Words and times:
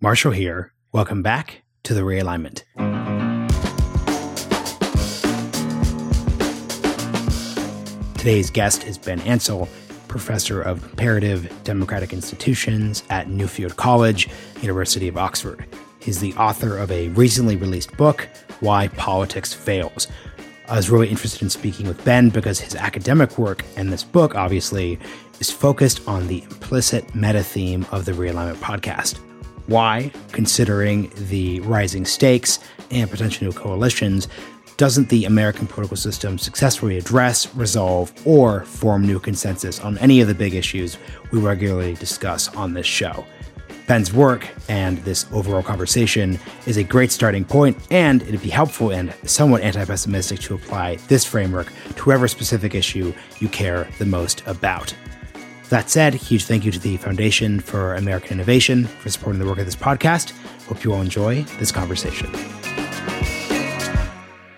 Marshall 0.00 0.30
here. 0.30 0.72
Welcome 0.92 1.22
back 1.22 1.62
to 1.82 1.92
the 1.92 2.02
realignment. 2.02 2.62
Today's 8.16 8.48
guest 8.48 8.86
is 8.86 8.96
Ben 8.96 9.18
Ansell, 9.22 9.68
professor 10.06 10.62
of 10.62 10.82
comparative 10.82 11.52
democratic 11.64 12.12
institutions 12.12 13.02
at 13.10 13.26
Nuffield 13.26 13.74
College, 13.74 14.28
University 14.62 15.08
of 15.08 15.16
Oxford. 15.16 15.66
He's 15.98 16.20
the 16.20 16.32
author 16.34 16.76
of 16.76 16.92
a 16.92 17.08
recently 17.08 17.56
released 17.56 17.96
book, 17.96 18.28
Why 18.60 18.86
Politics 18.86 19.52
Fails. 19.52 20.06
I 20.68 20.76
was 20.76 20.90
really 20.90 21.08
interested 21.08 21.42
in 21.42 21.50
speaking 21.50 21.88
with 21.88 22.04
Ben 22.04 22.30
because 22.30 22.60
his 22.60 22.76
academic 22.76 23.36
work 23.36 23.64
and 23.76 23.92
this 23.92 24.04
book, 24.04 24.36
obviously, 24.36 24.96
is 25.40 25.50
focused 25.50 26.06
on 26.06 26.28
the 26.28 26.44
implicit 26.44 27.16
meta 27.16 27.42
theme 27.42 27.84
of 27.90 28.04
the 28.04 28.12
Realignment 28.12 28.58
podcast 28.58 29.18
why, 29.68 30.10
considering 30.32 31.10
the 31.14 31.60
rising 31.60 32.04
stakes 32.04 32.58
and 32.90 33.08
potential 33.08 33.46
new 33.46 33.52
coalitions, 33.52 34.26
doesn't 34.78 35.08
the 35.08 35.24
American 35.24 35.66
political 35.66 35.96
system 35.96 36.38
successfully 36.38 36.98
address, 36.98 37.54
resolve, 37.54 38.12
or 38.24 38.64
form 38.64 39.02
new 39.02 39.18
consensus 39.18 39.80
on 39.80 39.98
any 39.98 40.20
of 40.20 40.28
the 40.28 40.34
big 40.34 40.54
issues 40.54 40.98
we 41.32 41.40
regularly 41.40 41.94
discuss 41.94 42.48
on 42.54 42.74
this 42.74 42.86
show? 42.86 43.24
Ben's 43.88 44.12
work 44.12 44.46
and 44.68 44.98
this 44.98 45.26
overall 45.32 45.62
conversation 45.62 46.38
is 46.66 46.76
a 46.76 46.84
great 46.84 47.10
starting 47.10 47.44
point, 47.44 47.76
and 47.90 48.22
it'd 48.22 48.42
be 48.42 48.50
helpful 48.50 48.92
and 48.92 49.14
somewhat 49.24 49.62
anti 49.62 49.84
pessimistic 49.84 50.38
to 50.40 50.54
apply 50.54 50.96
this 51.08 51.24
framework 51.24 51.72
to 51.96 52.04
whatever 52.04 52.28
specific 52.28 52.74
issue 52.74 53.12
you 53.40 53.48
care 53.48 53.88
the 53.98 54.06
most 54.06 54.46
about. 54.46 54.94
That 55.70 55.90
said, 55.90 56.14
huge 56.14 56.44
thank 56.46 56.64
you 56.64 56.72
to 56.72 56.78
the 56.78 56.96
Foundation 56.96 57.60
for 57.60 57.94
American 57.94 58.32
Innovation 58.32 58.86
for 58.86 59.10
supporting 59.10 59.38
the 59.38 59.46
work 59.46 59.58
of 59.58 59.66
this 59.66 59.76
podcast. 59.76 60.30
Hope 60.66 60.82
you 60.82 60.94
all 60.94 61.02
enjoy 61.02 61.42
this 61.58 61.70
conversation. 61.70 62.32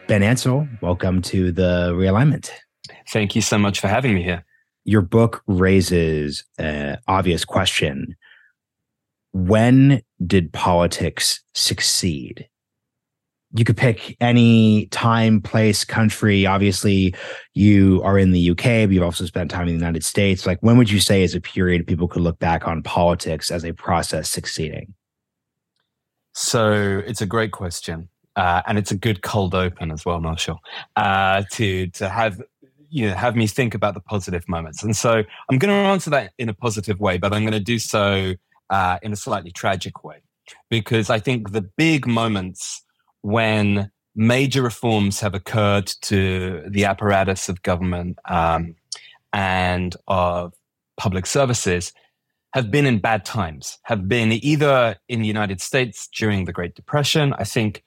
Ben 0.07 0.23
Ansell, 0.23 0.69
welcome 0.81 1.21
to 1.23 1.51
the 1.51 1.93
realignment. 1.95 2.51
Thank 3.09 3.35
you 3.35 3.43
so 3.43 3.59
much 3.59 3.81
for 3.81 3.89
having 3.89 4.15
me 4.15 4.23
here. 4.23 4.45
Your 4.85 5.03
book 5.03 5.43
raises 5.49 6.45
an 6.59 6.99
obvious 7.09 7.45
question. 7.45 8.15
When 9.33 10.03
did 10.25 10.53
politics 10.53 11.43
succeed? 11.55 12.49
You 13.53 13.65
could 13.65 13.77
pick 13.77 14.17
any 14.21 14.87
time, 14.87 15.41
place, 15.41 15.85
country. 15.85 16.47
Obviously, 16.47 17.15
you 17.55 18.01
are 18.05 18.19
in 18.19 18.31
the 18.31 18.51
UK, 18.51 18.65
but 18.65 18.91
you've 18.91 19.03
also 19.03 19.25
spent 19.25 19.51
time 19.51 19.63
in 19.63 19.75
the 19.75 19.81
United 19.81 20.05
States. 20.05 20.47
Like, 20.47 20.59
when 20.61 20.79
would 20.79 20.91
you 20.91 21.01
say 21.01 21.23
is 21.23 21.35
a 21.35 21.41
period 21.41 21.87
people 21.87 22.07
could 22.07 22.23
look 22.23 22.39
back 22.39 22.69
on 22.69 22.83
politics 22.83 23.51
as 23.51 23.65
a 23.65 23.73
process 23.73 24.29
succeeding? 24.29 24.95
So 26.33 27.03
it's 27.07 27.21
a 27.21 27.27
great 27.27 27.51
question. 27.51 28.09
Uh, 28.37 28.63
and 28.67 28.79
it's 28.79 28.93
a 28.93 28.97
good 28.97 29.23
cold 29.23 29.55
open 29.55 29.91
as 29.91 30.05
well, 30.07 30.21
Marshall, 30.21 30.61
uh, 30.95 31.43
to 31.51 31.89
to 31.89 32.09
have 32.09 32.41
you 32.89 33.09
know 33.09 33.15
have 33.15 33.35
me 33.35 33.49
think 33.49 33.75
about 33.75 33.95
the 33.95 34.01
positive 34.01 34.49
moments. 34.49 34.85
And 34.85 34.97
so 34.97 35.25
I'm 35.51 35.59
going 35.59 35.69
to 35.71 35.89
answer 35.89 36.11
that 36.11 36.33
in 36.39 36.49
a 36.49 36.55
positive 36.55 37.01
way, 37.01 37.19
but 37.19 37.33
I'm 37.33 37.43
going 37.43 37.53
to 37.53 37.61
do 37.61 37.81
so 37.81 38.35
uh, 38.71 38.99
in 39.03 39.13
a 39.13 39.17
slightly 39.17 39.51
tragic 39.51 40.05
way 40.05 40.23
because 40.69 41.11
I 41.11 41.19
think 41.19 41.51
the 41.51 41.63
big 41.63 42.07
moments 42.07 42.85
when 43.23 43.91
major 44.15 44.63
reforms 44.63 45.21
have 45.21 45.35
occurred 45.35 45.87
to 46.03 46.65
the 46.69 46.85
apparatus 46.85 47.49
of 47.49 47.63
government 47.63 48.19
um, 48.29 48.75
and 49.33 49.97
of 50.09 50.53
public 50.97 51.27
services 51.27 51.93
have 52.53 52.71
been 52.71 52.85
in 52.85 52.99
bad 52.99 53.25
times, 53.25 53.79
have 53.85 54.09
been 54.09 54.33
either 54.33 54.97
in 55.09 55.21
the 55.21 55.27
United 55.27 55.61
States 55.61 56.09
during 56.09 56.45
the 56.45 56.53
Great 56.53 56.75
Depression. 56.75 57.33
I 57.39 57.45
think 57.45 57.85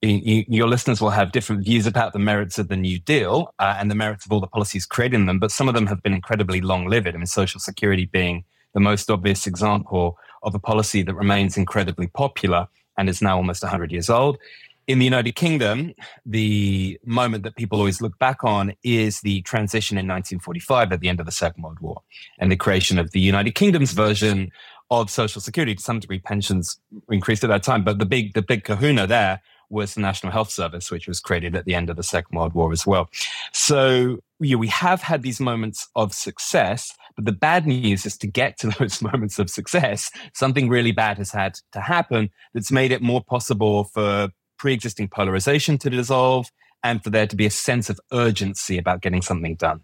your 0.00 0.68
listeners 0.68 1.00
will 1.00 1.10
have 1.10 1.32
different 1.32 1.64
views 1.64 1.86
about 1.86 2.12
the 2.12 2.18
merits 2.18 2.58
of 2.58 2.68
the 2.68 2.76
New 2.76 2.98
Deal 2.98 3.52
uh, 3.58 3.76
and 3.78 3.90
the 3.90 3.94
merits 3.94 4.26
of 4.26 4.32
all 4.32 4.40
the 4.40 4.46
policies 4.46 4.86
creating 4.86 5.26
them, 5.26 5.38
but 5.38 5.50
some 5.50 5.68
of 5.68 5.74
them 5.74 5.86
have 5.86 6.02
been 6.02 6.12
incredibly 6.12 6.60
long 6.60 6.86
lived. 6.86 7.08
I 7.08 7.12
mean, 7.12 7.26
Social 7.26 7.58
Security 7.58 8.04
being 8.04 8.44
the 8.74 8.80
most 8.80 9.10
obvious 9.10 9.46
example 9.46 10.18
of 10.42 10.54
a 10.54 10.58
policy 10.58 11.02
that 11.02 11.14
remains 11.14 11.56
incredibly 11.56 12.06
popular 12.08 12.68
and 12.98 13.08
is 13.08 13.22
now 13.22 13.36
almost 13.36 13.62
100 13.62 13.90
years 13.90 14.10
old 14.10 14.38
in 14.86 14.98
the 14.98 15.04
United 15.04 15.34
Kingdom, 15.34 15.94
the 16.26 16.98
moment 17.04 17.44
that 17.44 17.56
people 17.56 17.78
always 17.78 18.00
look 18.00 18.18
back 18.18 18.44
on 18.44 18.74
is 18.82 19.20
the 19.20 19.42
transition 19.42 19.96
in 19.96 20.06
1945 20.06 20.92
at 20.92 21.00
the 21.00 21.08
end 21.08 21.20
of 21.20 21.26
the 21.26 21.32
Second 21.32 21.62
World 21.62 21.80
War 21.80 22.02
and 22.38 22.52
the 22.52 22.56
creation 22.56 22.98
of 22.98 23.10
the 23.12 23.20
United 23.20 23.54
Kingdom's 23.54 23.92
version 23.92 24.50
of 24.90 25.10
Social 25.10 25.40
Security. 25.40 25.74
To 25.74 25.82
some 25.82 26.00
degree, 26.00 26.18
pensions 26.18 26.78
increased 27.10 27.44
at 27.44 27.48
that 27.48 27.62
time, 27.62 27.84
but 27.84 27.98
the 27.98 28.06
big 28.06 28.34
the 28.34 28.42
big 28.42 28.64
kahuna 28.64 29.06
there 29.06 29.40
was 29.70 29.94
the 29.94 30.00
National 30.00 30.30
Health 30.30 30.50
Service, 30.50 30.90
which 30.90 31.08
was 31.08 31.20
created 31.20 31.56
at 31.56 31.64
the 31.64 31.74
end 31.74 31.88
of 31.88 31.96
the 31.96 32.02
Second 32.02 32.36
World 32.36 32.52
War 32.52 32.70
as 32.70 32.86
well. 32.86 33.08
So 33.52 34.18
yeah, 34.40 34.56
we 34.56 34.68
have 34.68 35.00
had 35.00 35.22
these 35.22 35.40
moments 35.40 35.88
of 35.96 36.12
success, 36.12 36.94
but 37.16 37.24
the 37.24 37.32
bad 37.32 37.66
news 37.66 38.04
is 38.04 38.18
to 38.18 38.26
get 38.26 38.58
to 38.58 38.68
those 38.78 39.00
moments 39.00 39.38
of 39.38 39.48
success, 39.48 40.10
something 40.34 40.68
really 40.68 40.92
bad 40.92 41.18
has 41.18 41.30
had 41.30 41.58
to 41.72 41.80
happen 41.80 42.30
that's 42.52 42.70
made 42.70 42.92
it 42.92 43.02
more 43.02 43.22
possible 43.22 43.84
for 43.84 44.28
pre-existing 44.64 45.06
polarization 45.08 45.76
to 45.76 45.90
dissolve 45.90 46.50
and 46.82 47.04
for 47.04 47.10
there 47.10 47.26
to 47.26 47.36
be 47.36 47.44
a 47.44 47.50
sense 47.50 47.90
of 47.90 48.00
urgency 48.12 48.78
about 48.78 49.02
getting 49.02 49.20
something 49.20 49.56
done 49.56 49.78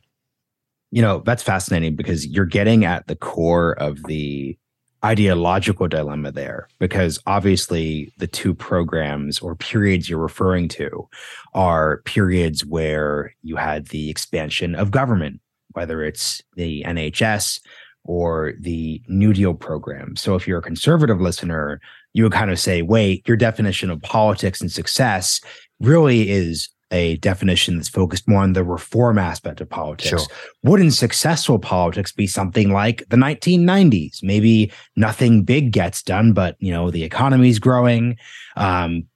you 0.91 1.03
know 1.03 1.23
that's 1.27 1.43
fascinating 1.43 1.95
because 1.95 2.27
you're 2.27 2.47
getting 2.47 2.87
at 2.87 3.07
the 3.07 3.15
core 3.15 3.73
of 3.73 4.03
the 4.05 4.57
ideological 5.05 5.87
dilemma 5.87 6.33
there 6.33 6.67
because 6.79 7.19
obviously 7.27 8.11
the 8.17 8.27
two 8.27 8.55
programs 8.55 9.39
or 9.41 9.55
periods 9.55 10.09
you're 10.09 10.19
referring 10.19 10.67
to 10.67 11.07
are 11.53 11.99
periods 12.07 12.65
where 12.65 13.35
you 13.43 13.57
had 13.57 13.89
the 13.89 14.09
expansion 14.09 14.75
of 14.75 14.91
government 14.91 15.43
whether 15.73 16.03
it's 16.03 16.41
the 16.57 16.83
NHS 16.87 17.61
or 18.05 18.55
the 18.59 19.03
New 19.09 19.33
Deal 19.33 19.55
program. 19.55 20.17
So 20.17 20.35
if 20.35 20.47
you're 20.49 20.59
a 20.59 20.63
conservative 20.63 21.21
listener, 21.21 21.81
you 22.13 22.25
would 22.25 22.33
kind 22.33 22.51
of 22.51 22.59
say, 22.59 22.83
wait, 22.83 23.27
your 23.27 23.37
definition 23.37 23.91
of 23.91 24.03
politics 24.03 24.61
and 24.61 24.71
success 24.71 25.41
really 25.81 26.31
is 26.31 26.69
a 26.93 27.17
definition 27.19 27.77
that's 27.77 27.89
focused 27.89 28.29
more 28.29 28.43
on 28.43 28.53
the 28.53 28.65
reform 28.65 29.19
aspect 29.19 29.61
of 29.61 29.69
politics. 29.69 30.09
Sure. 30.09 30.37
Wouldn't 30.65 30.93
successful 30.93 31.59
politics 31.59 32.13
be 32.13 32.27
something 32.27 32.73
like 32.73 33.05
the 33.11 33.17
1990s? 33.17 34.23
Maybe 34.23 34.73
nothing 34.97 35.45
big 35.45 35.73
gets 35.73 36.03
done, 36.03 36.33
but 36.33 36.57
you 36.59 36.73
know 36.73 36.91
the 36.91 37.05
economy's 37.05 37.59
growing. 37.59 38.17
Um, 38.57 39.07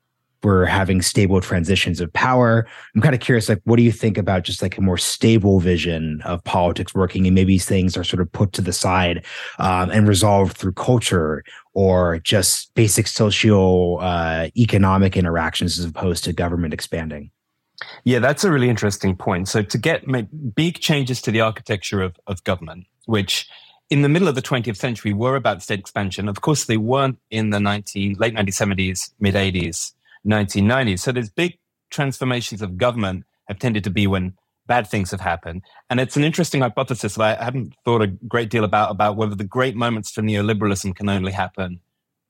we're 0.44 0.66
having 0.66 1.02
stable 1.02 1.40
transitions 1.40 2.00
of 2.00 2.12
power. 2.12 2.66
I'm 2.94 3.00
kind 3.00 3.14
of 3.14 3.20
curious, 3.20 3.48
like, 3.48 3.60
what 3.64 3.76
do 3.76 3.82
you 3.82 3.92
think 3.92 4.18
about 4.18 4.44
just 4.44 4.62
like 4.62 4.76
a 4.78 4.80
more 4.80 4.98
stable 4.98 5.60
vision 5.60 6.20
of 6.24 6.44
politics 6.44 6.94
working, 6.94 7.26
and 7.26 7.34
maybe 7.34 7.58
things 7.58 7.96
are 7.96 8.04
sort 8.04 8.20
of 8.20 8.30
put 8.32 8.52
to 8.52 8.62
the 8.62 8.72
side 8.72 9.24
um, 9.58 9.90
and 9.90 10.06
resolved 10.06 10.56
through 10.56 10.72
culture 10.72 11.42
or 11.72 12.18
just 12.20 12.72
basic 12.74 13.06
socio 13.06 13.96
uh, 13.96 14.48
economic 14.56 15.16
interactions 15.16 15.78
as 15.78 15.84
opposed 15.84 16.24
to 16.24 16.32
government 16.32 16.74
expanding? 16.74 17.30
Yeah, 18.04 18.20
that's 18.20 18.44
a 18.44 18.52
really 18.52 18.68
interesting 18.68 19.16
point. 19.16 19.48
So 19.48 19.62
to 19.62 19.78
get 19.78 20.04
big 20.54 20.78
changes 20.78 21.20
to 21.22 21.30
the 21.30 21.40
architecture 21.40 22.02
of, 22.02 22.16
of 22.26 22.44
government, 22.44 22.86
which 23.06 23.48
in 23.90 24.02
the 24.02 24.08
middle 24.08 24.28
of 24.28 24.34
the 24.34 24.42
20th 24.42 24.76
century 24.76 25.12
were 25.12 25.36
about 25.36 25.62
state 25.62 25.78
expansion. 25.78 26.28
Of 26.28 26.40
course, 26.40 26.64
they 26.64 26.78
weren't 26.78 27.18
in 27.30 27.50
the 27.50 27.60
19, 27.60 28.16
late 28.18 28.34
1970s, 28.34 29.10
mid 29.20 29.34
80s 29.34 29.92
1990s. 30.26 31.00
So 31.00 31.12
there's 31.12 31.30
big 31.30 31.58
transformations 31.90 32.62
of 32.62 32.76
government 32.76 33.24
have 33.48 33.58
tended 33.58 33.84
to 33.84 33.90
be 33.90 34.06
when 34.06 34.34
bad 34.66 34.86
things 34.86 35.10
have 35.10 35.20
happened. 35.20 35.62
And 35.90 36.00
it's 36.00 36.16
an 36.16 36.24
interesting 36.24 36.62
hypothesis 36.62 37.14
that 37.14 37.40
I 37.40 37.44
haven't 37.44 37.74
thought 37.84 38.02
a 38.02 38.06
great 38.06 38.50
deal 38.50 38.64
about, 38.64 38.90
about 38.90 39.16
whether 39.16 39.34
the 39.34 39.44
great 39.44 39.76
moments 39.76 40.10
for 40.10 40.22
neoliberalism 40.22 40.96
can 40.96 41.08
only 41.08 41.32
happen 41.32 41.80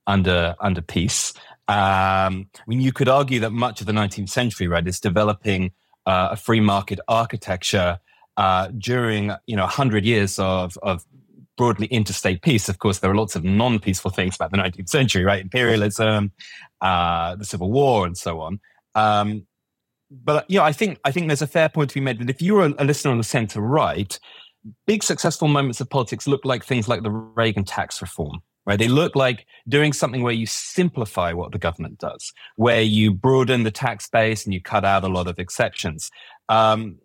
under, 0.07 0.55
under 0.59 0.81
peace. 0.81 1.33
Um, 1.67 2.49
I 2.55 2.63
mean, 2.67 2.81
you 2.81 2.91
could 2.91 3.09
argue 3.09 3.39
that 3.39 3.51
much 3.51 3.79
of 3.79 3.87
the 3.87 3.93
19th 3.93 4.29
century, 4.29 4.67
right, 4.67 4.85
is 4.85 4.99
developing 4.99 5.71
uh, 6.05 6.29
a 6.31 6.35
free 6.35 6.59
market 6.59 6.99
architecture 7.07 7.99
uh, 8.37 8.67
during, 8.77 9.31
you 9.47 9.55
know, 9.55 9.63
100 9.63 10.05
years 10.05 10.37
of, 10.37 10.77
of 10.83 11.05
broadly 11.57 11.87
interstate 11.87 12.41
peace. 12.41 12.69
Of 12.69 12.79
course, 12.79 12.99
there 12.99 13.09
are 13.09 13.15
lots 13.15 13.35
of 13.35 13.43
non-peaceful 13.43 14.11
things 14.11 14.35
about 14.35 14.51
the 14.51 14.57
19th 14.57 14.89
century, 14.89 15.23
right? 15.23 15.41
Imperialism, 15.41 16.31
uh, 16.85 17.35
the 17.35 17.45
Civil 17.45 17.71
War, 17.71 18.05
and 18.05 18.15
so 18.15 18.39
on. 18.41 18.59
Um, 18.93 19.47
but 20.11 20.45
yeah, 20.47 20.63
I 20.63 20.71
think 20.71 20.99
I 21.03 21.11
think 21.11 21.27
there's 21.27 21.41
a 21.41 21.47
fair 21.47 21.67
point 21.67 21.89
to 21.89 21.95
be 21.95 21.99
made 21.99 22.19
that 22.19 22.29
if 22.29 22.41
you're 22.41 22.65
a, 22.67 22.73
a 22.77 22.85
listener 22.85 23.11
on 23.11 23.17
the 23.17 23.23
centre 23.23 23.59
right, 23.59 24.17
big 24.85 25.01
successful 25.01 25.47
moments 25.47 25.81
of 25.81 25.89
politics 25.89 26.27
look 26.27 26.45
like 26.45 26.63
things 26.63 26.87
like 26.87 27.01
the 27.01 27.09
Reagan 27.09 27.63
tax 27.63 28.01
reform, 28.03 28.39
right? 28.67 28.77
They 28.77 28.87
look 28.87 29.15
like 29.15 29.47
doing 29.67 29.93
something 29.93 30.21
where 30.21 30.33
you 30.33 30.45
simplify 30.45 31.33
what 31.33 31.51
the 31.51 31.57
government 31.57 31.97
does, 31.97 32.31
where 32.55 32.83
you 32.83 33.11
broaden 33.15 33.63
the 33.63 33.71
tax 33.71 34.07
base 34.07 34.45
and 34.45 34.53
you 34.53 34.61
cut 34.61 34.85
out 34.85 35.03
a 35.03 35.07
lot 35.07 35.27
of 35.27 35.39
exceptions. 35.39 36.11
Um, 36.49 36.99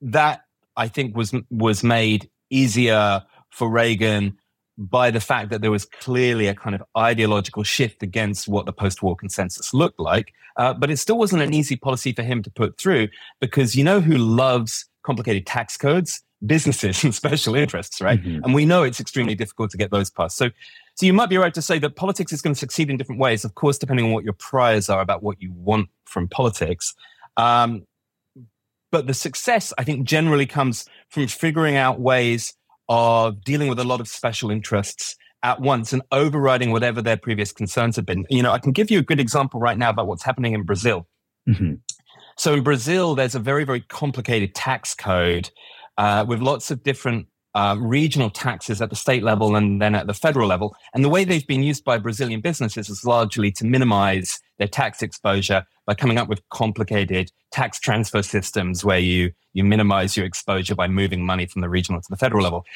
that 0.00 0.40
I 0.76 0.88
think 0.88 1.16
was 1.16 1.32
was 1.48 1.84
made 1.84 2.28
easier 2.50 3.22
for 3.50 3.70
Reagan 3.70 4.36
by 4.78 5.10
the 5.10 5.20
fact 5.20 5.50
that 5.50 5.62
there 5.62 5.70
was 5.70 5.84
clearly 5.84 6.48
a 6.48 6.54
kind 6.54 6.74
of 6.74 6.82
ideological 6.96 7.62
shift 7.62 8.02
against 8.02 8.46
what 8.46 8.66
the 8.66 8.72
post 8.72 9.02
war 9.02 9.16
consensus 9.16 9.72
looked 9.72 9.98
like. 9.98 10.32
Uh, 10.56 10.74
but 10.74 10.90
it 10.90 10.98
still 10.98 11.18
wasn't 11.18 11.42
an 11.42 11.54
easy 11.54 11.76
policy 11.76 12.12
for 12.12 12.22
him 12.22 12.42
to 12.42 12.50
put 12.50 12.78
through 12.78 13.08
because 13.40 13.74
you 13.76 13.84
know 13.84 14.00
who 14.00 14.16
loves 14.16 14.86
complicated 15.02 15.46
tax 15.46 15.76
codes? 15.76 16.22
Businesses 16.44 17.02
and 17.04 17.14
special 17.14 17.54
interests, 17.54 18.00
right? 18.00 18.22
Mm-hmm. 18.22 18.44
And 18.44 18.54
we 18.54 18.66
know 18.66 18.82
it's 18.82 19.00
extremely 19.00 19.34
difficult 19.34 19.70
to 19.70 19.78
get 19.78 19.90
those 19.90 20.10
passed. 20.10 20.36
So, 20.36 20.50
so 20.94 21.06
you 21.06 21.12
might 21.12 21.30
be 21.30 21.38
right 21.38 21.54
to 21.54 21.62
say 21.62 21.78
that 21.78 21.96
politics 21.96 22.32
is 22.32 22.42
going 22.42 22.54
to 22.54 22.58
succeed 22.58 22.90
in 22.90 22.96
different 22.96 23.20
ways, 23.20 23.44
of 23.44 23.54
course, 23.54 23.78
depending 23.78 24.06
on 24.06 24.12
what 24.12 24.24
your 24.24 24.34
priors 24.34 24.88
are 24.90 25.00
about 25.00 25.22
what 25.22 25.40
you 25.40 25.52
want 25.52 25.88
from 26.04 26.28
politics. 26.28 26.94
Um, 27.36 27.86
but 28.92 29.06
the 29.06 29.14
success, 29.14 29.72
I 29.78 29.84
think, 29.84 30.06
generally 30.06 30.46
comes 30.46 30.86
from 31.08 31.26
figuring 31.26 31.76
out 31.76 32.00
ways 32.00 32.54
of 32.88 33.42
dealing 33.44 33.68
with 33.68 33.78
a 33.78 33.84
lot 33.84 34.00
of 34.00 34.08
special 34.08 34.50
interests 34.50 35.16
at 35.42 35.60
once 35.60 35.92
and 35.92 36.02
overriding 36.12 36.72
whatever 36.72 37.02
their 37.02 37.16
previous 37.16 37.52
concerns 37.52 37.96
have 37.96 38.06
been. 38.06 38.24
You 38.30 38.42
know, 38.42 38.52
I 38.52 38.58
can 38.58 38.72
give 38.72 38.90
you 38.90 38.98
a 38.98 39.02
good 39.02 39.20
example 39.20 39.60
right 39.60 39.78
now 39.78 39.90
about 39.90 40.06
what's 40.06 40.24
happening 40.24 40.54
in 40.54 40.64
Brazil. 40.64 41.06
Mm-hmm. 41.48 41.74
So 42.36 42.54
in 42.54 42.62
Brazil, 42.62 43.14
there's 43.14 43.34
a 43.34 43.40
very, 43.40 43.64
very 43.64 43.80
complicated 43.80 44.54
tax 44.54 44.94
code 44.94 45.50
uh, 45.98 46.24
with 46.26 46.40
lots 46.40 46.70
of 46.70 46.82
different 46.82 47.26
uh, 47.56 47.74
regional 47.78 48.28
taxes 48.28 48.82
at 48.82 48.90
the 48.90 48.96
state 48.96 49.22
level 49.22 49.56
and 49.56 49.80
then 49.80 49.94
at 49.94 50.06
the 50.06 50.12
federal 50.12 50.46
level. 50.46 50.76
And 50.92 51.02
the 51.02 51.08
way 51.08 51.24
they've 51.24 51.46
been 51.46 51.62
used 51.62 51.84
by 51.84 51.96
Brazilian 51.96 52.42
businesses 52.42 52.90
is 52.90 53.02
largely 53.02 53.50
to 53.52 53.64
minimize 53.64 54.40
their 54.58 54.68
tax 54.68 55.02
exposure 55.02 55.64
by 55.86 55.94
coming 55.94 56.18
up 56.18 56.28
with 56.28 56.46
complicated 56.50 57.32
tax 57.52 57.80
transfer 57.80 58.22
systems 58.22 58.84
where 58.84 58.98
you, 58.98 59.32
you 59.54 59.64
minimize 59.64 60.18
your 60.18 60.26
exposure 60.26 60.74
by 60.74 60.86
moving 60.86 61.24
money 61.24 61.46
from 61.46 61.62
the 61.62 61.68
regional 61.70 62.02
to 62.02 62.10
the 62.10 62.16
federal 62.18 62.44
level. 62.44 62.66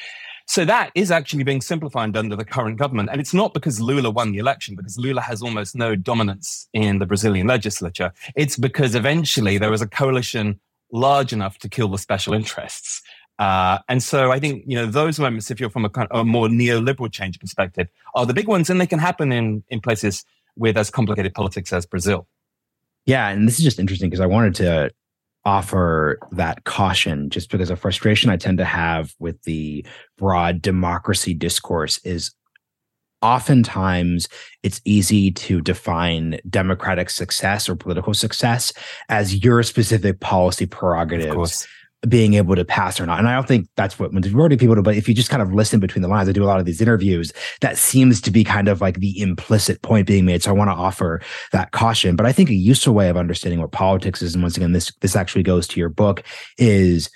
So 0.47 0.65
that 0.65 0.89
is 0.95 1.11
actually 1.11 1.43
being 1.43 1.61
simplified 1.61 2.17
under 2.17 2.35
the 2.35 2.43
current 2.43 2.79
government. 2.79 3.09
And 3.11 3.21
it's 3.21 3.35
not 3.35 3.53
because 3.53 3.79
Lula 3.79 4.09
won 4.09 4.31
the 4.31 4.39
election, 4.39 4.75
because 4.75 4.97
Lula 4.97 5.21
has 5.21 5.43
almost 5.43 5.75
no 5.75 5.95
dominance 5.95 6.67
in 6.73 6.97
the 6.97 7.05
Brazilian 7.05 7.45
legislature. 7.45 8.11
It's 8.35 8.57
because 8.57 8.95
eventually 8.95 9.59
there 9.59 9.69
was 9.69 9.83
a 9.83 9.87
coalition 9.87 10.59
large 10.91 11.31
enough 11.31 11.57
to 11.59 11.69
kill 11.69 11.87
the 11.87 11.97
special 11.97 12.33
interests. 12.33 13.01
Uh, 13.41 13.79
and 13.89 14.03
so 14.03 14.31
I 14.31 14.39
think 14.39 14.63
you 14.67 14.75
know 14.75 14.85
those 14.85 15.19
moments, 15.19 15.49
if 15.49 15.59
you're 15.59 15.71
from 15.71 15.83
a, 15.83 15.89
kind 15.89 16.07
of, 16.11 16.19
a 16.19 16.23
more 16.23 16.47
neoliberal 16.47 17.11
change 17.11 17.39
perspective, 17.39 17.87
are 18.13 18.27
the 18.27 18.35
big 18.35 18.47
ones, 18.47 18.69
and 18.69 18.79
they 18.79 18.85
can 18.85 18.99
happen 18.99 19.31
in 19.31 19.63
in 19.69 19.81
places 19.81 20.23
with 20.55 20.77
as 20.77 20.91
complicated 20.91 21.33
politics 21.33 21.73
as 21.73 21.87
Brazil. 21.87 22.27
Yeah, 23.07 23.29
and 23.29 23.47
this 23.47 23.57
is 23.57 23.63
just 23.63 23.79
interesting 23.79 24.11
because 24.11 24.21
I 24.21 24.27
wanted 24.27 24.53
to 24.55 24.91
offer 25.43 26.19
that 26.33 26.65
caution 26.65 27.31
just 27.31 27.49
because 27.49 27.71
a 27.71 27.75
frustration 27.75 28.29
I 28.29 28.37
tend 28.37 28.59
to 28.59 28.65
have 28.65 29.15
with 29.17 29.41
the 29.41 29.83
broad 30.19 30.61
democracy 30.61 31.33
discourse 31.33 31.97
is 32.03 32.35
oftentimes 33.23 34.27
it's 34.61 34.81
easy 34.85 35.31
to 35.31 35.61
define 35.61 36.39
democratic 36.47 37.09
success 37.09 37.67
or 37.67 37.75
political 37.75 38.13
success 38.13 38.71
as 39.09 39.43
your 39.43 39.63
specific 39.63 40.19
policy 40.19 40.67
prerogatives 40.67 41.67
being 42.07 42.33
able 42.33 42.55
to 42.55 42.65
pass 42.65 42.99
or 42.99 43.05
not. 43.05 43.19
And 43.19 43.27
I 43.27 43.35
don't 43.35 43.47
think 43.47 43.67
that's 43.75 43.99
what 43.99 44.13
majority 44.13 44.55
of 44.55 44.59
people 44.59 44.75
do. 44.75 44.81
But 44.81 44.95
if 44.95 45.07
you 45.07 45.13
just 45.13 45.29
kind 45.29 45.41
of 45.41 45.53
listen 45.53 45.79
between 45.79 46.01
the 46.01 46.07
lines, 46.07 46.27
I 46.27 46.31
do 46.31 46.43
a 46.43 46.45
lot 46.45 46.59
of 46.59 46.65
these 46.65 46.81
interviews. 46.81 47.31
That 47.61 47.77
seems 47.77 48.19
to 48.21 48.31
be 48.31 48.43
kind 48.43 48.67
of 48.67 48.81
like 48.81 48.99
the 48.99 49.19
implicit 49.21 49.81
point 49.83 50.07
being 50.07 50.25
made. 50.25 50.41
So 50.41 50.49
I 50.49 50.53
want 50.53 50.69
to 50.69 50.75
offer 50.75 51.21
that 51.51 51.71
caution. 51.71 52.15
But 52.15 52.25
I 52.25 52.31
think 52.31 52.49
a 52.49 52.55
useful 52.55 52.93
way 52.93 53.09
of 53.09 53.17
understanding 53.17 53.61
what 53.61 53.71
politics 53.71 54.21
is, 54.21 54.33
and 54.33 54.43
once 54.43 54.57
again, 54.57 54.71
this 54.71 54.91
this 55.01 55.15
actually 55.15 55.43
goes 55.43 55.67
to 55.67 55.79
your 55.79 55.89
book, 55.89 56.23
is 56.57 57.09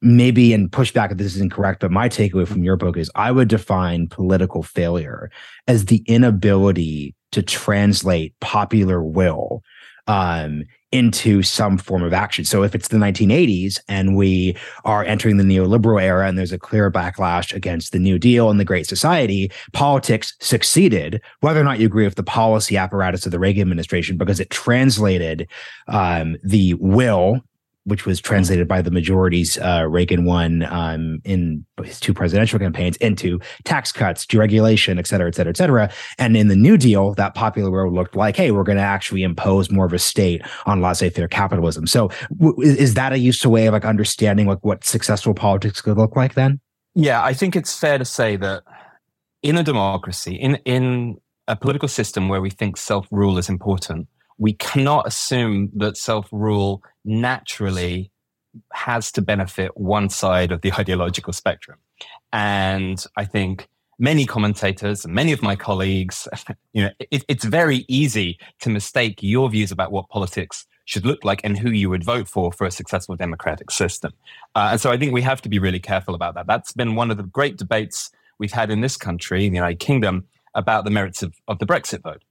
maybe 0.00 0.52
and 0.52 0.70
push 0.72 0.90
back 0.90 1.10
if 1.10 1.18
this 1.18 1.34
is 1.34 1.40
incorrect. 1.40 1.80
But 1.80 1.90
my 1.90 2.08
takeaway 2.08 2.48
from 2.48 2.64
your 2.64 2.76
book 2.76 2.96
is 2.96 3.10
I 3.14 3.30
would 3.30 3.48
define 3.48 4.08
political 4.08 4.62
failure 4.62 5.30
as 5.68 5.86
the 5.86 6.02
inability 6.06 7.14
to 7.32 7.42
translate 7.42 8.38
popular 8.40 9.02
will 9.02 9.62
um, 10.06 10.64
into 10.94 11.42
some 11.42 11.76
form 11.76 12.04
of 12.04 12.12
action. 12.12 12.44
So 12.44 12.62
if 12.62 12.72
it's 12.72 12.86
the 12.86 12.98
1980s 12.98 13.80
and 13.88 14.16
we 14.16 14.56
are 14.84 15.02
entering 15.02 15.38
the 15.38 15.44
neoliberal 15.44 16.00
era 16.00 16.28
and 16.28 16.38
there's 16.38 16.52
a 16.52 16.58
clear 16.58 16.88
backlash 16.88 17.52
against 17.52 17.90
the 17.90 17.98
New 17.98 18.16
Deal 18.16 18.48
and 18.48 18.60
the 18.60 18.64
Great 18.64 18.86
Society, 18.86 19.50
politics 19.72 20.34
succeeded, 20.38 21.20
whether 21.40 21.60
or 21.60 21.64
not 21.64 21.80
you 21.80 21.86
agree 21.86 22.04
with 22.04 22.14
the 22.14 22.22
policy 22.22 22.76
apparatus 22.76 23.26
of 23.26 23.32
the 23.32 23.40
Reagan 23.40 23.62
administration, 23.62 24.16
because 24.16 24.38
it 24.38 24.50
translated 24.50 25.48
um, 25.88 26.36
the 26.44 26.74
will 26.74 27.40
which 27.84 28.06
was 28.06 28.20
translated 28.20 28.66
by 28.66 28.82
the 28.82 28.90
majorities 28.90 29.58
uh, 29.58 29.86
Reagan 29.88 30.24
won 30.24 30.62
um, 30.64 31.20
in 31.24 31.64
his 31.82 32.00
two 32.00 32.14
presidential 32.14 32.58
campaigns 32.58 32.96
into 32.96 33.38
tax 33.64 33.92
cuts, 33.92 34.26
deregulation, 34.26 34.98
et 34.98 35.06
cetera, 35.06 35.28
et 35.28 35.34
cetera, 35.34 35.50
et 35.50 35.56
cetera. 35.56 35.90
And 36.18 36.36
in 36.36 36.48
the 36.48 36.56
New 36.56 36.76
Deal, 36.76 37.14
that 37.14 37.34
popular 37.34 37.70
road 37.70 37.92
looked 37.92 38.16
like, 38.16 38.36
hey, 38.36 38.50
we're 38.50 38.64
going 38.64 38.78
to 38.78 38.82
actually 38.82 39.22
impose 39.22 39.70
more 39.70 39.84
of 39.84 39.92
a 39.92 39.98
state 39.98 40.42
on 40.66 40.80
laissez-faire 40.80 41.28
capitalism. 41.28 41.86
So, 41.86 42.10
w- 42.38 42.60
is 42.60 42.94
that 42.94 43.12
a 43.12 43.18
useful 43.18 43.52
way 43.52 43.66
of 43.66 43.74
like 43.74 43.84
understanding 43.84 44.46
like 44.46 44.64
what 44.64 44.84
successful 44.84 45.34
politics 45.34 45.80
could 45.80 45.98
look 45.98 46.16
like 46.16 46.34
then? 46.34 46.60
Yeah, 46.94 47.22
I 47.22 47.34
think 47.34 47.56
it's 47.56 47.76
fair 47.76 47.98
to 47.98 48.04
say 48.04 48.36
that 48.36 48.62
in 49.42 49.58
a 49.58 49.62
democracy, 49.62 50.34
in 50.34 50.56
in 50.64 51.18
a 51.46 51.56
political 51.56 51.88
system 51.88 52.28
where 52.28 52.40
we 52.40 52.50
think 52.50 52.76
self 52.76 53.06
rule 53.10 53.36
is 53.36 53.48
important, 53.48 54.08
we 54.38 54.52
cannot 54.54 55.06
assume 55.06 55.70
that 55.74 55.96
self 55.96 56.28
rule 56.32 56.82
naturally 57.04 58.10
has 58.72 59.10
to 59.12 59.22
benefit 59.22 59.76
one 59.76 60.08
side 60.08 60.52
of 60.52 60.60
the 60.60 60.72
ideological 60.78 61.32
spectrum. 61.32 61.78
And 62.32 63.04
I 63.16 63.24
think 63.24 63.68
many 63.98 64.26
commentators 64.26 65.04
and 65.04 65.14
many 65.14 65.32
of 65.32 65.42
my 65.42 65.56
colleagues, 65.56 66.26
you 66.72 66.82
know, 66.82 66.90
it, 67.10 67.24
it's 67.28 67.44
very 67.44 67.84
easy 67.88 68.38
to 68.60 68.70
mistake 68.70 69.18
your 69.22 69.48
views 69.50 69.70
about 69.70 69.92
what 69.92 70.08
politics 70.08 70.66
should 70.86 71.06
look 71.06 71.24
like 71.24 71.40
and 71.44 71.58
who 71.58 71.70
you 71.70 71.88
would 71.88 72.04
vote 72.04 72.28
for 72.28 72.52
for 72.52 72.66
a 72.66 72.70
successful 72.70 73.16
democratic 73.16 73.70
system. 73.70 74.12
Uh, 74.54 74.68
and 74.72 74.80
so 74.80 74.90
I 74.90 74.98
think 74.98 75.12
we 75.12 75.22
have 75.22 75.40
to 75.42 75.48
be 75.48 75.58
really 75.58 75.80
careful 75.80 76.14
about 76.14 76.34
that. 76.34 76.46
That's 76.46 76.72
been 76.72 76.94
one 76.94 77.10
of 77.10 77.16
the 77.16 77.22
great 77.22 77.56
debates 77.56 78.10
we've 78.38 78.52
had 78.52 78.70
in 78.70 78.82
this 78.82 78.96
country, 78.96 79.46
in 79.46 79.52
the 79.52 79.56
United 79.56 79.78
Kingdom, 79.78 80.26
about 80.54 80.84
the 80.84 80.90
merits 80.90 81.22
of, 81.22 81.34
of 81.48 81.58
the 81.58 81.66
Brexit 81.66 82.02
vote 82.02 82.22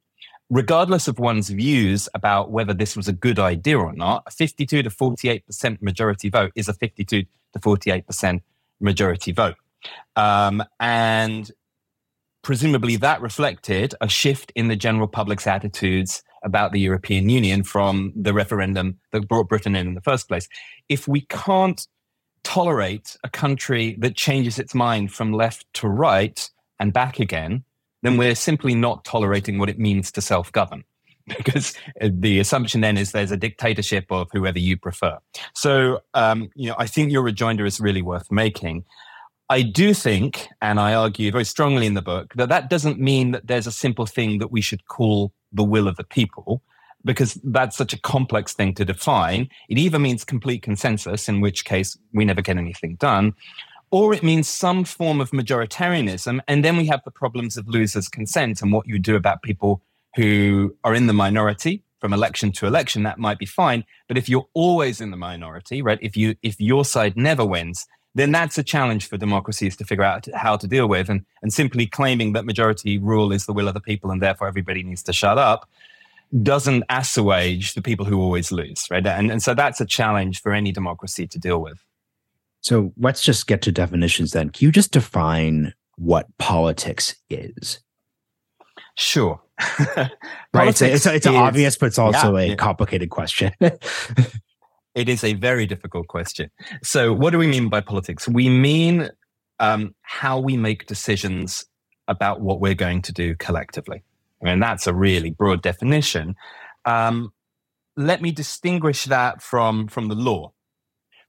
regardless 0.50 1.08
of 1.08 1.20
one's 1.20 1.50
views 1.50 2.10
about 2.14 2.52
whether 2.52 2.74
this 2.74 2.96
was 2.96 3.08
a 3.08 3.14
good 3.14 3.40
idea 3.40 3.78
or 3.78 3.94
not, 3.94 4.24
a 4.28 4.32
52 4.32 4.84
to 4.84 4.90
48% 4.90 5.82
majority 5.82 6.30
vote 6.30 6.52
is 6.56 6.68
a 6.68 6.74
52 6.74 7.24
to 7.24 7.60
48% 7.60 8.42
majority 8.80 9.32
vote. 9.32 9.56
Um, 10.16 10.64
and 10.80 11.52
presumably 12.44 12.98
that 12.98 13.22
reflected 13.22 13.96
a 14.02 14.08
shift 14.08 14.52
in 14.56 14.68
the 14.68 14.76
general 14.76 15.08
public's 15.08 15.48
attitudes 15.48 16.24
about 16.44 16.74
the 16.74 16.80
European 16.80 17.30
Union 17.30 17.64
from 17.64 18.12
the 18.16 18.34
referendum 18.34 19.00
that 19.12 19.28
brought 19.28 19.48
Britain 19.48 19.76
in 19.76 19.88
in 19.88 19.94
the 19.94 20.02
first 20.02 20.28
place. 20.28 20.48
If 20.90 21.08
we 21.08 21.22
can't 21.22 21.88
tolerate 22.44 23.16
a 23.24 23.30
country 23.30 23.96
that 24.00 24.18
changes 24.18 24.60
its 24.60 24.76
mind 24.76 25.14
from 25.14 25.32
left 25.32 25.66
to 25.76 25.88
right 25.88 26.50
and 26.80 26.92
back 26.92 27.20
again, 27.20 27.64
then 28.04 28.18
we're 28.18 28.36
simply 28.36 28.76
not 28.76 29.04
tolerating 29.04 29.58
what 29.58 29.70
it 29.70 29.80
means 29.80 30.12
to 30.12 30.22
self 30.22 30.52
govern. 30.52 30.84
Because 31.38 31.74
the 32.02 32.40
assumption 32.40 32.82
then 32.82 32.98
is 32.98 33.14
there's 33.14 33.32
a 33.32 33.38
dictatorship 33.38 34.08
of 34.10 34.28
whoever 34.34 34.60
you 34.60 34.76
prefer. 34.78 35.18
So, 35.56 36.02
um, 36.14 36.50
you 36.54 36.68
know, 36.68 36.76
I 36.78 36.86
think 36.86 37.14
your 37.14 37.22
rejoinder 37.22 37.66
is 37.66 37.80
really 37.80 38.02
worth 38.02 38.30
making. 38.30 38.84
I 39.50 39.62
do 39.62 39.94
think, 39.94 40.50
and 40.62 40.82
I 40.82 40.94
argue 40.94 41.32
very 41.32 41.46
strongly 41.46 41.86
in 41.86 41.94
the 41.94 42.02
book, 42.02 42.34
that 42.36 42.50
that 42.50 42.70
doesn't 42.70 43.00
mean 43.00 43.32
that 43.32 43.48
there's 43.48 43.68
a 43.68 43.72
simple 43.72 44.06
thing 44.06 44.40
that 44.40 44.52
we 44.52 44.60
should 44.60 44.86
call 44.88 45.32
the 45.54 45.64
will 45.64 45.88
of 45.88 45.96
the 45.96 46.04
people, 46.04 46.62
because 47.06 47.36
that's 47.44 47.78
such 47.78 47.94
a 47.94 48.02
complex 48.02 48.54
thing 48.54 48.74
to 48.76 48.84
define. 48.84 49.50
It 49.70 49.78
either 49.78 50.00
means 50.00 50.26
complete 50.26 50.62
consensus, 50.62 51.30
in 51.30 51.40
which 51.40 51.64
case 51.64 51.98
we 52.14 52.26
never 52.26 52.42
get 52.42 52.58
anything 52.58 52.96
done, 52.96 53.34
or 53.94 54.12
it 54.12 54.24
means 54.24 54.50
some 54.50 54.84
form 54.84 55.22
of 55.22 55.30
majoritarianism. 55.30 56.40
And 56.48 56.66
then 56.66 56.78
we 56.78 56.88
have 56.88 57.04
the 57.06 57.12
problems 57.12 57.58
of 57.58 57.68
losers' 57.68 58.10
consent 58.10 58.64
and 58.64 58.74
what 58.74 58.88
you 58.88 58.98
do 58.98 59.16
about 59.16 59.44
people 59.44 59.84
who 60.16 60.76
are 60.84 60.96
in 60.96 61.06
the 61.06 61.14
minority 61.14 61.84
from 62.02 62.12
election 62.12 62.52
to 62.54 62.66
election. 62.66 63.04
That 63.04 63.20
might 63.20 63.38
be 63.38 63.46
fine. 63.46 63.84
But 64.08 64.18
if 64.18 64.28
you're 64.28 64.48
always 64.56 65.00
in 65.00 65.12
the 65.12 65.18
minority, 65.18 65.84
right, 65.84 66.00
if 66.02 66.18
you 66.18 66.34
if 66.42 66.60
your 66.60 66.86
side 66.86 67.16
never 67.16 67.46
wins, 67.46 67.86
then 68.16 68.32
that's 68.32 68.58
a 68.58 68.64
challenge 68.64 69.08
for 69.08 69.18
democracies 69.18 69.78
to 69.78 69.86
figure 69.86 70.04
out 70.04 70.28
how 70.34 70.58
to 70.58 70.66
deal 70.66 70.88
with. 70.88 71.08
And, 71.08 71.24
and 71.44 71.54
simply 71.54 71.86
claiming 71.86 72.34
that 72.34 72.46
majority 72.46 72.98
rule 72.98 73.32
is 73.32 73.46
the 73.46 73.54
will 73.54 73.68
of 73.68 73.76
the 73.76 73.80
people 73.80 74.10
and 74.10 74.24
therefore 74.24 74.48
everybody 74.48 74.82
needs 74.82 75.04
to 75.04 75.14
shut 75.14 75.38
up 75.38 75.70
doesn't 76.42 76.84
assuage 76.90 77.76
the 77.76 77.82
people 77.84 78.08
who 78.08 78.20
always 78.20 78.52
lose, 78.52 78.88
right? 78.90 79.06
And, 79.06 79.32
and 79.32 79.44
so 79.44 79.54
that's 79.54 79.80
a 79.80 79.86
challenge 79.86 80.42
for 80.42 80.52
any 80.52 80.72
democracy 80.72 81.28
to 81.28 81.38
deal 81.38 81.62
with. 81.62 81.86
So 82.64 82.94
let's 82.98 83.22
just 83.22 83.46
get 83.46 83.62
to 83.64 83.72
definitions 83.72 84.32
then. 84.32 84.50
Can 84.50 84.66
you 84.66 84.72
just 84.72 84.92
define 84.92 85.74
what 85.98 86.28
politics 86.40 87.16
is? 87.30 87.82
Sure. 88.98 89.42
right. 89.98 90.70
It's, 90.70 90.82
a, 90.82 90.94
it's, 90.94 91.06
a, 91.06 91.16
it's 91.16 91.28
is, 91.28 91.36
obvious, 91.36 91.78
but 91.78 91.88
it's 91.88 92.00
also 92.00 92.38
yeah, 92.38 92.54
a 92.54 92.56
complicated 92.56 93.10
question. 93.10 93.52
it 93.60 95.10
is 95.10 95.24
a 95.24 95.34
very 95.34 95.66
difficult 95.66 96.08
question. 96.08 96.50
So, 96.82 97.14
what 97.14 97.32
do 97.32 97.38
we 97.38 97.48
mean 97.48 97.70
by 97.70 97.82
politics? 97.82 98.28
We 98.28 98.50
mean 98.50 99.10
um, 99.60 99.94
how 100.02 100.40
we 100.40 100.58
make 100.58 100.88
decisions 100.88 101.66
about 102.08 102.42
what 102.42 102.60
we're 102.60 102.76
going 102.76 103.02
to 103.04 103.12
do 103.12 103.36
collectively. 103.36 104.04
And 104.42 104.62
that's 104.62 104.88
a 104.88 104.94
really 104.94 105.32
broad 105.32 105.62
definition. 105.62 106.36
Um, 106.86 107.32
let 107.96 108.22
me 108.22 108.32
distinguish 108.32 109.06
that 109.06 109.42
from, 109.42 109.88
from 109.88 110.10
the 110.10 110.16
law. 110.16 110.52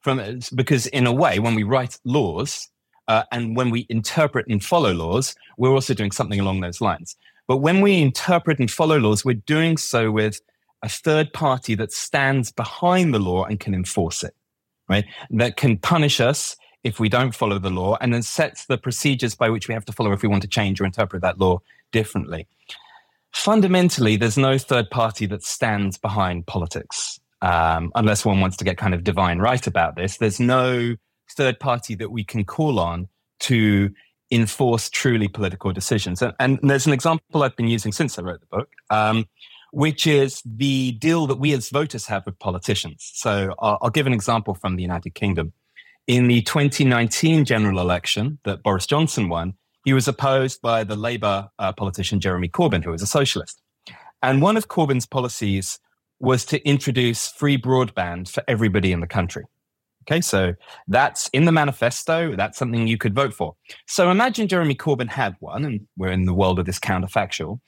From, 0.05 0.41
because 0.55 0.87
in 0.89 1.07
a 1.07 1.13
way, 1.13 1.39
when 1.39 1.55
we 1.55 1.63
write 1.63 1.99
laws 2.05 2.69
uh, 3.09 3.25
and 3.33 3.57
when 3.57 3.71
we 3.71 3.87
interpret 3.89 4.47
and 4.49 4.63
follow 4.63 4.93
laws, 4.93 5.35
we're 5.57 5.73
also 5.73 5.95
doing 5.95 6.11
something 6.11 6.39
along 6.39 6.61
those 6.61 6.83
lines. 6.83 7.17
But 7.49 7.57
when 7.59 7.81
we 7.81 8.03
interpret 8.03 8.59
and 8.59 8.71
follow 8.71 8.99
laws, 8.99 9.25
we're 9.25 9.35
doing 9.35 9.79
so 9.79 10.11
with 10.11 10.43
a 10.83 10.91
third 10.91 11.33
party 11.33 11.75
that 11.77 11.91
stands 11.91 12.53
behind 12.53 13.15
the 13.15 13.19
law 13.19 13.45
and 13.45 13.59
can 13.59 13.75
enforce 13.75 14.23
it, 14.23 14.35
right? 14.91 15.07
That 15.31 15.57
can 15.57 15.79
punish 15.79 16.21
us 16.21 16.55
if 16.83 17.01
we 17.01 17.09
don't 17.09 17.35
follow 17.35 17.59
the 17.59 17.71
law 17.71 17.97
and 18.03 18.13
then 18.13 18.23
sets 18.23 18.67
the 18.67 18.77
procedures 18.77 19.35
by 19.35 19.49
which 19.49 19.69
we 19.69 19.75
have 19.75 19.87
to 19.87 19.93
follow 19.93 20.13
if 20.13 20.23
we 20.23 20.29
want 20.29 20.43
to 20.43 20.49
change 20.49 20.83
or 20.83 20.85
interpret 20.85 21.23
that 21.23 21.41
law 21.41 21.61
differently. 21.93 22.47
Fundamentally, 23.33 24.17
there's 24.17 24.37
no 24.37 24.59
third 24.59 24.91
party 24.91 25.25
that 25.27 25.43
stands 25.43 25.97
behind 25.97 26.47
politics. 26.47 27.19
Um, 27.45 27.93
unless 27.95 28.25
one 28.25 28.41
wants 28.41 28.57
to 28.57 28.65
get 28.65 28.79
kind 28.79 28.95
of 28.95 29.05
divine 29.05 29.39
right 29.39 29.67
about 29.67 29.97
this, 29.97 30.17
there's 30.17 30.41
no 30.41 30.97
third 31.31 31.61
party 31.61 31.95
that 31.97 32.11
we 32.11 32.25
can 32.25 32.43
call 32.45 32.81
on 32.81 33.09
to 33.41 33.91
enforce 34.31 34.89
truly 34.89 35.29
political 35.29 35.71
decisions. 35.71 36.23
And, 36.23 36.33
and, 36.41 36.59
there's 36.63 36.87
an 36.87 36.95
example 36.95 37.43
I've 37.43 37.55
been 37.55 37.69
using 37.69 37.93
since 37.93 38.19
I 38.19 38.23
wrote 38.23 38.41
the 38.41 38.47
book, 38.47 38.71
um, 38.89 39.27
which 39.73 40.07
is 40.07 40.43
the 40.47 40.93
deal 40.93 41.27
that 41.27 41.39
we 41.39 41.53
as 41.53 41.69
voters 41.69 42.07
have 42.07 42.25
with 42.25 42.39
politicians. 42.39 43.11
So 43.13 43.55
I'll, 43.59 43.77
I'll 43.83 43.91
give 43.91 44.07
an 44.07 44.15
example 44.15 44.55
from 44.55 44.77
the 44.77 44.83
United 44.83 45.15
Kingdom. 45.15 45.53
In 46.07 46.29
the 46.29 46.41
2019 46.41 47.45
general 47.45 47.79
election 47.79 48.39
that 48.45 48.63
Boris 48.63 48.87
Johnson 48.87 49.29
won, 49.29 49.53
he 49.85 49.93
was 49.93 50.09
opposed 50.09 50.63
by 50.63 50.83
the 50.83 50.97
Labour 50.97 51.51
uh, 51.59 51.73
politician 51.73 52.21
Jeremy 52.21 52.49
Corbyn, 52.49 52.83
who 52.83 52.91
was 52.91 53.03
a 53.03 53.07
socialist. 53.07 53.61
And 54.23 54.41
one 54.41 54.57
of 54.57 54.69
Corbyn's 54.69 55.05
policies 55.05 55.79
was 56.25 56.45
to 56.47 56.67
introduce 56.67 57.29
free 57.29 57.59
broadband 57.59 58.29
for 58.29 58.43
everybody 58.49 58.93
in 58.93 59.01
the 59.01 59.07
country. 59.07 59.45
Okay, 60.07 60.21
so 60.21 60.55
that's 60.87 61.29
in 61.29 61.47
the 61.47 61.53
manifesto. 61.53 62.37
That's 62.37 62.59
something 62.59 62.87
you 62.87 62.99
could 62.99 63.15
vote 63.15 63.33
for. 63.33 63.55
So 63.87 64.11
imagine 64.11 64.49
Jeremy 64.49 64.75
Corbyn 64.75 65.09
had 65.09 65.35
won, 65.41 65.65
and 65.65 65.87
we're 65.97 66.13
in 66.13 66.27
the 66.27 66.35
world 66.35 66.59
of 66.59 66.67
this 66.67 66.79
counterfactual. 66.79 67.61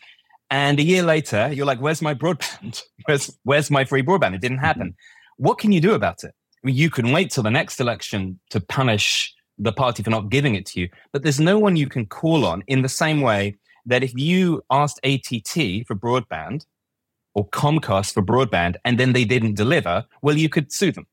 And 0.50 0.78
a 0.78 0.82
year 0.82 1.02
later, 1.02 1.50
you're 1.52 1.66
like, 1.66 1.80
"Where's 1.80 2.02
my 2.02 2.14
broadband? 2.14 2.82
Where's 3.06 3.36
where's 3.44 3.70
my 3.70 3.84
free 3.84 4.02
broadband? 4.02 4.34
It 4.34 4.40
didn't 4.40 4.58
happen. 4.58 4.88
Mm-hmm. 4.88 5.44
What 5.44 5.58
can 5.58 5.72
you 5.72 5.80
do 5.80 5.94
about 5.94 6.24
it? 6.24 6.32
I 6.62 6.66
mean, 6.66 6.76
you 6.76 6.90
can 6.90 7.12
wait 7.12 7.30
till 7.30 7.42
the 7.42 7.50
next 7.50 7.80
election 7.80 8.38
to 8.50 8.60
punish 8.60 9.34
the 9.58 9.72
party 9.72 10.02
for 10.02 10.10
not 10.10 10.28
giving 10.28 10.54
it 10.54 10.66
to 10.66 10.80
you, 10.80 10.88
but 11.12 11.22
there's 11.22 11.40
no 11.40 11.58
one 11.58 11.76
you 11.76 11.88
can 11.88 12.06
call 12.06 12.44
on 12.44 12.62
in 12.66 12.82
the 12.82 12.88
same 12.88 13.22
way 13.22 13.56
that 13.86 14.02
if 14.02 14.12
you 14.14 14.62
asked 14.70 15.00
ATT 15.04 15.86
for 15.86 15.94
broadband 15.94 16.66
or 17.36 17.48
Comcast 17.50 18.14
for 18.14 18.22
broadband 18.22 18.74
and 18.84 18.98
then 18.98 19.12
they 19.12 19.24
didn't 19.24 19.54
deliver, 19.54 20.04
well, 20.22 20.36
you 20.36 20.48
could 20.48 20.72
sue 20.72 20.90
them 20.90 21.06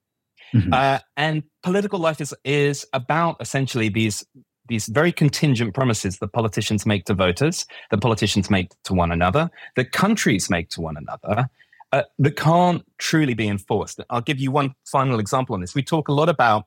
Mm-hmm. 0.53 0.71
Uh, 0.71 0.99
and 1.17 1.43
political 1.63 1.99
life 1.99 2.21
is 2.21 2.33
is 2.43 2.85
about 2.93 3.37
essentially 3.39 3.89
these 3.89 4.23
these 4.67 4.85
very 4.87 5.11
contingent 5.11 5.73
promises 5.73 6.19
that 6.19 6.31
politicians 6.31 6.85
make 6.85 7.05
to 7.05 7.13
voters, 7.13 7.65
that 7.91 7.99
politicians 7.99 8.49
make 8.49 8.69
to 8.85 8.93
one 8.93 9.11
another, 9.11 9.49
that 9.75 9.91
countries 9.91 10.49
make 10.49 10.69
to 10.69 10.79
one 10.79 10.95
another, 10.95 11.49
uh, 11.91 12.03
that 12.19 12.37
can't 12.37 12.85
truly 12.97 13.33
be 13.33 13.47
enforced. 13.47 13.99
I'll 14.09 14.21
give 14.21 14.39
you 14.39 14.51
one 14.51 14.73
final 14.85 15.19
example 15.19 15.53
on 15.53 15.59
this. 15.59 15.75
We 15.75 15.83
talk 15.83 16.07
a 16.07 16.13
lot 16.13 16.29
about 16.29 16.65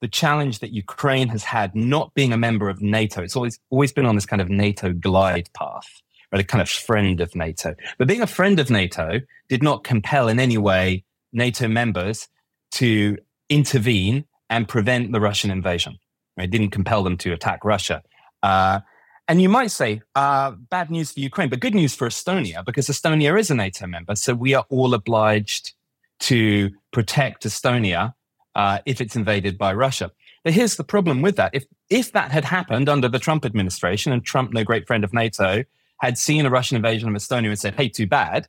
the 0.00 0.08
challenge 0.08 0.60
that 0.60 0.72
Ukraine 0.72 1.28
has 1.28 1.44
had 1.44 1.74
not 1.74 2.14
being 2.14 2.32
a 2.32 2.38
member 2.38 2.70
of 2.70 2.80
NATO. 2.80 3.22
It's 3.22 3.36
always 3.36 3.58
always 3.70 3.92
been 3.92 4.06
on 4.06 4.14
this 4.14 4.26
kind 4.26 4.40
of 4.40 4.48
NATO 4.48 4.92
glide 4.92 5.50
path, 5.54 5.88
A 6.34 6.42
kind 6.42 6.60
of 6.60 6.68
friend 6.68 7.20
of 7.20 7.34
NATO. 7.34 7.76
But 7.96 8.08
being 8.08 8.20
a 8.20 8.26
friend 8.26 8.58
of 8.58 8.68
NATO 8.68 9.20
did 9.48 9.62
not 9.62 9.84
compel 9.84 10.28
in 10.28 10.40
any 10.40 10.58
way 10.58 11.04
NATO 11.32 11.68
members 11.68 12.28
to 12.72 13.16
intervene 13.48 14.24
and 14.50 14.66
prevent 14.66 15.12
the 15.12 15.20
Russian 15.20 15.50
invasion. 15.50 15.96
It 16.36 16.50
didn't 16.50 16.70
compel 16.70 17.04
them 17.04 17.16
to 17.18 17.32
attack 17.32 17.64
Russia. 17.64 18.02
Uh, 18.42 18.80
and 19.28 19.40
you 19.40 19.48
might 19.48 19.70
say, 19.70 20.02
uh, 20.14 20.50
bad 20.50 20.90
news 20.90 21.12
for 21.12 21.20
Ukraine, 21.20 21.48
but 21.48 21.60
good 21.60 21.74
news 21.74 21.94
for 21.94 22.08
Estonia, 22.08 22.64
because 22.64 22.88
Estonia 22.88 23.38
is 23.38 23.50
a 23.50 23.54
NATO 23.54 23.86
member. 23.86 24.16
So 24.16 24.34
we 24.34 24.54
are 24.54 24.66
all 24.68 24.92
obliged 24.92 25.72
to 26.20 26.70
protect 26.92 27.44
Estonia 27.44 28.14
uh, 28.54 28.78
if 28.86 29.00
it's 29.00 29.16
invaded 29.16 29.56
by 29.56 29.72
Russia. 29.72 30.10
But 30.42 30.52
here's 30.52 30.76
the 30.76 30.84
problem 30.84 31.22
with 31.22 31.36
that. 31.36 31.54
If, 31.54 31.64
if 31.88 32.12
that 32.12 32.32
had 32.32 32.44
happened 32.44 32.88
under 32.88 33.08
the 33.08 33.18
Trump 33.18 33.44
administration 33.44 34.12
and 34.12 34.24
Trump, 34.24 34.52
no 34.52 34.62
great 34.62 34.86
friend 34.86 35.04
of 35.04 35.14
NATO, 35.14 35.64
had 36.00 36.18
seen 36.18 36.46
a 36.46 36.50
Russian 36.50 36.76
invasion 36.76 37.08
of 37.08 37.14
Estonia 37.14 37.48
and 37.48 37.58
said, 37.58 37.74
hey, 37.74 37.88
too 37.88 38.06
bad, 38.06 38.46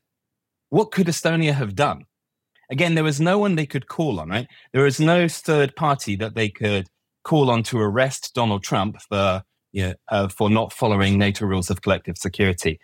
what 0.69 0.91
could 0.91 1.07
Estonia 1.07 1.53
have 1.53 1.75
done? 1.75 2.05
Again, 2.71 2.95
there 2.95 3.03
was 3.03 3.21
no 3.21 3.37
one 3.37 3.55
they 3.55 3.65
could 3.65 3.87
call 3.87 4.19
on, 4.19 4.29
right? 4.29 4.47
There 4.73 4.83
was 4.83 4.99
no 4.99 5.27
third 5.27 5.75
party 5.75 6.15
that 6.15 6.35
they 6.35 6.49
could 6.49 6.87
call 7.23 7.49
on 7.49 7.63
to 7.63 7.79
arrest 7.79 8.33
Donald 8.33 8.63
Trump 8.63 8.99
for, 9.01 9.43
you 9.71 9.87
know, 9.87 9.93
uh, 10.09 10.27
for 10.27 10.49
not 10.49 10.73
following 10.73 11.17
NATO 11.17 11.45
rules 11.45 11.69
of 11.69 11.81
collective 11.81 12.17
security. 12.17 12.79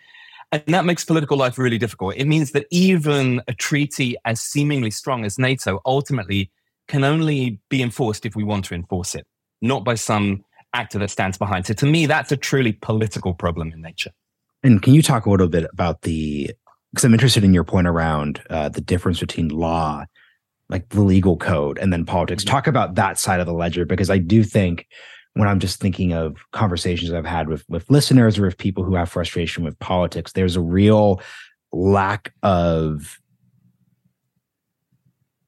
And 0.52 0.62
that 0.66 0.84
makes 0.84 1.04
political 1.04 1.36
life 1.36 1.58
really 1.58 1.78
difficult. 1.78 2.14
It 2.16 2.26
means 2.26 2.52
that 2.52 2.66
even 2.70 3.40
a 3.48 3.54
treaty 3.54 4.16
as 4.24 4.40
seemingly 4.40 4.90
strong 4.90 5.24
as 5.24 5.38
NATO 5.38 5.80
ultimately 5.86 6.50
can 6.88 7.04
only 7.04 7.58
be 7.68 7.82
enforced 7.82 8.26
if 8.26 8.36
we 8.36 8.44
want 8.44 8.66
to 8.66 8.74
enforce 8.74 9.14
it, 9.14 9.26
not 9.62 9.82
by 9.84 9.94
some 9.94 10.44
actor 10.74 10.98
that 10.98 11.10
stands 11.10 11.38
behind. 11.38 11.66
So 11.66 11.74
to 11.74 11.86
me, 11.86 12.06
that's 12.06 12.32
a 12.32 12.36
truly 12.36 12.72
political 12.72 13.34
problem 13.34 13.72
in 13.72 13.80
nature. 13.80 14.10
And 14.62 14.80
can 14.82 14.94
you 14.94 15.02
talk 15.02 15.26
a 15.26 15.30
little 15.30 15.48
bit 15.48 15.68
about 15.72 16.02
the 16.02 16.52
because 16.92 17.04
I'm 17.04 17.14
interested 17.14 17.42
in 17.42 17.54
your 17.54 17.64
point 17.64 17.86
around 17.86 18.42
uh, 18.50 18.68
the 18.68 18.80
difference 18.80 19.18
between 19.18 19.48
law, 19.48 20.04
like 20.68 20.90
the 20.90 21.00
legal 21.00 21.38
code, 21.38 21.78
and 21.78 21.92
then 21.92 22.04
politics. 22.04 22.44
Mm-hmm. 22.44 22.50
Talk 22.50 22.66
about 22.66 22.96
that 22.96 23.18
side 23.18 23.40
of 23.40 23.46
the 23.46 23.54
ledger 23.54 23.86
because 23.86 24.10
I 24.10 24.18
do 24.18 24.44
think 24.44 24.86
when 25.34 25.48
I'm 25.48 25.58
just 25.58 25.80
thinking 25.80 26.12
of 26.12 26.36
conversations 26.52 27.12
I've 27.12 27.24
had 27.24 27.48
with 27.48 27.64
with 27.68 27.90
listeners 27.90 28.38
or 28.38 28.42
with 28.42 28.58
people 28.58 28.84
who 28.84 28.94
have 28.94 29.08
frustration 29.08 29.64
with 29.64 29.78
politics, 29.78 30.32
there's 30.32 30.56
a 30.56 30.60
real 30.60 31.20
lack 31.72 32.34
of 32.42 33.18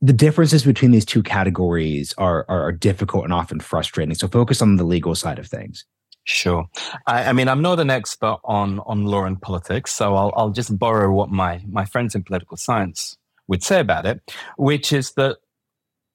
the 0.00 0.12
differences 0.12 0.64
between 0.64 0.90
these 0.90 1.06
two 1.06 1.22
categories 1.22 2.12
are, 2.18 2.44
are, 2.48 2.62
are 2.64 2.72
difficult 2.72 3.24
and 3.24 3.32
often 3.32 3.58
frustrating. 3.58 4.14
So 4.14 4.28
focus 4.28 4.60
on 4.60 4.76
the 4.76 4.84
legal 4.84 5.14
side 5.14 5.38
of 5.38 5.46
things. 5.46 5.86
Sure. 6.24 6.68
I, 7.06 7.24
I, 7.24 7.32
mean, 7.32 7.48
I'm 7.48 7.62
not 7.62 7.80
an 7.80 7.90
expert 7.90 8.38
on, 8.44 8.80
on 8.80 9.04
law 9.04 9.24
and 9.24 9.40
politics, 9.40 9.92
so 9.92 10.14
I'll, 10.16 10.32
I'll 10.36 10.50
just 10.50 10.76
borrow 10.78 11.12
what 11.12 11.30
my, 11.30 11.62
my 11.70 11.84
friends 11.84 12.14
in 12.14 12.22
political 12.22 12.56
science 12.56 13.16
would 13.46 13.62
say 13.62 13.80
about 13.80 14.06
it, 14.06 14.34
which 14.56 14.92
is 14.92 15.12
that 15.12 15.36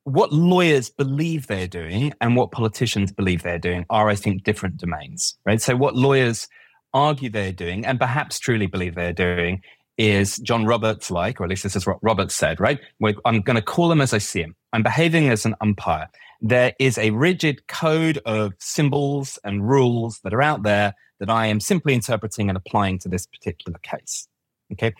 what 0.04 0.34
lawyers 0.34 0.90
believe 0.90 1.46
they're 1.46 1.68
doing 1.68 2.14
and 2.22 2.36
what 2.36 2.52
politicians 2.52 3.12
believe 3.12 3.44
they're 3.44 3.60
doing 3.60 3.86
are, 3.92 4.10
I 4.10 4.16
think, 4.16 4.44
different 4.44 4.78
domains, 4.78 5.38
right? 5.46 5.62
So 5.62 5.76
what 5.76 5.96
lawyers 5.96 6.48
argue 6.94 7.30
they're 7.30 7.52
doing 7.52 7.86
and 7.86 8.00
perhaps 8.00 8.40
truly 8.40 8.66
believe 8.66 8.96
they're 8.96 9.14
doing 9.14 9.62
is 10.00 10.38
John 10.38 10.66
Roberts 10.66 11.12
like, 11.12 11.40
or 11.40 11.44
at 11.44 11.50
least 11.52 11.62
this 11.62 11.76
is 11.76 11.86
what 11.86 12.02
Roberts 12.02 12.34
said, 12.34 12.60
right? 12.60 12.80
I'm 13.26 13.42
going 13.42 13.58
to 13.58 13.62
call 13.62 13.92
him 13.92 14.02
as 14.02 14.14
I 14.14 14.18
see 14.18 14.42
him. 14.42 14.56
I'm 14.74 14.82
behaving 14.82 15.30
as 15.30 15.46
an 15.46 15.56
umpire 15.62 16.10
there 16.42 16.74
is 16.80 16.98
a 16.98 17.12
rigid 17.12 17.68
code 17.68 18.20
of 18.26 18.54
symbols 18.60 19.40
and 19.44 19.68
rules 19.68 20.20
that 20.24 20.34
are 20.34 20.42
out 20.42 20.64
there 20.64 20.94
that 21.20 21.30
I 21.30 21.48
am 21.48 21.60
simply 21.60 21.94
interpreting 21.94 22.50
and 22.50 22.58
applying 22.58 23.00
to 23.00 23.10
this 23.10 23.26
particular 23.26 23.78
case. 23.80 24.28
Okay. 24.72 24.94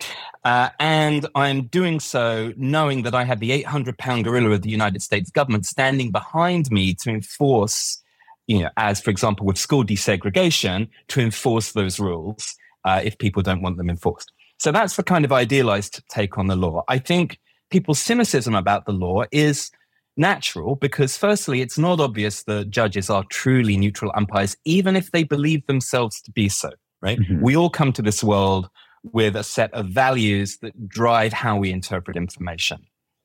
Uh, 0.44 0.70
and 0.80 1.26
I'm 1.34 1.66
doing 1.66 2.00
so 2.00 2.52
knowing 2.56 3.02
that 3.02 3.14
I 3.14 3.24
have 3.24 3.38
the 3.38 3.52
800 3.52 3.96
pound 3.98 4.24
gorilla 4.24 4.50
of 4.50 4.62
the 4.62 4.70
United 4.70 5.00
States 5.00 5.30
government 5.30 5.64
standing 5.64 6.10
behind 6.10 6.70
me 6.70 6.94
to 6.94 7.10
enforce, 7.10 8.02
you 8.46 8.60
know, 8.60 8.70
as 8.76 9.00
for 9.00 9.10
example, 9.10 9.46
with 9.46 9.56
school 9.56 9.84
desegregation, 9.84 10.88
to 11.08 11.20
enforce 11.20 11.72
those 11.72 12.00
rules 12.00 12.56
uh, 12.84 13.00
if 13.02 13.16
people 13.18 13.42
don't 13.42 13.62
want 13.62 13.76
them 13.76 13.88
enforced. 13.88 14.32
So 14.58 14.72
that's 14.72 14.96
the 14.96 15.04
kind 15.04 15.24
of 15.24 15.32
idealized 15.32 16.02
take 16.08 16.36
on 16.36 16.48
the 16.48 16.56
law. 16.56 16.82
I 16.88 16.98
think 16.98 17.38
people's 17.70 18.00
cynicism 18.00 18.54
about 18.54 18.86
the 18.86 18.92
law 18.92 19.22
is 19.30 19.70
natural 20.16 20.76
because, 20.76 21.16
firstly, 21.16 21.60
it's 21.60 21.78
not 21.78 22.00
obvious 22.00 22.42
that 22.44 22.70
judges 22.70 23.10
are 23.10 23.24
truly 23.30 23.76
neutral 23.76 24.12
umpires, 24.14 24.56
even 24.64 24.96
if 24.96 25.10
they 25.10 25.22
believe 25.22 25.66
themselves 25.66 26.20
to 26.22 26.30
be 26.32 26.48
so, 26.48 26.70
right? 27.02 27.18
Mm-hmm. 27.18 27.42
We 27.42 27.56
all 27.56 27.70
come 27.70 27.92
to 27.94 28.02
this 28.02 28.22
world 28.22 28.68
with 29.02 29.36
a 29.36 29.42
set 29.42 29.72
of 29.72 29.86
values 29.86 30.58
that 30.58 30.88
drive 30.88 31.32
how 31.32 31.56
we 31.56 31.70
interpret 31.70 32.16
information. 32.16 32.78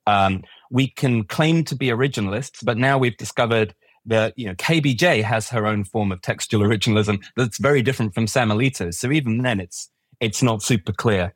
Um, 0.07 0.43
we 0.71 0.87
can 0.87 1.23
claim 1.23 1.63
to 1.65 1.75
be 1.75 1.87
originalists, 1.87 2.63
but 2.63 2.77
now 2.77 2.97
we've 2.97 3.17
discovered 3.17 3.73
that 4.05 4.33
you 4.37 4.45
know 4.45 4.53
KBJ 4.55 5.23
has 5.23 5.49
her 5.49 5.65
own 5.65 5.83
form 5.83 6.11
of 6.11 6.21
textual 6.21 6.65
originalism 6.65 7.23
that's 7.35 7.57
very 7.57 7.81
different 7.81 8.13
from 8.13 8.27
Sam 8.27 8.49
Alito's. 8.49 8.99
So 8.99 9.11
even 9.11 9.39
then, 9.39 9.59
it's 9.59 9.89
it's 10.19 10.43
not 10.43 10.61
super 10.61 10.93
clear 10.93 11.33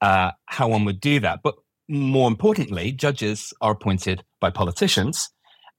uh, 0.00 0.32
how 0.46 0.68
one 0.68 0.84
would 0.84 1.00
do 1.00 1.20
that. 1.20 1.40
But 1.42 1.54
more 1.90 2.28
importantly, 2.28 2.92
judges 2.92 3.52
are 3.60 3.72
appointed 3.72 4.24
by 4.40 4.50
politicians. 4.50 5.28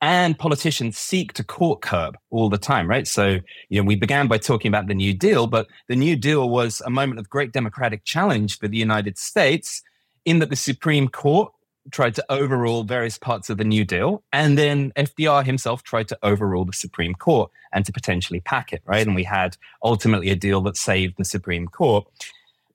and 0.02 0.38
politicians 0.40 0.98
seek 0.98 1.32
to 1.34 1.44
court 1.44 1.82
curb 1.82 2.18
all 2.32 2.50
the 2.50 2.58
time, 2.58 2.88
right? 2.90 3.08
So, 3.08 3.38
you 3.70 3.80
know, 3.80 3.86
we 3.86 3.96
began 3.96 4.28
by 4.28 4.40
talking 4.40 4.68
about 4.68 4.88
the 4.88 4.96
New 4.96 5.14
Deal, 5.14 5.46
but 5.46 5.68
the 5.88 5.96
New 5.96 6.16
Deal 6.16 6.50
was 6.50 6.82
a 6.86 6.90
moment 6.90 7.20
of 7.20 7.30
great 7.30 7.54
democratic 7.54 8.04
challenge 8.04 8.58
for 8.58 8.68
the 8.68 8.78
United 8.78 9.20
States 9.20 9.84
in 10.26 10.40
that 10.40 10.50
the 10.50 10.56
Supreme 10.56 11.08
Court 11.08 11.54
tried 11.92 12.16
to 12.16 12.26
overrule 12.30 12.84
various 12.84 13.20
parts 13.20 13.50
of 13.52 13.60
the 13.60 13.64
New 13.64 13.86
Deal. 13.86 14.24
And 14.34 14.58
then 14.58 14.92
FDR 14.96 15.46
himself 15.46 15.84
tried 15.84 16.08
to 16.08 16.18
overrule 16.24 16.66
the 16.66 16.74
Supreme 16.74 17.14
Court 17.14 17.52
and 17.72 17.86
to 17.86 17.92
potentially 17.92 18.40
pack 18.40 18.74
it, 18.74 18.82
right? 18.86 19.06
And 19.06 19.16
we 19.16 19.24
had 19.24 19.56
ultimately 19.84 20.32
a 20.32 20.36
deal 20.36 20.62
that 20.62 20.78
saved 20.78 21.16
the 21.18 21.26
Supreme 21.26 21.68
Court. 21.68 22.08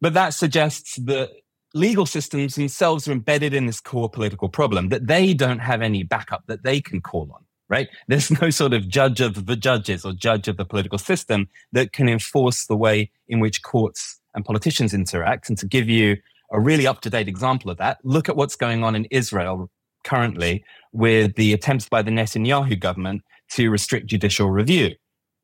But 0.00 0.14
that 0.14 0.30
suggests 0.30 0.96
that 0.96 1.30
legal 1.76 2.06
systems 2.06 2.54
themselves 2.54 3.06
are 3.06 3.12
embedded 3.12 3.54
in 3.54 3.66
this 3.66 3.80
core 3.80 4.08
political 4.08 4.48
problem, 4.48 4.88
that 4.88 5.06
they 5.06 5.34
don't 5.34 5.60
have 5.60 5.82
any 5.82 6.02
backup 6.02 6.44
that 6.46 6.62
they 6.62 6.80
can 6.80 7.00
call 7.00 7.30
on, 7.34 7.44
right? 7.68 7.88
There's 8.08 8.30
no 8.40 8.50
sort 8.50 8.72
of 8.72 8.88
judge 8.88 9.20
of 9.20 9.46
the 9.46 9.56
judges 9.56 10.04
or 10.04 10.12
judge 10.12 10.48
of 10.48 10.56
the 10.56 10.64
political 10.64 10.98
system 10.98 11.48
that 11.72 11.92
can 11.92 12.08
enforce 12.08 12.66
the 12.66 12.76
way 12.76 13.10
in 13.28 13.40
which 13.40 13.62
courts 13.62 14.20
and 14.34 14.44
politicians 14.44 14.92
interact. 14.92 15.48
And 15.48 15.58
to 15.58 15.66
give 15.66 15.88
you 15.88 16.16
a 16.50 16.60
really 16.60 16.86
up 16.86 17.00
to 17.02 17.10
date 17.10 17.28
example 17.28 17.70
of 17.70 17.78
that. 17.78 17.98
Look 18.04 18.28
at 18.28 18.36
what's 18.36 18.56
going 18.56 18.84
on 18.84 18.94
in 18.94 19.06
Israel 19.06 19.70
currently 20.04 20.64
with 20.92 21.34
the 21.34 21.52
attempts 21.52 21.88
by 21.88 22.02
the 22.02 22.10
Netanyahu 22.10 22.78
government 22.78 23.22
to 23.52 23.70
restrict 23.70 24.06
judicial 24.06 24.50
review, 24.50 24.94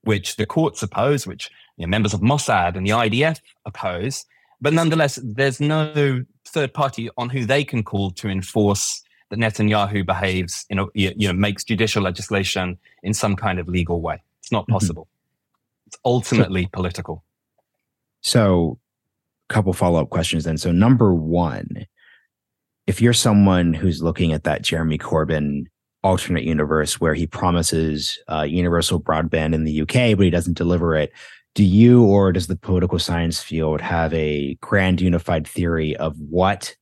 which 0.03 0.37
the 0.37 0.47
courts 0.47 0.83
oppose, 0.83 1.27
which 1.27 1.51
you 1.77 1.87
know, 1.87 1.91
members 1.91 2.15
of 2.15 2.21
Mossad 2.21 2.77
and 2.77 2.87
the 2.87 2.91
IDF 2.91 3.41
oppose. 3.67 4.25
But 4.63 4.73
nonetheless, 4.73 5.19
there's 5.23 5.61
no 5.61 6.25
third 6.47 6.73
party 6.73 7.11
on 7.19 7.29
who 7.29 7.45
they 7.45 7.65
can 7.65 7.83
call 7.83 8.13
to 8.13 8.29
enforce 8.29 9.03
that 9.31 9.39
Netanyahu 9.41 10.07
behaves, 10.07 10.65
you 10.71 10.77
know, 10.77 10.89
you 10.95 11.27
know, 11.27 11.33
makes 11.33 11.65
judicial 11.65 12.03
legislation 12.03 12.79
in 13.03 13.13
some 13.13 13.35
kind 13.35 13.59
of 13.59 13.67
legal 13.67 14.01
way. 14.01 14.23
It's 14.39 14.53
not 14.53 14.63
mm-hmm. 14.63 14.75
possible. 14.75 15.03
Mm-hmm. 15.03 15.89
It's 15.89 15.99
ultimately 16.05 16.63
so, 16.63 16.69
political. 16.73 17.25
So 18.21 18.79
a 19.51 19.53
couple 19.53 19.73
follow 19.73 20.01
up 20.01 20.11
questions 20.11 20.45
then. 20.45 20.59
So, 20.59 20.71
number 20.71 21.13
one, 21.13 21.87
if 22.87 23.03
you're 23.03 23.13
someone 23.13 23.75
who's 23.75 24.01
looking 24.01 24.33
at 24.33 24.45
that 24.45 24.63
Jeremy 24.63 24.97
Corbyn 24.97 25.67
alternate 26.05 26.45
universe 26.45 27.01
where 27.01 27.15
he 27.15 27.27
promises 27.27 28.19
uh, 28.31 28.43
universal 28.43 29.01
broadband 29.01 29.55
in 29.55 29.65
the 29.65 29.83
UK, 29.83 30.17
but 30.17 30.25
he 30.25 30.31
doesn't 30.31 30.57
deliver 30.57 30.95
it, 30.95 31.13
do 31.55 31.65
you 31.65 32.05
or 32.05 32.33
does 32.33 32.47
the 32.47 32.57
political 32.57 32.99
science 32.99 33.43
field 33.43 33.81
have 33.81 34.13
a 34.15 34.55
grand 34.61 35.01
unified 35.01 35.47
theory 35.47 35.97
of 35.97 36.19
what 36.19 36.75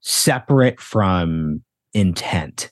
separate 0.00 0.80
from 0.80 1.62
intent 1.94 2.70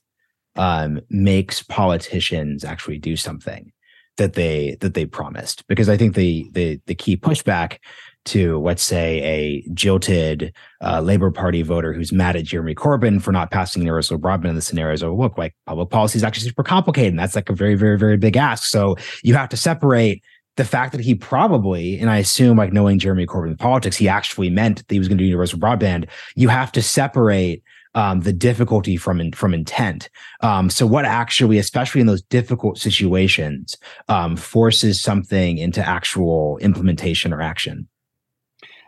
um, 0.57 1.01
makes 1.09 1.63
politicians 1.63 2.65
actually 2.65 2.99
do 2.99 3.17
something 3.17 3.73
that 4.17 4.33
they 4.33 4.77
that 4.81 4.95
they 4.95 5.07
promised? 5.07 5.67
Because 5.69 5.89
I 5.89 5.97
think 5.97 6.17
the 6.17 6.49
the 6.53 6.81
the 6.87 6.97
key 6.97 7.17
pushback 7.17 7.79
to 8.27 8.59
let's 8.59 8.83
say 8.83 9.21
a 9.23 9.69
jilted 9.73 10.53
uh, 10.83 11.01
Labor 11.01 11.31
Party 11.31 11.63
voter 11.63 11.93
who's 11.93 12.13
mad 12.13 12.37
at 12.37 12.45
Jeremy 12.45 12.75
Corbyn 12.75 13.23
for 13.23 13.33
not 13.33 13.51
passing 13.51 13.83
universal 13.83 14.19
broadband 14.19 14.51
in 14.51 14.55
the 14.57 14.61
scenarios. 14.61 15.03
Oh, 15.03 15.15
look, 15.15 15.39
like 15.39 15.55
public 15.65 15.91
policy 15.91 16.19
is 16.19 16.25
actually 16.25 16.49
super 16.49 16.65
complicated, 16.65 17.13
and 17.13 17.19
that's 17.19 17.37
like 17.37 17.49
a 17.49 17.55
very, 17.55 17.77
very, 17.77 17.97
very 17.97 18.17
big 18.17 18.37
ask. 18.37 18.65
So 18.65 18.97
you 19.23 19.35
have 19.35 19.49
to 19.51 19.57
separate 19.57 20.23
the 20.61 20.64
fact 20.67 20.93
that 20.93 21.00
he 21.00 21.14
probably, 21.14 21.99
and 21.99 22.11
I 22.11 22.19
assume 22.19 22.59
like 22.59 22.71
knowing 22.71 22.99
Jeremy 22.99 23.25
Corbyn 23.25 23.59
politics, 23.59 23.97
he 23.97 24.11
actually 24.11 24.50
meant 24.50 24.76
that 24.76 24.90
he 24.90 24.99
was 24.99 25.09
going 25.09 25.17
to 25.17 25.25
do 25.25 25.26
universal 25.26 25.59
broadband. 25.59 26.07
You 26.35 26.50
have 26.50 26.71
to 26.73 26.83
separate 26.83 27.62
um, 27.95 28.21
the 28.21 28.33
difficulty 28.35 28.99
from 28.99 29.33
from 29.33 29.55
intent. 29.55 30.11
Um, 30.43 30.69
so, 30.69 30.87
what 30.87 31.07
actually, 31.07 31.57
especially 31.57 32.02
in 32.02 32.07
those 32.07 32.21
difficult 32.21 32.76
situations, 32.76 33.79
um, 34.09 34.37
forces 34.37 35.00
something 35.00 35.57
into 35.57 35.81
actual 35.81 36.59
implementation 36.59 37.33
or 37.33 37.40
action? 37.40 37.88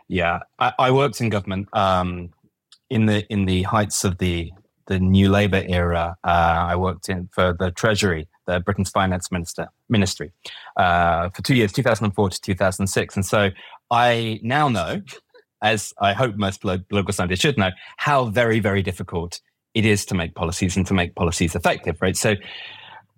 Yeah, 0.07 0.41
I, 0.59 0.73
I 0.77 0.91
worked 0.91 1.21
in 1.21 1.29
government 1.29 1.69
um, 1.73 2.29
in 2.91 3.07
the 3.07 3.25
in 3.33 3.45
the 3.45 3.63
heights 3.63 4.03
of 4.03 4.19
the 4.19 4.51
the 4.85 4.99
New 4.99 5.27
Labour 5.31 5.63
era. 5.67 6.15
Uh, 6.23 6.67
I 6.69 6.75
worked 6.75 7.09
in 7.09 7.29
for 7.33 7.55
the 7.57 7.71
Treasury, 7.71 8.27
the 8.45 8.59
Britain's 8.59 8.89
finance 8.89 9.31
minister 9.31 9.69
ministry, 9.89 10.31
uh, 10.77 11.29
for 11.29 11.41
two 11.41 11.55
years, 11.55 11.71
2004 11.71 12.29
to 12.29 12.41
2006, 12.41 13.15
and 13.15 13.25
so 13.25 13.49
I 13.91 14.39
now 14.43 14.69
know, 14.69 15.01
as 15.61 15.93
I 15.99 16.13
hope 16.13 16.35
most 16.35 16.61
political 16.61 17.13
scientists 17.13 17.41
should 17.41 17.57
know, 17.57 17.71
how 17.97 18.25
very 18.25 18.59
very 18.59 18.81
difficult 18.81 19.41
it 19.73 19.85
is 19.85 20.05
to 20.05 20.15
make 20.15 20.35
policies 20.35 20.77
and 20.77 20.85
to 20.87 20.93
make 20.93 21.15
policies 21.15 21.55
effective. 21.55 21.97
Right, 22.01 22.17
so. 22.17 22.35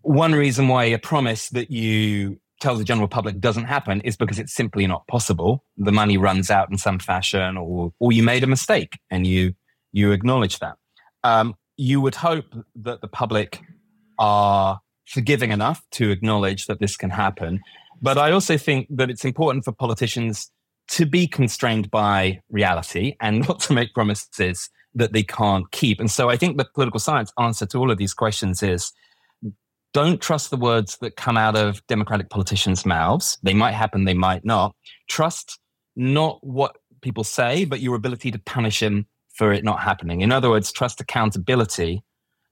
One 0.08 0.34
reason 0.34 0.68
why 0.68 0.84
a 0.84 1.00
promise 1.00 1.50
that 1.50 1.72
you 1.72 2.40
tell 2.60 2.76
the 2.76 2.84
general 2.84 3.08
public 3.08 3.40
doesn't 3.40 3.66
happen 3.66 4.02
is 4.02 4.16
because 4.16 4.40
it's 4.40 4.54
simply 4.54 4.88
not 4.88 5.08
possible. 5.08 5.64
The 5.78 5.92
money 5.92 6.18
runs 6.18 6.50
out 6.50 6.70
in 6.72 6.78
some 6.78 7.00
fashion, 7.00 7.58
or 7.58 7.94
or 8.00 8.12
you 8.12 8.24
made 8.24 8.44
a 8.44 8.48
mistake 8.48 9.00
and 9.10 9.26
you 9.28 9.54
you 9.92 10.12
acknowledge 10.12 10.60
that. 10.60 10.78
Um, 11.24 11.56
you 11.78 12.02
would 12.02 12.16
hope 12.16 12.46
that 12.76 13.02
the 13.02 13.08
public 13.08 13.62
are 14.18 14.80
forgiving 15.08 15.52
enough 15.52 15.84
to 15.92 16.12
acknowledge 16.12 16.66
that 16.66 16.80
this 16.80 16.98
can 16.98 17.10
happen. 17.10 17.62
But 18.02 18.18
I 18.18 18.32
also 18.32 18.58
think 18.58 18.88
that 18.90 19.10
it's 19.10 19.26
important 19.26 19.66
for 19.66 19.72
politicians 19.72 20.52
to 20.90 21.06
be 21.06 21.28
constrained 21.28 21.90
by 21.90 22.42
reality 22.50 23.16
and 23.22 23.40
not 23.48 23.60
to 23.62 23.74
make 23.74 23.94
promises 23.94 24.70
that 24.94 25.14
they 25.14 25.24
can't 25.24 25.70
keep. 25.72 26.00
And 26.00 26.10
so 26.10 26.30
I 26.30 26.38
think 26.38 26.58
the 26.58 26.68
political 26.74 27.00
science 27.00 27.32
answer 27.40 27.66
to 27.68 27.78
all 27.78 27.92
of 27.92 27.98
these 27.98 28.14
questions 28.14 28.64
is 28.64 28.92
don't 29.94 30.22
trust 30.22 30.50
the 30.50 30.58
words 30.58 30.98
that 31.00 31.16
come 31.16 31.38
out 31.38 31.56
of 31.56 31.86
Democratic 31.88 32.30
politicians' 32.30 32.86
mouths. 32.86 33.38
They 33.44 33.54
might 33.54 33.74
happen, 33.74 34.04
they 34.04 34.14
might 34.14 34.44
not. 34.44 34.76
Trust 35.08 35.60
not 35.96 36.40
what 36.42 36.76
people 37.02 37.24
say, 37.24 37.66
but 37.66 37.80
your 37.80 37.96
ability 37.96 38.32
to 38.32 38.40
punish 38.40 38.82
him 38.84 39.08
for 39.36 39.54
it 39.54 39.64
not 39.64 39.82
happening. 39.82 40.22
In 40.22 40.32
other 40.32 40.50
words, 40.50 40.72
trust 40.72 41.00
accountability 41.00 42.04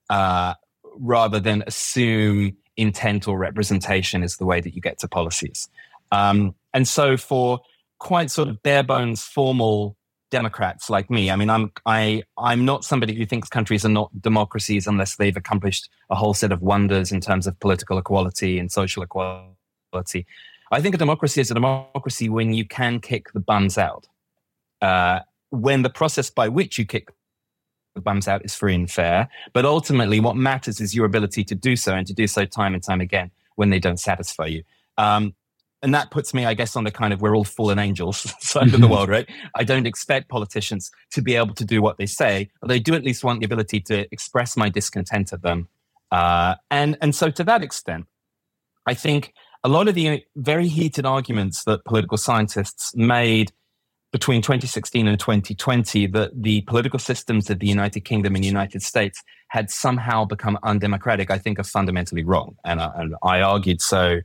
uh, 0.09 0.53
rather 0.97 1.39
than 1.39 1.63
assume 1.67 2.57
intent 2.77 3.27
or 3.27 3.37
representation 3.37 4.23
is 4.23 4.37
the 4.37 4.45
way 4.45 4.61
that 4.61 4.73
you 4.73 4.81
get 4.81 4.99
to 4.99 5.07
policies. 5.07 5.69
Um, 6.11 6.55
and 6.73 6.87
so, 6.87 7.17
for 7.17 7.61
quite 7.99 8.29
sort 8.29 8.49
of 8.49 8.61
bare 8.63 8.83
bones 8.83 9.23
formal 9.23 9.95
Democrats 10.33 10.89
like 10.89 11.11
me. 11.11 11.29
I 11.29 11.35
mean, 11.35 11.51
I'm 11.51 11.71
I 11.85 12.23
I'm 12.39 12.65
not 12.65 12.83
somebody 12.83 13.13
who 13.13 13.23
thinks 13.23 13.49
countries 13.49 13.85
are 13.85 13.95
not 14.01 14.09
democracies 14.19 14.87
unless 14.87 15.15
they've 15.15 15.37
accomplished 15.37 15.89
a 16.09 16.15
whole 16.15 16.33
set 16.33 16.51
of 16.51 16.59
wonders 16.63 17.11
in 17.11 17.21
terms 17.21 17.45
of 17.45 17.59
political 17.59 17.99
equality 17.99 18.57
and 18.57 18.71
social 18.71 19.03
equality. 19.03 20.25
I 20.71 20.81
think 20.81 20.95
a 20.95 20.97
democracy 20.97 21.39
is 21.39 21.51
a 21.51 21.53
democracy 21.53 22.29
when 22.29 22.51
you 22.51 22.65
can 22.65 22.99
kick 22.99 23.31
the 23.33 23.39
bums 23.39 23.77
out. 23.77 24.07
Uh, 24.81 25.19
when 25.51 25.83
the 25.83 25.89
process 25.91 26.31
by 26.31 26.49
which 26.49 26.79
you 26.79 26.85
kick 26.85 27.09
bums 28.01 28.27
out 28.27 28.43
is 28.43 28.55
free 28.55 28.75
and 28.75 28.89
fair, 28.89 29.29
but 29.53 29.65
ultimately, 29.65 30.19
what 30.19 30.35
matters 30.35 30.81
is 30.81 30.95
your 30.95 31.05
ability 31.05 31.43
to 31.45 31.55
do 31.55 31.75
so 31.75 31.93
and 31.93 32.07
to 32.07 32.13
do 32.13 32.27
so 32.27 32.45
time 32.45 32.73
and 32.73 32.83
time 32.83 33.01
again 33.01 33.31
when 33.55 33.69
they 33.69 33.79
don't 33.79 33.99
satisfy 33.99 34.45
you. 34.45 34.63
Um, 34.97 35.35
and 35.83 35.93
that 35.93 36.11
puts 36.11 36.33
me, 36.33 36.45
I 36.45 36.53
guess, 36.53 36.77
on 36.77 36.85
the 36.85 36.91
kind 36.91 37.13
of 37.13 37.21
we're 37.21 37.35
all 37.35 37.43
fallen 37.43 37.77
angels 37.77 38.33
side 38.39 38.73
of 38.73 38.79
the 38.79 38.87
world, 38.87 39.09
right? 39.09 39.29
I 39.53 39.65
don't 39.65 39.85
expect 39.85 40.29
politicians 40.29 40.89
to 41.11 41.21
be 41.21 41.35
able 41.35 41.53
to 41.55 41.65
do 41.65 41.81
what 41.81 41.97
they 41.97 42.05
say, 42.05 42.49
but 42.61 42.69
they 42.69 42.79
do 42.79 42.95
at 42.95 43.03
least 43.03 43.23
want 43.23 43.41
the 43.41 43.45
ability 43.45 43.81
to 43.81 44.07
express 44.13 44.55
my 44.55 44.69
discontent 44.69 45.33
at 45.33 45.41
them. 45.41 45.67
Uh, 46.09 46.55
and 46.71 46.97
and 47.01 47.13
so 47.13 47.29
to 47.31 47.43
that 47.43 47.63
extent, 47.63 48.05
I 48.85 48.93
think 48.93 49.33
a 49.63 49.69
lot 49.69 49.87
of 49.87 49.95
the 49.95 50.23
very 50.35 50.67
heated 50.67 51.05
arguments 51.05 51.63
that 51.65 51.83
political 51.85 52.17
scientists 52.17 52.95
made 52.95 53.51
between 54.13 54.43
2016 54.43 55.07
and 55.07 55.19
2020 55.19 56.05
that 56.05 56.31
the 56.39 56.61
political 56.61 56.99
systems 56.99 57.49
of 57.49 57.57
the 57.57 57.67
United 57.67 58.01
Kingdom 58.01 58.35
and 58.35 58.45
United 58.45 58.83
States 58.83 59.23
had 59.49 59.71
somehow 59.71 60.23
become 60.23 60.57
undemocratic, 60.61 61.31
I 61.31 61.39
think 61.39 61.59
are 61.59 61.63
fundamentally 61.63 62.23
wrong. 62.23 62.55
And, 62.63 62.79
uh, 62.79 62.91
and 62.95 63.15
I 63.23 63.41
argued 63.41 63.81
so 63.81 64.19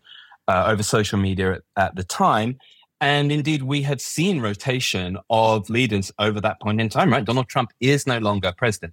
uh, 0.47 0.65
over 0.67 0.83
social 0.83 1.19
media 1.19 1.55
at, 1.55 1.63
at, 1.77 1.97
the 1.97 2.05
time. 2.05 2.59
And 3.01 3.33
indeed, 3.33 3.63
we 3.63 3.81
had 3.81 4.03
seen 4.03 4.41
rotation 4.41 5.17
of 5.31 5.71
leaders 5.71 6.13
over 6.19 6.39
that 6.43 6.61
point 6.61 6.83
in 6.83 6.91
time, 6.91 7.11
right? 7.11 7.25
Donald 7.25 7.49
Trump 7.49 7.71
is 7.81 8.07
no 8.07 8.19
longer 8.19 8.53
president. 8.57 8.93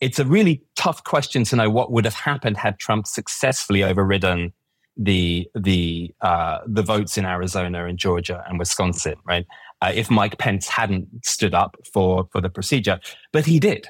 It's 0.00 0.20
a 0.20 0.24
really 0.24 0.62
tough 0.76 1.02
question 1.02 1.42
to 1.44 1.56
know 1.56 1.70
what 1.70 1.90
would 1.90 2.04
have 2.04 2.14
happened 2.14 2.56
had 2.56 2.78
Trump 2.78 3.08
successfully 3.08 3.82
overridden 3.82 4.52
the 4.96 5.48
the 5.54 6.14
uh, 6.22 6.60
the 6.66 6.82
votes 6.82 7.18
in 7.18 7.26
Arizona 7.26 7.86
and 7.86 7.98
Georgia 7.98 8.42
and 8.48 8.58
Wisconsin, 8.58 9.16
right? 9.24 9.46
Uh, 9.82 9.92
if 9.94 10.10
Mike 10.10 10.38
Pence 10.38 10.68
hadn't 10.68 11.06
stood 11.24 11.54
up 11.54 11.76
for 11.92 12.28
for 12.32 12.40
the 12.40 12.48
procedure, 12.48 12.98
but 13.32 13.44
he 13.44 13.60
did, 13.60 13.88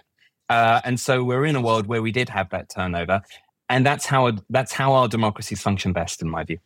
uh, 0.48 0.80
and 0.84 0.98
so 0.98 1.22
we're 1.22 1.44
in 1.44 1.56
a 1.56 1.60
world 1.60 1.86
where 1.86 2.02
we 2.02 2.12
did 2.12 2.28
have 2.28 2.50
that 2.50 2.68
turnover, 2.68 3.22
and 3.68 3.86
that's 3.86 4.06
how 4.06 4.32
that's 4.50 4.72
how 4.72 4.94
our 4.94 5.08
democracies 5.08 5.60
function 5.60 5.92
best, 5.92 6.22
in 6.22 6.28
my 6.28 6.44
view. 6.44 6.58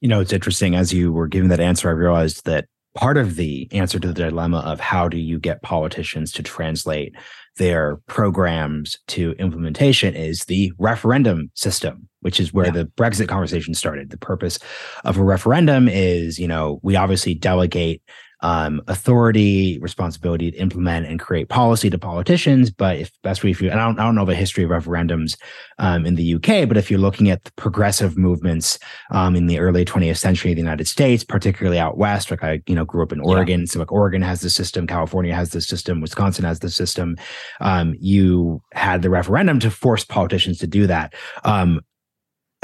You 0.00 0.08
know, 0.08 0.20
it's 0.20 0.32
interesting. 0.32 0.74
As 0.74 0.92
you 0.92 1.12
were 1.12 1.28
giving 1.28 1.48
that 1.48 1.60
answer, 1.60 1.88
I 1.88 1.92
realized 1.92 2.44
that 2.44 2.66
part 2.94 3.16
of 3.16 3.36
the 3.36 3.68
answer 3.72 3.98
to 3.98 4.08
the 4.08 4.14
dilemma 4.14 4.58
of 4.58 4.80
how 4.80 5.08
do 5.08 5.18
you 5.18 5.38
get 5.38 5.62
politicians 5.62 6.32
to 6.32 6.42
translate 6.42 7.14
their 7.56 7.96
programs 8.06 8.98
to 9.08 9.32
implementation 9.38 10.14
is 10.14 10.44
the 10.44 10.72
referendum 10.78 11.50
system, 11.54 12.08
which 12.20 12.40
is 12.40 12.52
where 12.52 12.66
yeah. 12.66 12.72
the 12.72 12.84
Brexit 12.96 13.28
conversation 13.28 13.74
started. 13.74 14.10
The 14.10 14.18
purpose 14.18 14.58
of 15.04 15.18
a 15.18 15.24
referendum 15.24 15.88
is, 15.88 16.38
you 16.38 16.48
know, 16.48 16.80
we 16.82 16.96
obviously 16.96 17.34
delegate 17.34 18.02
um, 18.44 18.82
authority, 18.88 19.78
responsibility 19.78 20.50
to 20.50 20.56
implement 20.58 21.06
and 21.06 21.18
create 21.18 21.48
policy 21.48 21.88
to 21.88 21.96
politicians. 21.98 22.70
But 22.70 22.98
if 22.98 23.10
best 23.22 23.42
if 23.42 23.62
you, 23.62 23.70
and 23.70 23.80
I 23.80 23.86
don't, 23.86 23.98
I 23.98 24.04
don't 24.04 24.14
know 24.14 24.26
the 24.26 24.34
history 24.34 24.64
of 24.64 24.70
referendums 24.70 25.38
um, 25.78 26.04
in 26.04 26.14
the 26.14 26.34
UK, 26.34 26.68
but 26.68 26.76
if 26.76 26.90
you're 26.90 27.00
looking 27.00 27.30
at 27.30 27.42
the 27.44 27.52
progressive 27.52 28.18
movements 28.18 28.78
um, 29.10 29.34
in 29.34 29.46
the 29.46 29.58
early 29.58 29.86
20th 29.86 30.18
century 30.18 30.50
in 30.50 30.56
the 30.56 30.62
United 30.62 30.86
States, 30.86 31.24
particularly 31.24 31.78
out 31.78 31.96
west, 31.96 32.30
like 32.30 32.44
I, 32.44 32.60
you 32.66 32.74
know, 32.74 32.84
grew 32.84 33.02
up 33.02 33.12
in 33.12 33.20
Oregon, 33.20 33.60
yeah. 33.60 33.66
so 33.66 33.78
like 33.78 33.90
Oregon 33.90 34.20
has 34.20 34.42
the 34.42 34.50
system, 34.50 34.86
California 34.86 35.34
has 35.34 35.50
the 35.50 35.62
system, 35.62 36.02
Wisconsin 36.02 36.44
has 36.44 36.58
the 36.58 36.68
system. 36.68 37.16
Um, 37.62 37.94
you 37.98 38.60
had 38.74 39.00
the 39.00 39.08
referendum 39.08 39.58
to 39.60 39.70
force 39.70 40.04
politicians 40.04 40.58
to 40.58 40.66
do 40.66 40.86
that. 40.86 41.14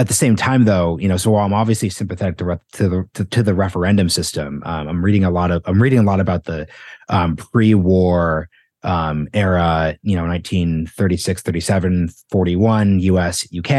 At 0.00 0.08
the 0.08 0.14
same 0.14 0.34
time 0.34 0.64
though 0.64 0.96
you 0.96 1.06
know 1.06 1.18
so 1.18 1.30
while 1.30 1.44
i'm 1.44 1.52
obviously 1.52 1.90
sympathetic 1.90 2.38
to, 2.38 2.58
to 2.72 2.88
the 2.88 3.08
to, 3.12 3.24
to, 3.26 3.42
the 3.42 3.52
referendum 3.52 4.08
system 4.08 4.62
um, 4.64 4.88
i'm 4.88 5.04
reading 5.04 5.24
a 5.24 5.30
lot 5.30 5.50
of 5.50 5.62
i'm 5.66 5.82
reading 5.82 5.98
a 5.98 6.02
lot 6.02 6.20
about 6.20 6.44
the 6.44 6.66
um, 7.10 7.36
pre-war 7.36 8.48
um, 8.82 9.28
era 9.34 9.98
you 10.02 10.16
know 10.16 10.26
1936 10.26 11.42
37 11.42 12.08
41 12.30 13.00
us 13.00 13.46
uk 13.58 13.70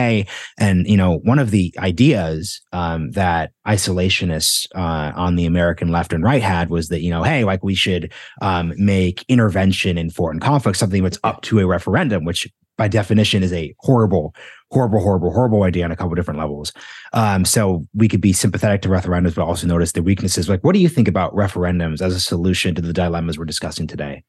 and 0.59 0.85
you 0.85 0.95
know 0.95 1.17
one 1.23 1.39
of 1.39 1.49
the 1.49 1.73
ideas 1.79 2.61
um, 2.71 3.09
that 3.13 3.51
isolationists 3.65 4.67
uh, 4.75 5.11
on 5.15 5.37
the 5.37 5.47
american 5.47 5.87
left 5.87 6.13
and 6.13 6.23
right 6.23 6.43
had 6.43 6.69
was 6.69 6.89
that 6.89 7.01
you 7.01 7.09
know 7.09 7.23
hey 7.23 7.43
like 7.43 7.63
we 7.63 7.73
should 7.73 8.13
um, 8.43 8.73
make 8.77 9.25
intervention 9.27 9.97
in 9.97 10.11
foreign 10.11 10.39
conflicts 10.39 10.77
something 10.77 11.01
that's 11.01 11.17
up 11.23 11.41
to 11.41 11.57
a 11.57 11.65
referendum 11.65 12.25
which 12.25 12.47
by 12.81 12.87
definition 12.87 13.43
is 13.43 13.53
a 13.53 13.75
horrible, 13.77 14.33
horrible, 14.71 14.99
horrible, 14.99 15.31
horrible 15.31 15.63
idea 15.63 15.83
on 15.83 15.91
a 15.91 15.95
couple 15.95 16.15
different 16.15 16.39
levels. 16.39 16.71
Um, 17.13 17.45
so 17.45 17.85
we 17.93 18.07
could 18.07 18.21
be 18.21 18.33
sympathetic 18.33 18.81
to 18.83 18.89
referendums, 18.89 19.35
but 19.35 19.43
also 19.43 19.67
notice 19.67 19.91
the 19.91 20.01
weaknesses. 20.01 20.49
Like, 20.49 20.63
what 20.63 20.73
do 20.73 20.79
you 20.79 20.89
think 20.89 21.07
about 21.07 21.35
referendums 21.35 22.01
as 22.01 22.15
a 22.15 22.19
solution 22.19 22.73
to 22.75 22.81
the 22.81 22.93
dilemmas 22.93 23.37
we're 23.37 23.45
discussing 23.45 23.87
today? 23.87 24.23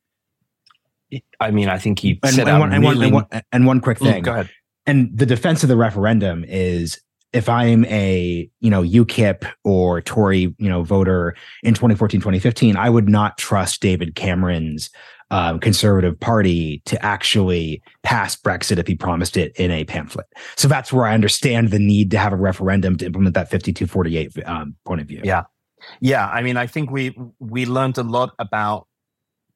I 1.41 1.51
mean, 1.51 1.69
I 1.69 1.79
think 1.79 1.99
he 1.99 2.19
and, 2.23 2.35
said 2.35 2.49
and, 2.49 2.59
one, 2.59 2.73
and, 2.73 2.85
one, 2.85 3.03
and, 3.03 3.13
one, 3.13 3.27
and 3.53 3.67
one 3.67 3.81
quick 3.81 3.99
thing. 3.99 4.23
Mm, 4.23 4.25
go 4.25 4.33
ahead. 4.33 4.51
And 4.87 5.17
the 5.17 5.27
defense 5.27 5.63
of 5.63 5.69
the 5.69 5.77
referendum 5.77 6.45
is 6.49 7.01
if 7.33 7.49
I'm 7.49 7.85
a, 7.87 8.51
you 8.61 8.71
know, 8.71 8.83
UKIP 8.83 9.51
or 9.65 10.01
Tory, 10.01 10.55
you 10.59 10.69
know, 10.69 10.83
voter 10.83 11.35
in 11.63 11.75
2014, 11.75 12.21
2015, 12.21 12.77
I 12.77 12.91
would 12.91 13.09
not 13.09 13.39
trust 13.39 13.81
David 13.81 14.15
Cameron's 14.15 14.91
um, 15.33 15.59
conservative 15.59 16.21
party 16.21 16.83
to 16.85 17.03
actually 17.03 17.83
pass 18.03 18.37
Brexit 18.37 18.79
if 18.79 18.87
he 18.87 18.95
promised 18.95 19.39
it 19.39 19.57
in 19.57 19.71
a 19.71 19.83
pamphlet. 19.85 20.27
So 20.57 20.69
that's 20.69 20.93
where 20.93 21.07
I 21.07 21.15
understand 21.15 21.71
the 21.71 21.79
need 21.79 22.11
to 22.11 22.19
have 22.19 22.35
a 22.35 22.37
referendum 22.37 22.99
to 22.99 23.07
implement 23.07 23.35
that 23.35 23.51
5248 23.51 24.47
um, 24.47 24.77
point 24.85 25.01
of 25.01 25.07
view. 25.07 25.23
Yeah. 25.25 25.45
Yeah. 26.01 26.29
I 26.29 26.43
mean, 26.43 26.59
I 26.59 26.67
think 26.67 26.91
we, 26.91 27.17
we 27.41 27.65
learned 27.65 27.97
a 27.97 28.03
lot 28.03 28.35
about 28.39 28.87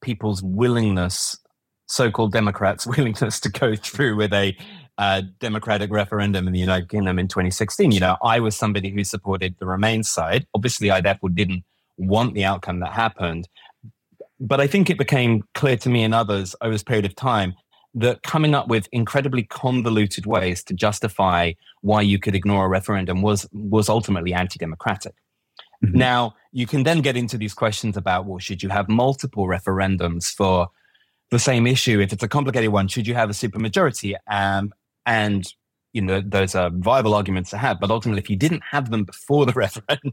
people's 0.00 0.42
willingness, 0.42 1.38
so 1.84 2.10
called 2.10 2.32
Democrats' 2.32 2.86
willingness 2.96 3.38
to 3.40 3.50
go 3.50 3.76
through 3.76 4.16
with 4.16 4.32
a 4.32 4.56
uh, 4.96 5.20
democratic 5.40 5.90
referendum 5.92 6.46
in 6.46 6.54
the 6.54 6.58
United 6.58 6.88
Kingdom 6.88 7.18
in 7.18 7.28
2016. 7.28 7.92
You 7.92 8.00
know, 8.00 8.16
I 8.24 8.40
was 8.40 8.56
somebody 8.56 8.88
who 8.88 9.04
supported 9.04 9.56
the 9.58 9.66
Remain 9.66 10.04
side. 10.04 10.46
Obviously, 10.54 10.90
I 10.90 11.02
therefore 11.02 11.28
didn't 11.28 11.64
want 11.98 12.32
the 12.32 12.44
outcome 12.44 12.80
that 12.80 12.92
happened. 12.92 13.46
But 14.38 14.60
I 14.60 14.66
think 14.66 14.90
it 14.90 14.98
became 14.98 15.42
clear 15.54 15.76
to 15.78 15.88
me 15.88 16.02
and 16.02 16.14
others 16.14 16.54
over 16.60 16.72
this 16.72 16.82
period 16.82 17.04
of 17.04 17.14
time 17.14 17.54
that 17.94 18.22
coming 18.22 18.54
up 18.54 18.68
with 18.68 18.88
incredibly 18.92 19.42
convoluted 19.42 20.26
ways 20.26 20.62
to 20.64 20.74
justify 20.74 21.52
why 21.80 22.02
you 22.02 22.18
could 22.18 22.34
ignore 22.34 22.66
a 22.66 22.68
referendum 22.68 23.22
was 23.22 23.46
was 23.52 23.88
ultimately 23.88 24.34
anti-democratic. 24.34 25.14
Mm-hmm. 25.84 25.98
Now, 25.98 26.34
you 26.52 26.66
can 26.66 26.82
then 26.82 27.00
get 27.00 27.16
into 27.16 27.38
these 27.38 27.54
questions 27.54 27.96
about 27.96 28.26
well, 28.26 28.38
should 28.38 28.62
you 28.62 28.68
have 28.68 28.88
multiple 28.88 29.46
referendums 29.46 30.26
for 30.30 30.68
the 31.30 31.38
same 31.38 31.66
issue? 31.66 32.00
If 32.00 32.12
it's 32.12 32.22
a 32.22 32.28
complicated 32.28 32.70
one, 32.70 32.88
should 32.88 33.06
you 33.06 33.14
have 33.14 33.30
a 33.30 33.34
supermajority? 33.34 34.14
Um, 34.30 34.72
and 35.06 35.46
you 35.96 36.02
know 36.02 36.20
those 36.20 36.54
are 36.54 36.70
viable 36.70 37.14
arguments 37.14 37.48
to 37.50 37.56
have 37.56 37.80
but 37.80 37.90
ultimately 37.90 38.20
if 38.20 38.28
you 38.28 38.36
didn't 38.36 38.62
have 38.70 38.90
them 38.90 39.02
before 39.02 39.46
the 39.46 39.52
referendum 39.64 40.04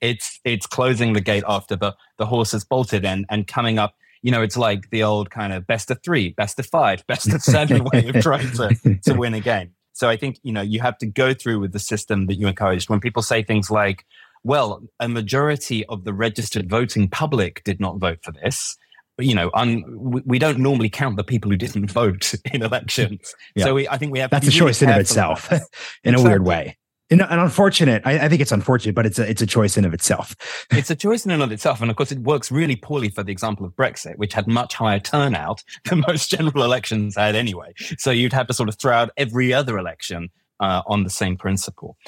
it's 0.00 0.40
it's 0.44 0.64
closing 0.64 1.12
the 1.12 1.20
gate 1.20 1.42
after 1.48 1.74
the 1.74 1.92
the 2.18 2.26
horse 2.26 2.52
has 2.52 2.64
bolted 2.64 3.04
and 3.04 3.26
and 3.28 3.48
coming 3.48 3.78
up 3.78 3.96
you 4.22 4.30
know 4.30 4.40
it's 4.40 4.56
like 4.56 4.88
the 4.90 5.02
old 5.02 5.28
kind 5.30 5.52
of 5.52 5.66
best 5.66 5.90
of 5.90 6.00
three 6.04 6.30
best 6.30 6.58
of 6.60 6.66
five 6.66 7.04
best 7.08 7.32
of 7.34 7.42
seven 7.42 7.84
way 7.92 8.08
of 8.08 8.22
trying 8.22 8.50
to 8.52 8.98
to 9.04 9.14
win 9.18 9.34
a 9.34 9.40
game. 9.40 9.72
So 9.92 10.08
i 10.08 10.16
think 10.16 10.38
you 10.44 10.52
know 10.52 10.62
you 10.62 10.80
have 10.80 10.96
to 10.98 11.06
go 11.06 11.34
through 11.34 11.58
with 11.58 11.72
the 11.72 11.80
system 11.80 12.26
that 12.26 12.36
you 12.36 12.46
encouraged 12.46 12.88
when 12.88 13.00
people 13.00 13.22
say 13.22 13.42
things 13.42 13.70
like 13.70 14.06
well 14.44 14.82
a 15.00 15.08
majority 15.08 15.84
of 15.86 16.04
the 16.04 16.14
registered 16.14 16.70
voting 16.70 17.08
public 17.08 17.62
did 17.64 17.80
not 17.80 17.98
vote 17.98 18.20
for 18.22 18.32
this 18.32 18.78
you 19.22 19.34
know, 19.34 19.50
un, 19.54 19.84
we 20.24 20.38
don't 20.38 20.58
normally 20.58 20.90
count 20.90 21.16
the 21.16 21.24
people 21.24 21.50
who 21.50 21.56
didn't 21.56 21.86
vote 21.90 22.34
in 22.52 22.62
elections. 22.62 23.34
Yeah. 23.54 23.64
So 23.64 23.74
we, 23.74 23.88
I 23.88 23.98
think 23.98 24.12
we 24.12 24.18
have 24.18 24.30
that's 24.30 24.46
a 24.46 24.48
really 24.48 24.58
choice 24.58 24.82
in 24.82 24.88
of 24.88 24.96
itself, 24.96 25.52
in 25.52 25.58
exactly. 25.58 26.14
a 26.14 26.26
weird 26.26 26.46
way. 26.46 26.78
And, 27.10 27.20
and 27.20 27.40
unfortunate, 27.40 28.00
I, 28.06 28.20
I, 28.20 28.28
think 28.28 28.40
it's 28.40 28.52
unfortunate, 28.52 28.94
but 28.94 29.04
it's 29.04 29.18
a 29.18 29.28
it's 29.28 29.42
a 29.42 29.46
choice 29.46 29.76
in 29.76 29.84
of 29.84 29.92
itself. 29.92 30.34
it's 30.70 30.90
a 30.90 30.96
choice 30.96 31.26
in 31.26 31.30
and 31.30 31.42
of 31.42 31.52
itself, 31.52 31.82
and 31.82 31.90
of 31.90 31.96
course, 31.96 32.12
it 32.12 32.20
works 32.20 32.50
really 32.50 32.76
poorly 32.76 33.10
for 33.10 33.22
the 33.22 33.30
example 33.30 33.66
of 33.66 33.72
Brexit, 33.72 34.16
which 34.16 34.32
had 34.32 34.46
much 34.46 34.74
higher 34.74 34.98
turnout 34.98 35.62
than 35.84 36.02
most 36.08 36.30
general 36.30 36.64
elections 36.64 37.16
had 37.16 37.34
anyway. 37.34 37.74
So 37.98 38.10
you'd 38.10 38.32
have 38.32 38.46
to 38.46 38.54
sort 38.54 38.70
of 38.70 38.76
throw 38.76 38.94
out 38.94 39.10
every 39.18 39.52
other 39.52 39.76
election 39.76 40.30
uh, 40.60 40.82
on 40.86 41.04
the 41.04 41.10
same 41.10 41.36
principle. 41.36 41.98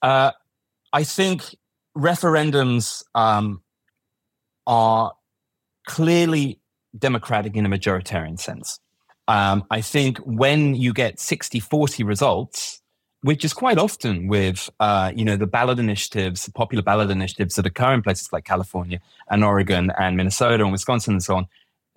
Uh, 0.00 0.32
I 0.94 1.04
think 1.04 1.54
referendums 1.96 3.02
um, 3.14 3.62
are 4.66 5.12
clearly 5.88 6.60
democratic 6.96 7.56
in 7.56 7.66
a 7.66 7.68
majoritarian 7.68 8.38
sense. 8.38 8.78
Um, 9.26 9.64
I 9.70 9.80
think 9.80 10.18
when 10.18 10.74
you 10.74 10.92
get 10.92 11.18
60 11.18 11.58
40 11.58 12.04
results, 12.04 12.80
which 13.22 13.44
is 13.44 13.52
quite 13.52 13.78
often 13.78 14.28
with 14.28 14.70
uh, 14.78 15.12
you 15.14 15.24
know 15.24 15.36
the 15.36 15.46
ballot 15.46 15.78
initiatives, 15.78 16.48
popular 16.54 16.82
ballot 16.82 17.10
initiatives 17.10 17.56
that 17.56 17.66
occur 17.66 17.92
in 17.92 18.02
places 18.02 18.32
like 18.32 18.44
California 18.44 19.00
and 19.28 19.44
Oregon 19.44 19.90
and 19.98 20.16
Minnesota 20.16 20.62
and 20.62 20.72
Wisconsin 20.72 21.14
and 21.14 21.22
so 21.22 21.36
on, 21.36 21.46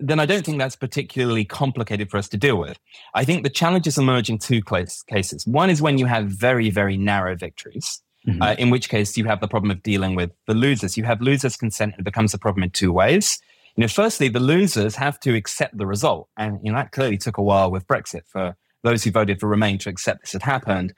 then 0.00 0.18
I 0.18 0.26
don't 0.26 0.44
think 0.44 0.58
that's 0.58 0.76
particularly 0.76 1.44
complicated 1.44 2.10
for 2.10 2.16
us 2.16 2.28
to 2.30 2.36
deal 2.36 2.56
with. 2.56 2.78
I 3.14 3.24
think 3.24 3.44
the 3.44 3.50
challenge 3.50 3.86
is 3.86 3.98
emerging 3.98 4.38
two 4.38 4.62
cases. 4.62 5.46
One 5.46 5.70
is 5.70 5.80
when 5.80 5.96
you 5.96 6.06
have 6.06 6.26
very 6.26 6.70
very 6.70 6.96
narrow 6.96 7.36
victories. 7.36 8.02
Mm-hmm. 8.28 8.40
Uh, 8.40 8.54
in 8.56 8.70
which 8.70 8.88
case 8.88 9.16
you 9.16 9.24
have 9.24 9.40
the 9.40 9.48
problem 9.48 9.72
of 9.72 9.82
dealing 9.82 10.14
with 10.14 10.30
the 10.46 10.54
losers. 10.54 10.96
You 10.96 11.02
have 11.02 11.20
losers' 11.20 11.56
consent, 11.56 11.94
and 11.94 12.02
it 12.02 12.04
becomes 12.04 12.32
a 12.32 12.38
problem 12.38 12.62
in 12.62 12.70
two 12.70 12.92
ways 12.92 13.40
you 13.76 13.82
know, 13.82 13.88
firstly, 13.88 14.28
the 14.28 14.40
losers 14.40 14.94
have 14.96 15.18
to 15.20 15.34
accept 15.34 15.78
the 15.78 15.86
result. 15.86 16.28
And, 16.36 16.58
you 16.62 16.70
know, 16.70 16.78
that 16.78 16.92
clearly 16.92 17.16
took 17.16 17.38
a 17.38 17.42
while 17.42 17.70
with 17.70 17.86
Brexit 17.86 18.22
for 18.26 18.56
those 18.82 19.04
who 19.04 19.10
voted 19.10 19.40
for 19.40 19.48
Remain 19.48 19.78
to 19.78 19.88
accept 19.88 20.22
this 20.22 20.32
had 20.32 20.42
happened. 20.42 20.92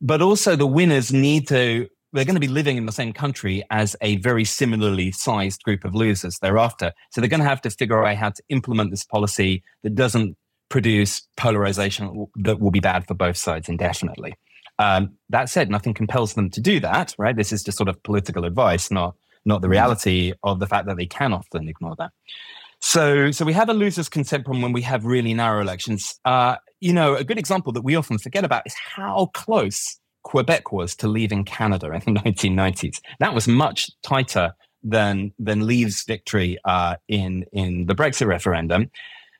But 0.00 0.22
also 0.22 0.56
the 0.56 0.66
winners 0.66 1.12
need 1.12 1.48
to, 1.48 1.88
they're 2.12 2.24
going 2.24 2.36
to 2.36 2.40
be 2.40 2.48
living 2.48 2.76
in 2.76 2.86
the 2.86 2.92
same 2.92 3.12
country 3.12 3.62
as 3.70 3.96
a 4.00 4.16
very 4.16 4.44
similarly 4.44 5.12
sized 5.12 5.62
group 5.64 5.84
of 5.84 5.94
losers 5.94 6.38
thereafter. 6.38 6.92
So 7.10 7.20
they're 7.20 7.30
going 7.30 7.42
to 7.42 7.48
have 7.48 7.62
to 7.62 7.70
figure 7.70 8.04
out 8.04 8.16
how 8.16 8.30
to 8.30 8.42
implement 8.48 8.90
this 8.90 9.04
policy 9.04 9.62
that 9.82 9.94
doesn't 9.94 10.36
produce 10.70 11.22
polarization 11.36 12.26
that 12.36 12.60
will 12.60 12.70
be 12.70 12.80
bad 12.80 13.06
for 13.06 13.14
both 13.14 13.36
sides 13.36 13.68
indefinitely. 13.68 14.34
Um, 14.78 15.16
that 15.28 15.48
said, 15.48 15.70
nothing 15.70 15.94
compels 15.94 16.34
them 16.34 16.50
to 16.50 16.60
do 16.60 16.80
that, 16.80 17.14
right? 17.18 17.36
This 17.36 17.52
is 17.52 17.62
just 17.62 17.78
sort 17.78 17.88
of 17.88 18.02
political 18.02 18.44
advice, 18.44 18.90
not 18.90 19.14
not 19.44 19.60
the 19.60 19.66
mm-hmm. 19.66 19.72
reality 19.72 20.32
of 20.42 20.60
the 20.60 20.66
fact 20.66 20.86
that 20.86 20.96
they 20.96 21.06
can 21.06 21.32
often 21.32 21.68
ignore 21.68 21.96
that. 21.98 22.10
So, 22.80 23.30
so 23.30 23.44
we 23.44 23.54
have 23.54 23.68
a 23.68 23.74
loser's 23.74 24.08
consent 24.08 24.44
problem 24.44 24.62
when 24.62 24.72
we 24.72 24.82
have 24.82 25.06
really 25.06 25.32
narrow 25.32 25.62
elections. 25.62 26.20
Uh, 26.24 26.56
you 26.80 26.92
know, 26.92 27.14
a 27.14 27.24
good 27.24 27.38
example 27.38 27.72
that 27.72 27.82
we 27.82 27.96
often 27.96 28.18
forget 28.18 28.44
about 28.44 28.66
is 28.66 28.74
how 28.74 29.30
close 29.32 29.98
Quebec 30.22 30.72
was 30.72 30.94
to 30.96 31.08
leaving 31.08 31.44
Canada 31.44 31.90
in 31.92 32.14
the 32.14 32.20
1990s. 32.24 33.00
That 33.20 33.34
was 33.34 33.48
much 33.48 33.90
tighter 34.02 34.54
than 34.82 35.32
than 35.38 35.66
Leave's 35.66 36.04
victory 36.04 36.58
uh, 36.64 36.96
in 37.08 37.46
in 37.52 37.86
the 37.86 37.94
Brexit 37.94 38.26
referendum. 38.26 38.90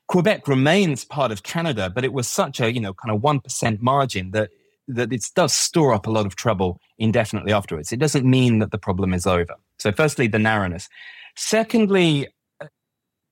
Quebec 0.07 0.47
remains 0.47 1.05
part 1.05 1.31
of 1.31 1.43
Canada, 1.43 1.91
but 1.93 2.03
it 2.03 2.13
was 2.13 2.27
such 2.27 2.59
a 2.59 2.73
you 2.73 2.79
know 2.79 2.93
kind 2.93 3.15
of 3.15 3.21
one 3.21 3.39
percent 3.39 3.81
margin 3.81 4.31
that 4.31 4.49
that 4.87 5.11
it 5.11 5.25
does 5.35 5.53
store 5.53 5.93
up 5.93 6.07
a 6.07 6.11
lot 6.11 6.25
of 6.25 6.35
trouble 6.35 6.79
indefinitely 6.97 7.51
afterwards. 7.51 7.91
It 7.91 7.99
doesn't 7.99 8.25
mean 8.25 8.59
that 8.59 8.71
the 8.71 8.77
problem 8.77 9.13
is 9.13 9.25
over. 9.25 9.55
So, 9.79 9.91
firstly, 9.91 10.27
the 10.27 10.39
narrowness. 10.39 10.87
Secondly, 11.35 12.27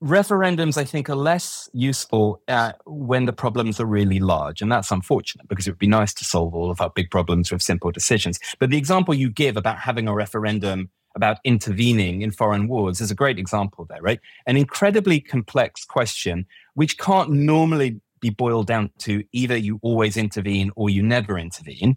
referendums, 0.02 0.76
I 0.76 0.84
think, 0.84 1.08
are 1.08 1.16
less 1.16 1.68
useful 1.72 2.42
uh, 2.48 2.72
when 2.84 3.24
the 3.24 3.32
problems 3.32 3.80
are 3.80 3.86
really 3.86 4.20
large. 4.20 4.60
And 4.60 4.70
that's 4.70 4.90
unfortunate 4.90 5.48
because 5.48 5.66
it 5.66 5.70
would 5.70 5.78
be 5.78 5.86
nice 5.86 6.12
to 6.14 6.24
solve 6.24 6.54
all 6.54 6.70
of 6.70 6.80
our 6.80 6.90
big 6.90 7.10
problems 7.10 7.50
with 7.50 7.62
simple 7.62 7.90
decisions. 7.90 8.38
But 8.58 8.70
the 8.70 8.76
example 8.76 9.14
you 9.14 9.30
give 9.30 9.56
about 9.56 9.78
having 9.78 10.06
a 10.06 10.14
referendum 10.14 10.90
about 11.16 11.38
intervening 11.44 12.22
in 12.22 12.32
foreign 12.32 12.66
wars 12.68 13.00
is 13.00 13.10
a 13.10 13.14
great 13.14 13.38
example 13.38 13.86
there, 13.88 14.02
right? 14.02 14.20
An 14.46 14.56
incredibly 14.56 15.20
complex 15.20 15.84
question, 15.84 16.44
which 16.74 16.98
can't 16.98 17.30
normally 17.30 18.00
be 18.24 18.30
boiled 18.30 18.66
down 18.66 18.90
to 18.98 19.22
either 19.32 19.56
you 19.56 19.78
always 19.82 20.16
intervene 20.16 20.70
or 20.76 20.88
you 20.88 21.02
never 21.02 21.38
intervene. 21.38 21.96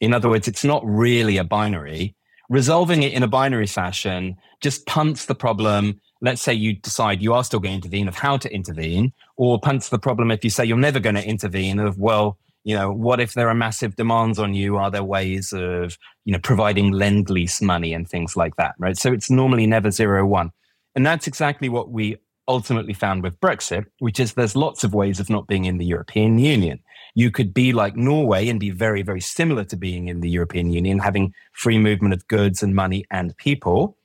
In 0.00 0.14
other 0.14 0.30
words, 0.30 0.48
it's 0.48 0.64
not 0.64 0.82
really 0.84 1.36
a 1.36 1.44
binary. 1.44 2.16
Resolving 2.48 3.02
it 3.02 3.12
in 3.12 3.22
a 3.22 3.28
binary 3.28 3.66
fashion 3.66 4.36
just 4.62 4.86
punts 4.86 5.26
the 5.26 5.34
problem. 5.34 6.00
Let's 6.22 6.40
say 6.40 6.54
you 6.54 6.76
decide 6.76 7.20
you 7.20 7.34
are 7.34 7.44
still 7.44 7.60
going 7.60 7.80
to 7.80 7.86
intervene 7.86 8.08
of 8.08 8.14
how 8.14 8.38
to 8.38 8.52
intervene, 8.52 9.12
or 9.36 9.60
punts 9.60 9.90
the 9.90 9.98
problem 9.98 10.30
if 10.30 10.42
you 10.44 10.50
say 10.50 10.64
you're 10.64 10.78
never 10.78 11.00
going 11.00 11.16
to 11.16 11.28
intervene 11.28 11.78
of, 11.78 11.98
well, 11.98 12.38
you 12.64 12.74
know, 12.74 12.90
what 12.90 13.20
if 13.20 13.34
there 13.34 13.48
are 13.48 13.54
massive 13.54 13.96
demands 13.96 14.38
on 14.38 14.54
you? 14.54 14.76
Are 14.76 14.90
there 14.90 15.04
ways 15.04 15.52
of, 15.52 15.98
you 16.24 16.32
know, 16.32 16.40
providing 16.42 16.90
lend 16.92 17.28
lease 17.28 17.60
money 17.60 17.92
and 17.92 18.08
things 18.08 18.34
like 18.34 18.56
that, 18.56 18.74
right? 18.78 18.96
So 18.96 19.12
it's 19.12 19.30
normally 19.30 19.66
never 19.66 19.90
zero 19.90 20.24
one. 20.26 20.52
And 20.94 21.04
that's 21.04 21.26
exactly 21.26 21.68
what 21.68 21.90
we 21.90 22.16
ultimately 22.48 22.94
found 22.94 23.22
with 23.22 23.40
Brexit, 23.40 23.86
which 23.98 24.20
is 24.20 24.34
there's 24.34 24.56
lots 24.56 24.84
of 24.84 24.94
ways 24.94 25.20
of 25.20 25.30
not 25.30 25.46
being 25.46 25.64
in 25.64 25.78
the 25.78 25.86
European 25.86 26.38
Union. 26.38 26.80
You 27.14 27.30
could 27.30 27.54
be 27.54 27.72
like 27.72 27.96
Norway 27.96 28.48
and 28.48 28.60
be 28.60 28.70
very, 28.70 29.02
very 29.02 29.20
similar 29.20 29.64
to 29.64 29.76
being 29.76 30.08
in 30.08 30.20
the 30.20 30.30
European 30.30 30.70
Union, 30.70 30.98
having 30.98 31.32
free 31.52 31.78
movement 31.78 32.14
of 32.14 32.26
goods 32.28 32.62
and 32.62 32.74
money 32.74 33.04
and 33.10 33.36
people. 33.36 33.96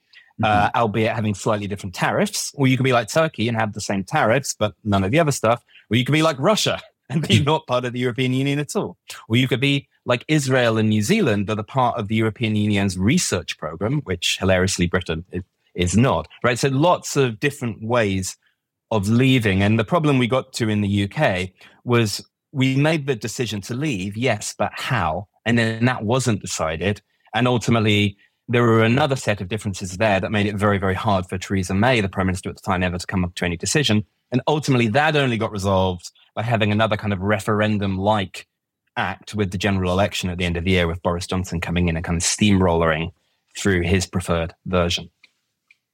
Uh, 0.44 0.48
mm-hmm. 0.48 0.78
Uh, 0.78 0.80
albeit 0.80 1.14
having 1.14 1.36
slightly 1.36 1.68
different 1.68 1.94
tariffs, 1.94 2.52
or 2.56 2.66
you 2.66 2.76
could 2.76 2.84
be 2.84 2.94
like 2.94 3.08
Turkey 3.08 3.48
and 3.48 3.56
have 3.56 3.74
the 3.74 3.82
same 3.82 4.04
tariffs, 4.04 4.56
but 4.58 4.74
none 4.84 5.04
of 5.04 5.12
the 5.12 5.20
other 5.20 5.32
stuff, 5.32 5.64
or 5.92 5.98
you 5.98 6.04
could 6.04 6.14
be 6.14 6.24
like 6.24 6.38
Russia 6.40 6.82
and 7.12 7.28
be 7.28 7.44
not 7.44 7.68
part 7.68 7.86
of 7.86 7.94
the 7.94 8.00
European 8.00 8.34
Union 8.34 8.58
at 8.58 8.76
all. 8.76 8.98
Or 9.28 9.36
you 9.36 9.48
could 9.48 9.60
be 9.60 9.88
like 10.06 10.26
Israel 10.28 10.78
and 10.78 10.90
New 10.90 11.04
Zealand 11.04 11.46
that 11.46 11.60
are 11.60 11.64
part 11.64 12.00
of 12.00 12.08
the 12.08 12.16
European 12.16 12.56
Union's 12.56 12.98
research 12.98 13.58
program, 13.60 14.02
which 14.02 14.40
hilariously 14.40 14.88
Britain 14.88 15.26
is 15.76 15.96
not, 15.96 16.28
right? 16.44 16.60
So 16.60 16.70
lots 16.70 17.16
of 17.16 17.40
different 17.40 17.82
ways 17.84 18.38
of 18.92 19.08
leaving. 19.08 19.64
And 19.64 19.80
the 19.80 19.86
problem 19.86 20.18
we 20.18 20.28
got 20.28 20.54
to 20.54 20.70
in 20.70 20.82
the 20.82 21.10
UK 21.10 21.50
was 21.84 22.26
we 22.52 22.76
made 22.76 23.08
the 23.08 23.16
decision 23.16 23.62
to 23.62 23.74
leave, 23.74 24.18
yes, 24.18 24.54
but 24.58 24.72
how? 24.76 25.28
And 25.46 25.58
then 25.58 25.86
that 25.86 26.04
wasn't 26.04 26.42
decided. 26.42 27.02
And 27.34 27.48
ultimately, 27.48 28.18
there 28.48 28.64
were 28.64 28.84
another 28.84 29.16
set 29.16 29.40
of 29.40 29.48
differences 29.48 29.98
there 29.98 30.20
that 30.20 30.32
made 30.32 30.46
it 30.46 30.56
very, 30.56 30.78
very 30.78 30.94
hard 30.94 31.28
for 31.28 31.38
Theresa 31.38 31.74
May, 31.74 32.02
the 32.02 32.10
Prime 32.10 32.28
Minister 32.28 32.50
at 32.50 32.58
the 32.58 32.62
time, 32.62 32.84
ever 32.84 32.98
to 32.98 33.08
come 33.08 33.24
up 33.24 33.34
to 33.36 33.46
any 33.46 33.56
decision. 33.56 34.04
And 34.32 34.42
ultimately, 34.48 34.88
that 34.90 35.16
only 35.16 35.38
got 35.38 35.52
resolved 35.52 36.12
by 36.36 36.44
having 36.44 36.72
another 36.72 36.98
kind 36.98 37.14
of 37.14 37.22
referendum 37.22 37.98
like 37.98 38.48
act 38.98 39.34
with 39.34 39.52
the 39.52 39.58
general 39.58 39.92
election 39.92 40.30
at 40.30 40.38
the 40.38 40.46
end 40.46 40.58
of 40.58 40.66
the 40.66 40.72
year, 40.72 40.88
with 40.88 41.02
Boris 41.02 41.28
Johnson 41.28 41.62
coming 41.62 41.88
in 41.88 41.96
and 41.96 42.04
kind 42.04 42.18
of 42.18 42.24
steamrolling 42.24 43.14
through 43.58 43.82
his 43.82 44.06
preferred 44.06 44.54
version. 44.66 45.10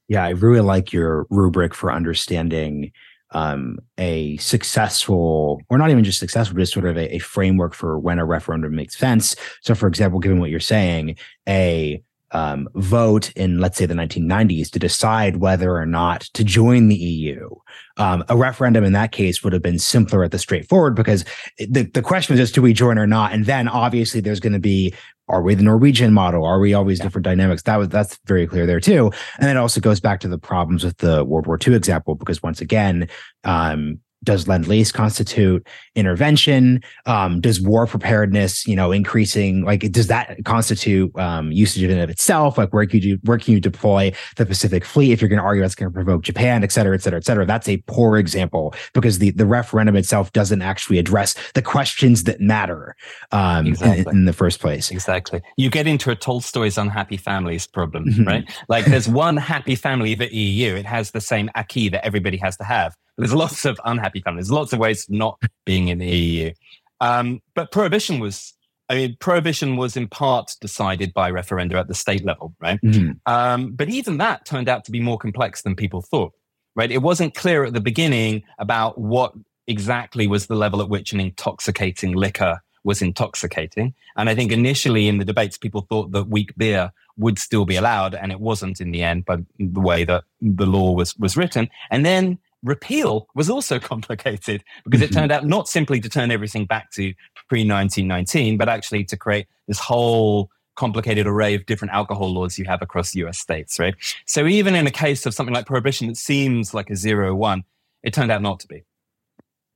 Yeah, 0.07 0.23
I 0.23 0.29
really 0.29 0.61
like 0.61 0.93
your 0.93 1.27
rubric 1.29 1.73
for 1.73 1.91
understanding 1.91 2.91
um, 3.31 3.79
a 3.97 4.37
successful, 4.37 5.61
or 5.69 5.77
not 5.77 5.89
even 5.89 6.03
just 6.03 6.19
successful, 6.19 6.55
but 6.55 6.61
just 6.61 6.73
sort 6.73 6.85
of 6.85 6.97
a, 6.97 7.15
a, 7.15 7.19
framework 7.19 7.73
for 7.73 7.99
when 7.99 8.19
a 8.19 8.25
referendum 8.25 8.73
makes 8.73 8.97
sense. 8.97 9.35
So, 9.61 9.75
for 9.75 9.87
example, 9.87 10.19
given 10.19 10.39
what 10.39 10.49
you're 10.49 10.61
saying, 10.61 11.17
a 11.47 12.01
um, 12.31 12.67
vote 12.75 13.31
in, 13.33 13.59
let's 13.59 13.77
say, 13.77 13.85
the 13.85 13.93
1990s 13.93 14.69
to 14.71 14.79
decide 14.79 15.37
whether 15.37 15.75
or 15.75 15.85
not 15.85 16.21
to 16.33 16.43
join 16.43 16.87
the 16.87 16.95
EU. 16.95 17.49
Um, 17.97 18.23
a 18.29 18.35
referendum 18.35 18.83
in 18.83 18.93
that 18.93 19.11
case 19.11 19.43
would 19.43 19.53
have 19.53 19.61
been 19.61 19.79
simpler 19.79 20.23
at 20.23 20.31
the 20.31 20.39
straightforward 20.39 20.95
because 20.95 21.23
the, 21.57 21.83
the 21.83 22.01
question 22.01 22.33
is 22.33 22.39
just 22.39 22.55
do 22.55 22.61
we 22.61 22.73
join 22.73 22.97
or 22.97 23.07
not? 23.07 23.33
And 23.33 23.45
then 23.45 23.67
obviously 23.67 24.19
there's 24.19 24.39
going 24.39 24.53
to 24.53 24.59
be 24.59 24.93
are 25.29 25.41
we 25.41 25.55
the 25.55 25.63
Norwegian 25.63 26.13
model? 26.13 26.45
Are 26.45 26.59
we 26.59 26.73
always 26.73 26.99
yeah. 26.99 27.05
different 27.05 27.25
dynamics? 27.25 27.63
That 27.63 27.77
was 27.77 27.89
that's 27.89 28.19
very 28.25 28.47
clear 28.47 28.65
there 28.65 28.79
too. 28.79 29.11
And 29.39 29.49
it 29.49 29.57
also 29.57 29.81
goes 29.81 29.99
back 29.99 30.19
to 30.21 30.27
the 30.27 30.37
problems 30.37 30.83
with 30.83 30.97
the 30.97 31.25
World 31.25 31.47
War 31.47 31.59
II 31.65 31.75
example 31.75 32.15
because 32.15 32.41
once 32.41 32.61
again, 32.61 33.09
um, 33.43 33.99
does 34.23 34.47
lend 34.47 34.67
lease 34.67 34.91
constitute 34.91 35.65
intervention? 35.95 36.81
Um, 37.05 37.39
does 37.39 37.61
war 37.61 37.87
preparedness 37.87 38.67
you 38.67 38.75
know 38.75 38.91
increasing 38.91 39.63
like 39.63 39.91
does 39.91 40.07
that 40.07 40.43
constitute 40.45 41.17
um, 41.19 41.51
usage 41.51 41.83
of 41.83 41.91
it 41.91 42.01
of 42.01 42.09
itself? 42.09 42.57
Like 42.57 42.73
where 42.73 42.85
can 42.85 43.01
you 43.01 43.19
where 43.23 43.37
can 43.37 43.53
you 43.53 43.59
deploy 43.59 44.11
the 44.35 44.45
pacific 44.45 44.85
fleet 44.85 45.11
if 45.11 45.21
you're 45.21 45.29
going 45.29 45.39
to 45.39 45.45
argue 45.45 45.61
that's 45.61 45.75
going 45.75 45.91
to 45.91 45.93
provoke 45.93 46.23
japan 46.23 46.63
et 46.63 46.71
cetera 46.71 46.95
et 46.95 47.01
cetera 47.01 47.19
et 47.19 47.25
cetera? 47.25 47.45
That's 47.45 47.69
a 47.69 47.77
poor 47.87 48.17
example 48.17 48.73
because 48.93 49.19
the 49.19 49.31
the 49.31 49.45
referendum 49.45 49.95
itself 49.95 50.33
doesn't 50.33 50.61
actually 50.61 50.97
address 50.97 51.35
the 51.53 51.61
questions 51.61 52.23
that 52.23 52.41
matter 52.41 52.95
um, 53.31 53.67
exactly. 53.67 54.11
in, 54.11 54.19
in, 54.19 54.25
the 54.25 54.33
first 54.33 54.59
place. 54.59 54.91
Exactly. 54.91 55.41
You 55.57 55.69
get 55.69 55.87
into 55.87 56.11
a 56.11 56.15
tolstoy's 56.15 56.77
unhappy 56.77 57.17
families 57.17 57.65
problem 57.67 58.05
mm-hmm. 58.05 58.23
right? 58.23 58.63
Like 58.67 58.85
there's 58.85 59.07
one 59.07 59.37
happy 59.37 59.75
family 59.75 60.15
the 60.15 60.33
eu 60.33 60.75
it 60.75 60.85
has 60.85 61.11
the 61.11 61.21
same 61.21 61.49
acquis 61.55 61.89
that 61.89 62.05
everybody 62.05 62.37
has 62.37 62.57
to 62.57 62.63
have 62.63 62.95
there's 63.17 63.33
lots 63.33 63.65
of 63.65 63.79
unhappy 63.85 64.21
families. 64.21 64.47
There's 64.47 64.57
lots 64.57 64.73
of 64.73 64.79
ways 64.79 65.03
of 65.07 65.15
not 65.15 65.41
being 65.65 65.87
in 65.87 65.97
the 65.97 66.07
EU. 66.07 66.53
Um, 67.01 67.41
but 67.55 67.71
prohibition 67.71 68.19
was, 68.19 68.53
I 68.89 68.95
mean, 68.95 69.17
prohibition 69.19 69.75
was 69.75 69.97
in 69.97 70.07
part 70.07 70.55
decided 70.61 71.13
by 71.13 71.31
referenda 71.31 71.73
at 71.73 71.87
the 71.87 71.95
state 71.95 72.25
level, 72.25 72.55
right? 72.59 72.79
Mm-hmm. 72.81 73.11
Um, 73.31 73.71
but 73.73 73.89
even 73.89 74.17
that 74.17 74.45
turned 74.45 74.69
out 74.69 74.85
to 74.85 74.91
be 74.91 74.99
more 74.99 75.17
complex 75.17 75.61
than 75.61 75.75
people 75.75 76.01
thought, 76.01 76.33
right? 76.75 76.91
It 76.91 77.01
wasn't 77.01 77.35
clear 77.35 77.65
at 77.65 77.73
the 77.73 77.81
beginning 77.81 78.43
about 78.59 78.97
what 78.97 79.33
exactly 79.67 80.27
was 80.27 80.47
the 80.47 80.55
level 80.55 80.81
at 80.81 80.89
which 80.89 81.11
an 81.11 81.19
intoxicating 81.19 82.13
liquor 82.13 82.61
was 82.83 83.01
intoxicating. 83.01 83.93
And 84.15 84.29
I 84.29 84.35
think 84.35 84.51
initially 84.51 85.07
in 85.07 85.17
the 85.17 85.25
debates, 85.25 85.57
people 85.57 85.81
thought 85.81 86.11
that 86.13 86.29
weak 86.29 86.55
beer 86.55 86.91
would 87.17 87.37
still 87.37 87.65
be 87.65 87.75
allowed, 87.75 88.15
and 88.15 88.31
it 88.31 88.39
wasn't 88.39 88.79
in 88.79 88.91
the 88.91 89.03
end 89.03 89.25
by 89.25 89.37
the 89.59 89.79
way 89.81 90.03
that 90.05 90.23
the 90.39 90.65
law 90.65 90.93
was 90.93 91.17
was 91.17 91.35
written. 91.35 91.69
And 91.91 92.05
then 92.05 92.37
repeal 92.63 93.27
was 93.35 93.49
also 93.49 93.79
complicated 93.91 94.63
because 94.83 95.01
it 95.01 95.11
mm-hmm. 95.11 95.19
turned 95.19 95.31
out 95.31 95.45
not 95.45 95.67
simply 95.67 95.99
to 95.99 96.09
turn 96.09 96.31
everything 96.31 96.65
back 96.65 96.91
to 96.91 97.13
pre 97.49 97.59
1919, 97.59 98.57
but 98.57 98.69
actually 98.69 99.03
to 99.05 99.17
create 99.17 99.47
this 99.67 99.79
whole 99.79 100.49
complicated 100.75 101.25
array 101.25 101.55
of 101.55 101.65
different 101.65 101.93
alcohol 101.93 102.31
laws 102.31 102.57
you 102.57 102.65
have 102.65 102.81
across 102.81 103.15
US 103.15 103.39
states, 103.39 103.79
right? 103.79 103.95
So 104.25 104.45
even 104.45 104.75
in 104.75 104.85
a 104.87 104.91
case 104.91 105.25
of 105.25 105.33
something 105.33 105.53
like 105.53 105.65
prohibition 105.65 106.07
that 106.07 106.17
seems 106.17 106.73
like 106.73 106.89
a 106.89 106.95
zero 106.95 107.35
one, 107.35 107.63
it 108.03 108.13
turned 108.13 108.31
out 108.31 108.41
not 108.41 108.59
to 108.61 108.67
be. 108.67 108.83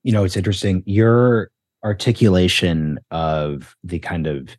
You 0.03 0.13
know, 0.13 0.23
it's 0.23 0.37
interesting. 0.37 0.83
Your 0.85 1.51
articulation 1.83 2.99
of 3.09 3.75
the 3.83 3.99
kind 3.99 4.27
of 4.27 4.55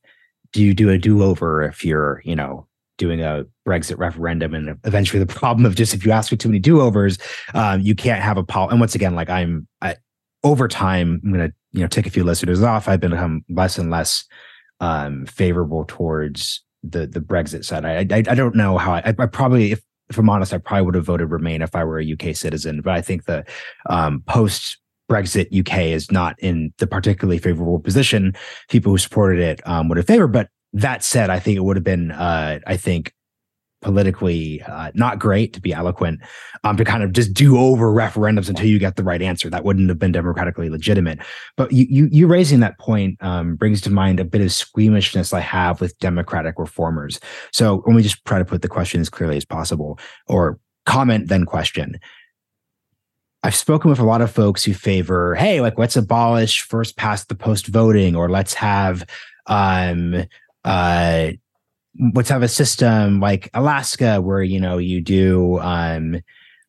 do 0.52 0.62
you 0.62 0.74
do 0.74 0.90
a 0.90 0.98
do 0.98 1.22
over 1.22 1.62
if 1.62 1.85
you're, 1.85 2.20
you 2.24 2.37
know, 2.37 2.66
doing 2.98 3.20
a 3.20 3.44
Brexit 3.66 3.98
referendum, 3.98 4.55
and 4.55 4.78
eventually 4.85 5.22
the 5.22 5.35
problem 5.35 5.66
of 5.66 5.74
just 5.74 5.94
if 5.94 6.05
you 6.05 6.12
ask 6.12 6.31
for 6.31 6.37
too 6.37 6.48
many 6.48 6.59
do 6.59 6.81
overs, 6.81 7.18
um, 7.55 7.81
you 7.81 7.94
can't 7.94 8.22
have 8.22 8.37
a 8.37 8.44
poll. 8.44 8.68
And 8.68 8.81
once 8.81 8.94
again, 8.94 9.14
like 9.14 9.31
I'm 9.31 9.66
I, 9.81 9.96
over 10.44 10.68
time, 10.68 11.20
I'm 11.24 11.33
gonna 11.33 11.52
you 11.72 11.81
know 11.81 11.88
take 11.88 12.07
a 12.07 12.11
few 12.11 12.24
listeners 12.24 12.62
off. 12.62 12.88
I've 12.88 13.00
become 13.00 13.44
less 13.48 13.78
and 13.78 13.90
less 13.90 14.24
um, 14.81 15.26
favorable 15.26 15.85
towards 15.87 16.62
the 16.83 17.07
the 17.07 17.20
Brexit 17.20 17.64
side. 17.64 17.85
I 17.85 18.07
I, 18.14 18.18
I 18.18 18.35
don't 18.35 18.57
know 18.57 18.78
how 18.78 18.94
I, 18.94 19.14
I 19.18 19.26
probably 19.26 19.72
if 19.72 19.83
if 20.12 20.18
I'm 20.18 20.28
honest, 20.28 20.52
I 20.52 20.59
probably 20.59 20.85
would 20.87 20.94
have 20.94 21.07
voted 21.07 21.31
Remain 21.31 21.62
if 21.62 21.74
I 21.74 21.85
were 21.85 21.98
a 21.98 22.12
UK 22.12 22.37
citizen. 22.37 22.83
But 22.83 22.92
I 22.92 23.00
think 23.00 23.24
the 23.24 23.44
um, 23.88 24.22
post 24.26 24.78
Brexit 25.11 25.59
UK 25.59 25.81
is 25.87 26.11
not 26.11 26.38
in 26.38 26.72
the 26.78 26.87
particularly 26.87 27.38
favorable 27.38 27.78
position. 27.78 28.35
People 28.68 28.92
who 28.92 28.98
supported 28.98 29.40
it 29.40 29.66
um, 29.66 29.88
would 29.88 29.96
have 29.98 30.07
favored. 30.07 30.28
But 30.28 30.48
that 30.72 31.04
said, 31.04 31.30
I 31.30 31.38
think 31.38 31.56
it 31.56 31.64
would 31.64 31.76
have 31.76 31.85
been, 31.85 32.11
uh, 32.11 32.61
I 32.66 32.76
think, 32.76 33.12
politically 33.82 34.62
uh, 34.62 34.92
not 34.94 35.18
great 35.18 35.52
to 35.52 35.61
be 35.61 35.72
eloquent 35.72 36.20
um, 36.62 36.76
to 36.76 36.85
kind 36.85 37.02
of 37.02 37.12
just 37.12 37.35
do 37.35 37.58
over 37.58 37.92
referendums 37.92 38.48
until 38.48 38.66
you 38.66 38.78
get 38.78 38.94
the 38.94 39.02
right 39.02 39.20
answer. 39.20 39.50
That 39.50 39.64
wouldn't 39.64 39.88
have 39.88 39.98
been 39.98 40.12
democratically 40.12 40.70
legitimate. 40.70 41.18
But 41.56 41.72
you 41.72 41.87
you, 41.90 42.08
you 42.12 42.26
raising 42.28 42.61
that 42.61 42.78
point 42.78 43.22
um, 43.22 43.56
brings 43.56 43.80
to 43.82 43.90
mind 43.90 44.20
a 44.20 44.24
bit 44.24 44.40
of 44.40 44.52
squeamishness 44.52 45.32
I 45.32 45.40
have 45.40 45.80
with 45.80 45.98
democratic 45.98 46.58
reformers. 46.58 47.18
So 47.52 47.82
let 47.87 47.96
me 47.96 48.02
just 48.02 48.24
try 48.24 48.38
to 48.38 48.44
put 48.44 48.62
the 48.62 48.68
question 48.68 49.00
as 49.00 49.11
clearly 49.11 49.37
as 49.37 49.44
possible, 49.44 49.98
or 50.28 50.61
comment 50.87 51.28
then 51.28 51.44
question. 51.44 51.98
I've 53.42 53.56
spoken 53.56 53.90
with 53.90 53.98
a 53.98 54.04
lot 54.04 54.20
of 54.22 54.30
folks 54.30 54.62
who 54.62 54.72
favor, 54.72 55.35
hey, 55.35 55.61
like 55.61 55.76
let's 55.76 55.96
abolish 55.96 56.62
first 56.62 56.96
past 56.96 57.28
the 57.28 57.35
post 57.35 57.66
voting, 57.66 58.14
or 58.14 58.30
let's 58.30 58.54
have 58.54 59.04
um, 59.48 60.24
uh, 60.64 61.33
let's 62.14 62.29
have 62.29 62.42
a 62.42 62.48
system 62.48 63.20
like 63.20 63.51
Alaska 63.55 64.20
where 64.20 64.42
you 64.42 64.61
know 64.61 64.79
you 64.79 65.01
do 65.01 65.59
um, 65.61 66.20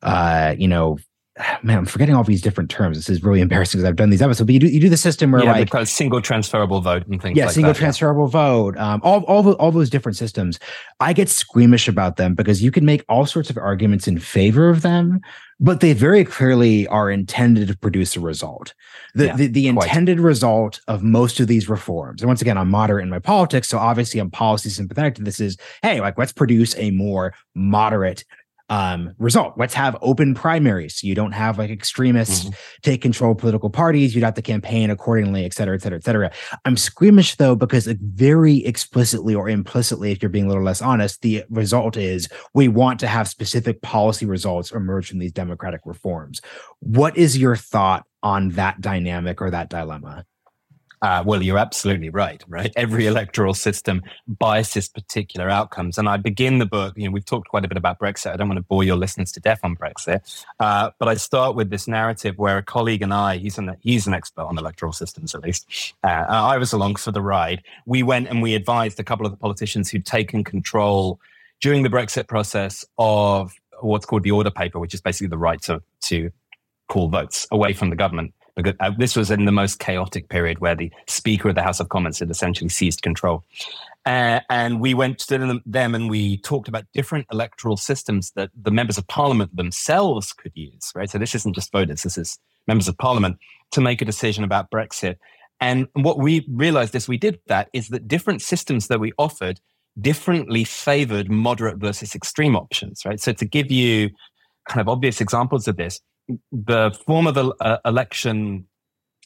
uh, 0.02 0.56
you 0.58 0.68
know 0.68 0.98
man, 1.64 1.80
I'm 1.80 1.86
forgetting 1.86 2.16
all 2.16 2.24
these 2.24 2.42
different 2.42 2.70
terms. 2.70 2.98
This 2.98 3.10
is 3.10 3.24
really 3.24 3.42
embarrassing 3.42 3.80
because 3.80 3.90
I've 3.90 3.96
done 3.96 4.10
these 4.10 4.22
episodes. 4.22 4.46
But 4.46 4.54
you 4.54 4.60
do 4.60 4.68
you 4.68 4.80
do 4.80 4.90
the 4.90 4.98
system 4.98 5.32
where 5.32 5.44
yeah, 5.44 5.52
like 5.52 5.88
single 5.88 6.22
transferable 6.22 6.82
vote 6.82 7.08
and 7.08 7.22
things. 7.22 7.38
Yeah, 7.38 7.46
like 7.46 7.54
single 7.54 7.74
that, 7.74 7.80
transferable 7.80 8.26
yeah. 8.26 8.32
vote. 8.32 8.78
Um, 8.78 9.02
all 9.04 9.24
all 9.24 9.42
the, 9.42 9.52
all 9.54 9.72
those 9.72 9.90
different 9.90 10.18
systems. 10.18 10.60
I 11.00 11.14
get 11.14 11.30
squeamish 11.30 11.88
about 11.88 12.18
them 12.18 12.36
because 12.36 12.62
you 12.62 12.72
can 12.72 12.86
make 12.86 13.04
all 13.10 13.26
sorts 13.26 13.50
of 13.50 13.58
arguments 13.58 14.08
in 14.08 14.20
favor 14.20 14.70
of 14.70 14.84
them, 14.84 15.22
but 15.60 15.80
they 15.80 15.94
very 15.94 16.24
clearly 16.24 16.88
are 16.88 17.10
intended 17.10 17.68
to 17.68 17.78
produce 17.78 18.16
a 18.16 18.20
result. 18.20 18.74
The 19.16 19.26
yeah, 19.26 19.36
the, 19.36 19.48
the 19.48 19.68
intended 19.68 20.20
result 20.20 20.82
of 20.88 21.02
most 21.02 21.40
of 21.40 21.48
these 21.48 21.68
reforms. 21.68 22.22
And 22.22 22.28
once 22.28 22.42
again, 22.42 22.60
I'm 22.60 22.70
moderate 22.70 23.04
in 23.04 23.10
my 23.10 23.20
politics, 23.20 23.68
so 23.70 23.80
obviously 23.80 24.20
I'm 24.20 24.30
policy 24.30 24.70
sympathetic 24.70 25.16
to 25.16 25.24
this. 25.24 25.40
Is 25.40 25.58
hey, 25.82 26.00
like 26.00 26.18
let's 26.18 26.32
produce 26.32 26.78
a 26.78 26.92
more 26.92 27.34
moderate 27.56 28.24
um, 28.70 29.14
result. 29.18 29.54
Let's 29.58 29.74
have 29.74 29.98
open 30.02 30.34
primaries. 30.34 30.96
So 30.96 31.08
you 31.08 31.16
don't 31.16 31.34
have 31.34 31.58
like 31.58 31.70
extremists 31.70 32.46
mm-hmm. 32.46 32.54
take 32.82 33.02
control 33.02 33.34
of 33.34 33.38
political 33.38 33.70
parties. 33.70 34.16
You'd 34.16 34.24
have 34.24 34.34
to 34.36 34.42
campaign 34.42 34.90
accordingly, 34.90 35.46
et 35.46 35.54
cetera, 35.54 35.76
et 35.76 35.82
cetera, 35.82 35.98
et 35.98 36.04
cetera. 36.04 36.32
I'm 36.66 36.78
squeamish 36.78 37.36
though, 37.36 37.56
because 37.56 37.88
like, 37.88 38.00
very 38.00 38.66
explicitly 38.66 39.36
or 39.36 39.50
implicitly, 39.50 40.12
if 40.12 40.22
you're 40.22 40.30
being 40.30 40.46
a 40.46 40.48
little 40.48 40.64
less 40.64 40.82
honest, 40.82 41.22
the 41.22 41.44
result 41.50 41.98
is 41.98 42.28
we 42.54 42.68
want 42.68 43.00
to 43.02 43.08
have 43.08 43.28
specific 43.28 43.82
policy 43.82 44.26
results 44.26 44.72
emerge 44.72 45.10
from 45.10 45.20
these 45.20 45.34
democratic 45.34 45.82
reforms. 45.86 46.42
What 46.80 47.18
is 47.18 47.38
your 47.38 47.56
thought 47.56 48.06
on 48.24 48.50
that 48.52 48.82
dynamic 48.82 49.42
or 49.42 49.52
that 49.52 49.70
dilemma? 49.70 50.26
Uh, 51.04 51.22
well, 51.26 51.44
you're 51.44 51.58
absolutely 51.58 52.10
right, 52.10 52.42
right? 52.48 52.72
Every 52.78 53.08
electoral 53.08 53.54
system 53.54 54.02
biases 54.26 54.88
particular 54.88 55.50
outcomes. 55.50 55.98
And 55.98 56.08
I 56.08 56.16
begin 56.16 56.60
the 56.60 56.66
book, 56.66 56.94
you 56.96 57.06
know, 57.06 57.12
we've 57.12 57.26
talked 57.26 57.50
quite 57.50 57.66
a 57.66 57.68
bit 57.68 57.78
about 57.78 58.00
Brexit. 58.00 58.32
I 58.32 58.38
don't 58.38 58.48
want 58.48 58.58
to 58.58 58.64
bore 58.64 58.86
your 58.86 58.96
listeners 58.96 59.30
to 59.34 59.42
death 59.42 59.60
on 59.64 59.76
Brexit. 59.76 60.22
Uh, 60.62 60.92
but 61.00 61.10
I 61.10 61.16
start 61.16 61.58
with 61.58 61.70
this 61.70 61.90
narrative 61.90 62.38
where 62.38 62.58
a 62.58 62.64
colleague 62.64 63.02
and 63.02 63.14
I, 63.14 63.36
he's 63.36 63.58
an, 63.58 63.76
he's 63.82 64.08
an 64.08 64.14
expert 64.14 64.44
on 64.44 64.58
electoral 64.58 64.94
systems 64.94 65.36
at 65.36 65.44
least, 65.44 65.94
uh, 66.06 66.08
I 66.08 66.58
was 66.58 66.72
along 66.72 66.96
for 66.96 67.12
the 67.12 67.22
ride. 67.22 67.64
We 67.86 68.02
went 68.02 68.30
and 68.30 68.42
we 68.42 68.56
advised 68.56 68.98
a 68.98 69.04
couple 69.04 69.26
of 69.26 69.34
the 69.34 69.38
politicians 69.38 69.90
who'd 69.90 70.06
taken 70.06 70.46
control 70.46 71.20
during 71.60 71.84
the 71.84 71.90
Brexit 71.90 72.30
process 72.30 72.86
of 72.98 73.54
what's 73.82 74.06
called 74.06 74.24
the 74.24 74.32
order 74.32 74.52
paper, 74.52 74.80
which 74.80 74.94
is 74.94 75.02
basically 75.02 75.28
the 75.28 75.38
right 75.38 75.62
to, 75.64 75.82
to 76.04 76.32
call 76.88 77.10
votes 77.10 77.46
away 77.52 77.74
from 77.74 77.90
the 77.90 77.98
government 77.98 78.34
because 78.56 78.74
uh, 78.80 78.92
this 78.98 79.16
was 79.16 79.32
in 79.32 79.46
the 79.46 79.52
most 79.52 79.80
chaotic 79.80 80.30
period 80.30 80.60
where 80.60 80.76
the 80.76 80.92
Speaker 81.08 81.50
of 81.50 81.56
the 81.56 81.64
House 81.64 81.80
of 81.80 81.90
Commons 81.90 82.20
had 82.20 82.30
essentially 82.30 82.70
seized 82.70 83.02
control. 83.02 83.44
Uh, 84.06 84.42
and 84.50 84.80
we 84.82 84.94
went 84.94 85.18
to 85.18 85.62
them 85.66 85.96
and 85.96 86.10
we 86.10 86.38
talked 86.38 86.68
about 86.68 86.84
different 86.94 87.26
electoral 87.32 87.78
systems 87.78 88.32
that 88.32 88.50
the 88.62 88.72
members 88.72 88.98
of 88.98 89.08
parliament 89.08 89.56
themselves 89.56 90.34
could 90.34 90.52
use, 90.56 90.92
right? 90.94 91.10
So 91.10 91.18
this 91.18 91.34
isn't 91.36 91.54
just 91.54 91.72
voters, 91.72 92.04
this 92.04 92.18
is 92.18 92.38
members 92.68 92.88
of 92.88 92.98
parliament 92.98 93.38
to 93.72 93.82
make 93.82 94.02
a 94.02 94.06
decision 94.06 94.44
about 94.44 94.70
Brexit. 94.70 95.16
And 95.62 95.88
what 95.94 96.20
we 96.20 96.46
realized 96.50 96.96
as 96.96 97.08
we 97.08 97.18
did 97.18 97.40
that 97.48 97.70
is 97.74 97.88
that 97.90 98.08
different 98.08 98.42
systems 98.42 98.88
that 98.88 99.00
we 99.00 99.14
offered 99.18 99.62
differently 100.02 100.64
favored 100.64 101.30
moderate 101.30 101.78
versus 101.78 102.16
extreme 102.16 102.56
options, 102.56 103.06
right? 103.06 103.20
So 103.20 103.32
to 103.34 103.46
give 103.46 103.72
you 103.72 104.10
kind 104.68 104.82
of 104.82 104.90
obvious 104.90 105.22
examples 105.22 105.68
of 105.68 105.78
this, 105.78 106.02
the 106.52 106.92
form 107.06 107.28
of 107.28 107.36
the 107.36 107.54
uh, 107.60 107.78
election 107.86 108.66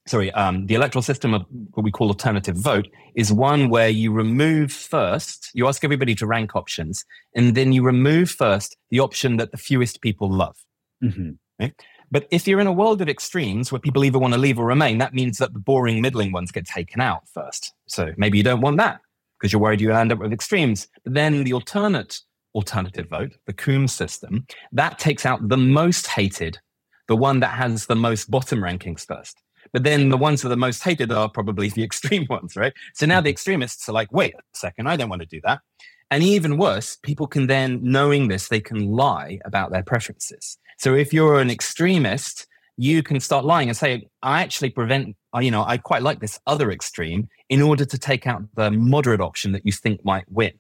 sorry, 0.07 0.31
um, 0.31 0.65
the 0.67 0.75
electoral 0.75 1.01
system 1.01 1.33
of 1.33 1.45
what 1.73 1.83
we 1.83 1.91
call 1.91 2.07
alternative 2.07 2.55
vote 2.55 2.87
is 3.15 3.31
one 3.31 3.69
where 3.69 3.89
you 3.89 4.11
remove 4.11 4.71
first, 4.71 5.49
you 5.53 5.67
ask 5.67 5.83
everybody 5.83 6.15
to 6.15 6.25
rank 6.25 6.55
options, 6.55 7.05
and 7.35 7.55
then 7.55 7.71
you 7.71 7.83
remove 7.83 8.29
first 8.29 8.77
the 8.89 8.99
option 8.99 9.37
that 9.37 9.51
the 9.51 9.57
fewest 9.57 10.01
people 10.01 10.31
love. 10.31 10.55
Mm-hmm. 11.03 11.31
Okay? 11.61 11.73
But 12.09 12.27
if 12.31 12.47
you're 12.47 12.61
in 12.61 12.67
a 12.67 12.73
world 12.73 13.01
of 13.01 13.09
extremes 13.09 13.71
where 13.71 13.79
people 13.79 14.05
either 14.05 14.19
want 14.19 14.33
to 14.33 14.39
leave 14.39 14.57
or 14.57 14.65
remain, 14.65 14.97
that 14.99 15.13
means 15.13 15.39
that 15.39 15.53
the 15.53 15.59
boring 15.59 16.01
middling 16.01 16.31
ones 16.31 16.51
get 16.51 16.65
taken 16.65 17.01
out 17.01 17.27
first. 17.33 17.73
So 17.87 18.11
maybe 18.17 18.37
you 18.37 18.43
don't 18.43 18.61
want 18.61 18.77
that 18.77 19.01
because 19.37 19.51
you're 19.51 19.61
worried 19.61 19.81
you'll 19.81 19.95
end 19.95 20.13
up 20.13 20.19
with 20.19 20.31
extremes. 20.31 20.87
But 21.03 21.15
then 21.15 21.43
the 21.43 21.53
alternate 21.53 22.19
alternative 22.55 23.09
vote, 23.09 23.33
the 23.45 23.53
Coombs 23.53 23.93
system, 23.93 24.47
that 24.71 24.99
takes 24.99 25.25
out 25.25 25.49
the 25.49 25.57
most 25.57 26.07
hated 26.07 26.59
the 27.07 27.15
one 27.15 27.39
that 27.39 27.55
has 27.55 27.85
the 27.85 27.95
most 27.95 28.29
bottom 28.29 28.59
rankings 28.59 29.05
first. 29.05 29.41
But 29.73 29.83
then 29.83 30.09
the 30.09 30.17
ones 30.17 30.41
that 30.41 30.47
are 30.47 30.49
the 30.49 30.57
most 30.57 30.83
hated 30.83 31.11
are 31.11 31.29
probably 31.29 31.69
the 31.75 31.83
extreme 31.83 32.25
ones, 32.29 32.55
right? 32.55 32.73
So 32.93 33.05
now 33.05 33.21
the 33.21 33.29
mm-hmm. 33.29 33.31
extremists 33.31 33.89
are 33.89 33.93
like, 33.93 34.11
wait 34.11 34.33
a 34.33 34.41
second, 34.53 34.87
I 34.87 34.95
don't 34.95 35.09
want 35.09 35.21
to 35.21 35.27
do 35.27 35.41
that. 35.43 35.61
And 36.09 36.23
even 36.23 36.57
worse, 36.57 36.97
people 37.03 37.27
can 37.27 37.47
then, 37.47 37.79
knowing 37.83 38.29
this, 38.29 38.47
they 38.47 38.61
can 38.61 38.91
lie 38.91 39.39
about 39.43 39.71
their 39.71 39.83
preferences. 39.83 40.57
So 40.77 40.93
if 40.93 41.11
you're 41.11 41.39
an 41.41 41.49
extremist, 41.49 42.47
you 42.77 43.03
can 43.03 43.19
start 43.19 43.43
lying 43.43 43.67
and 43.67 43.75
say, 43.75 44.07
I 44.21 44.41
actually 44.41 44.69
prevent, 44.69 45.17
uh, 45.35 45.39
you 45.39 45.51
know, 45.51 45.63
I 45.65 45.77
quite 45.77 46.03
like 46.03 46.21
this 46.21 46.39
other 46.47 46.71
extreme 46.71 47.27
in 47.49 47.61
order 47.61 47.83
to 47.83 47.97
take 47.97 48.25
out 48.25 48.43
the 48.55 48.71
moderate 48.71 49.19
option 49.19 49.51
that 49.51 49.65
you 49.65 49.71
think 49.71 50.05
might 50.05 50.25
win. 50.29 50.53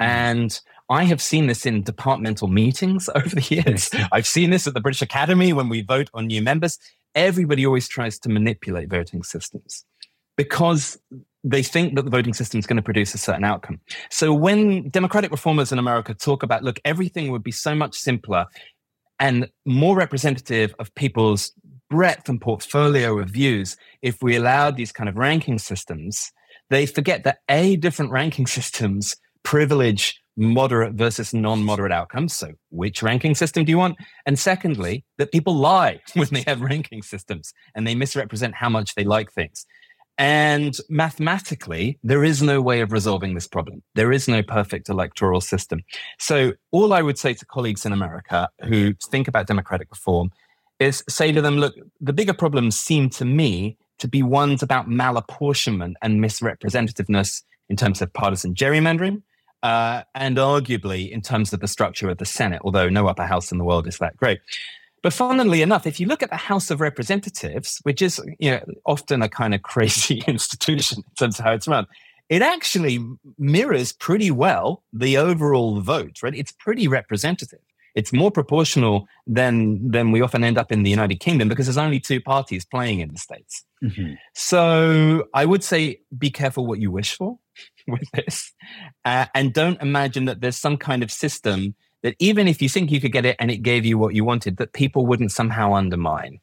Mm-hmm. 0.00 0.10
And 0.10 0.60
I 0.88 1.04
have 1.04 1.20
seen 1.20 1.46
this 1.46 1.66
in 1.66 1.82
departmental 1.82 2.48
meetings 2.48 3.08
over 3.14 3.28
the 3.28 3.54
years. 3.54 3.90
I've 4.12 4.26
seen 4.26 4.50
this 4.50 4.66
at 4.66 4.74
the 4.74 4.80
British 4.80 5.02
Academy 5.02 5.52
when 5.52 5.68
we 5.68 5.82
vote 5.82 6.10
on 6.14 6.26
new 6.26 6.42
members. 6.42 6.78
Everybody 7.14 7.64
always 7.66 7.88
tries 7.88 8.18
to 8.20 8.28
manipulate 8.28 8.90
voting 8.90 9.22
systems 9.22 9.84
because 10.36 10.98
they 11.42 11.62
think 11.62 11.94
that 11.94 12.04
the 12.04 12.10
voting 12.10 12.34
system 12.34 12.58
is 12.58 12.66
going 12.66 12.76
to 12.76 12.82
produce 12.82 13.14
a 13.14 13.18
certain 13.18 13.44
outcome. 13.44 13.80
So 14.10 14.34
when 14.34 14.88
democratic 14.90 15.30
reformers 15.30 15.72
in 15.72 15.78
America 15.78 16.12
talk 16.12 16.42
about, 16.42 16.62
look, 16.62 16.80
everything 16.84 17.30
would 17.30 17.44
be 17.44 17.52
so 17.52 17.74
much 17.74 17.96
simpler 17.96 18.46
and 19.18 19.48
more 19.64 19.96
representative 19.96 20.74
of 20.78 20.94
people's 20.94 21.52
breadth 21.88 22.28
and 22.28 22.40
portfolio 22.40 23.18
of 23.18 23.30
views 23.30 23.76
if 24.02 24.22
we 24.22 24.36
allowed 24.36 24.76
these 24.76 24.92
kind 24.92 25.08
of 25.08 25.16
ranking 25.16 25.58
systems, 25.58 26.32
they 26.68 26.84
forget 26.84 27.24
that 27.24 27.38
A, 27.48 27.76
different 27.76 28.10
ranking 28.10 28.46
systems 28.58 29.16
privilege 29.46 30.20
moderate 30.36 30.94
versus 30.94 31.32
non-moderate 31.32 31.92
outcomes. 31.92 32.34
So 32.34 32.52
which 32.70 33.00
ranking 33.00 33.36
system 33.36 33.64
do 33.64 33.70
you 33.70 33.78
want? 33.78 33.96
And 34.26 34.36
secondly, 34.36 35.04
that 35.18 35.30
people 35.30 35.54
lie 35.54 36.00
when 36.14 36.28
they 36.32 36.42
have 36.48 36.60
ranking 36.60 37.00
systems 37.00 37.54
and 37.74 37.86
they 37.86 37.94
misrepresent 37.94 38.56
how 38.56 38.68
much 38.68 38.96
they 38.96 39.04
like 39.04 39.32
things. 39.32 39.64
And 40.18 40.76
mathematically, 40.88 42.00
there 42.02 42.24
is 42.24 42.42
no 42.42 42.60
way 42.60 42.80
of 42.80 42.90
resolving 42.90 43.34
this 43.34 43.46
problem. 43.46 43.82
There 43.94 44.10
is 44.10 44.26
no 44.26 44.42
perfect 44.42 44.88
electoral 44.88 45.40
system. 45.40 45.82
So 46.18 46.54
all 46.72 46.92
I 46.92 47.02
would 47.02 47.18
say 47.18 47.34
to 47.34 47.46
colleagues 47.46 47.86
in 47.86 47.92
America 47.92 48.48
who 48.64 48.94
think 49.10 49.28
about 49.28 49.46
democratic 49.46 49.88
reform 49.92 50.32
is 50.80 51.04
say 51.08 51.30
to 51.30 51.40
them, 51.40 51.58
look, 51.58 51.74
the 52.00 52.12
bigger 52.12 52.34
problems 52.34 52.76
seem 52.76 53.10
to 53.10 53.24
me 53.24 53.76
to 53.98 54.08
be 54.08 54.24
ones 54.24 54.62
about 54.62 54.88
malapportionment 54.88 55.94
and 56.02 56.20
misrepresentativeness 56.20 57.42
in 57.68 57.76
terms 57.76 58.02
of 58.02 58.12
partisan 58.12 58.54
gerrymandering, 58.54 59.22
uh, 59.66 60.04
and 60.14 60.36
arguably 60.36 61.10
in 61.10 61.20
terms 61.20 61.52
of 61.52 61.58
the 61.58 61.66
structure 61.66 62.08
of 62.08 62.18
the 62.18 62.24
Senate, 62.24 62.62
although 62.64 62.88
no 62.88 63.08
upper 63.08 63.26
house 63.26 63.50
in 63.50 63.58
the 63.58 63.64
world 63.64 63.88
is 63.88 63.98
that 63.98 64.16
great. 64.16 64.38
But 65.02 65.12
funnily 65.12 65.60
enough, 65.60 65.88
if 65.88 65.98
you 65.98 66.06
look 66.06 66.22
at 66.22 66.30
the 66.30 66.36
House 66.36 66.70
of 66.70 66.80
Representatives, 66.80 67.80
which 67.82 68.00
is 68.00 68.20
you 68.38 68.52
know 68.52 68.60
often 68.84 69.22
a 69.22 69.28
kind 69.28 69.54
of 69.54 69.62
crazy 69.62 70.22
institution 70.28 70.98
in 70.98 71.14
terms 71.18 71.40
of 71.40 71.44
how 71.44 71.52
it's 71.52 71.66
run, 71.66 71.86
it 72.28 72.42
actually 72.42 73.04
mirrors 73.38 73.92
pretty 73.92 74.30
well 74.30 74.84
the 74.92 75.16
overall 75.16 75.80
vote. 75.80 76.22
Right, 76.22 76.34
it's 76.34 76.52
pretty 76.52 76.86
representative. 76.86 77.58
It's 77.96 78.12
more 78.12 78.30
proportional 78.30 79.08
than 79.26 79.90
than 79.90 80.12
we 80.12 80.20
often 80.20 80.44
end 80.44 80.58
up 80.58 80.70
in 80.70 80.84
the 80.84 80.90
United 80.90 81.18
Kingdom 81.18 81.48
because 81.48 81.66
there's 81.66 81.78
only 81.78 81.98
two 81.98 82.20
parties 82.20 82.64
playing 82.64 83.00
in 83.00 83.08
the 83.08 83.18
states. 83.18 83.64
Mm-hmm. 83.82 84.12
So 84.34 85.24
I 85.34 85.46
would 85.46 85.64
say 85.64 86.00
be 86.16 86.30
careful 86.30 86.66
what 86.66 86.78
you 86.78 86.92
wish 86.92 87.16
for 87.16 87.38
with 87.88 88.08
this. 88.12 88.52
Uh, 89.04 89.26
and 89.34 89.52
don't 89.52 89.80
imagine 89.80 90.26
that 90.26 90.40
there's 90.40 90.56
some 90.58 90.76
kind 90.76 91.02
of 91.02 91.10
system 91.10 91.74
that 92.02 92.14
even 92.18 92.46
if 92.46 92.62
you 92.62 92.68
think 92.68 92.90
you 92.90 93.00
could 93.00 93.12
get 93.12 93.24
it 93.24 93.36
and 93.40 93.50
it 93.50 93.58
gave 93.58 93.84
you 93.84 93.98
what 93.98 94.14
you 94.14 94.24
wanted, 94.24 94.58
that 94.58 94.74
people 94.74 95.06
wouldn't 95.06 95.32
somehow 95.32 95.72
undermine. 95.72 96.38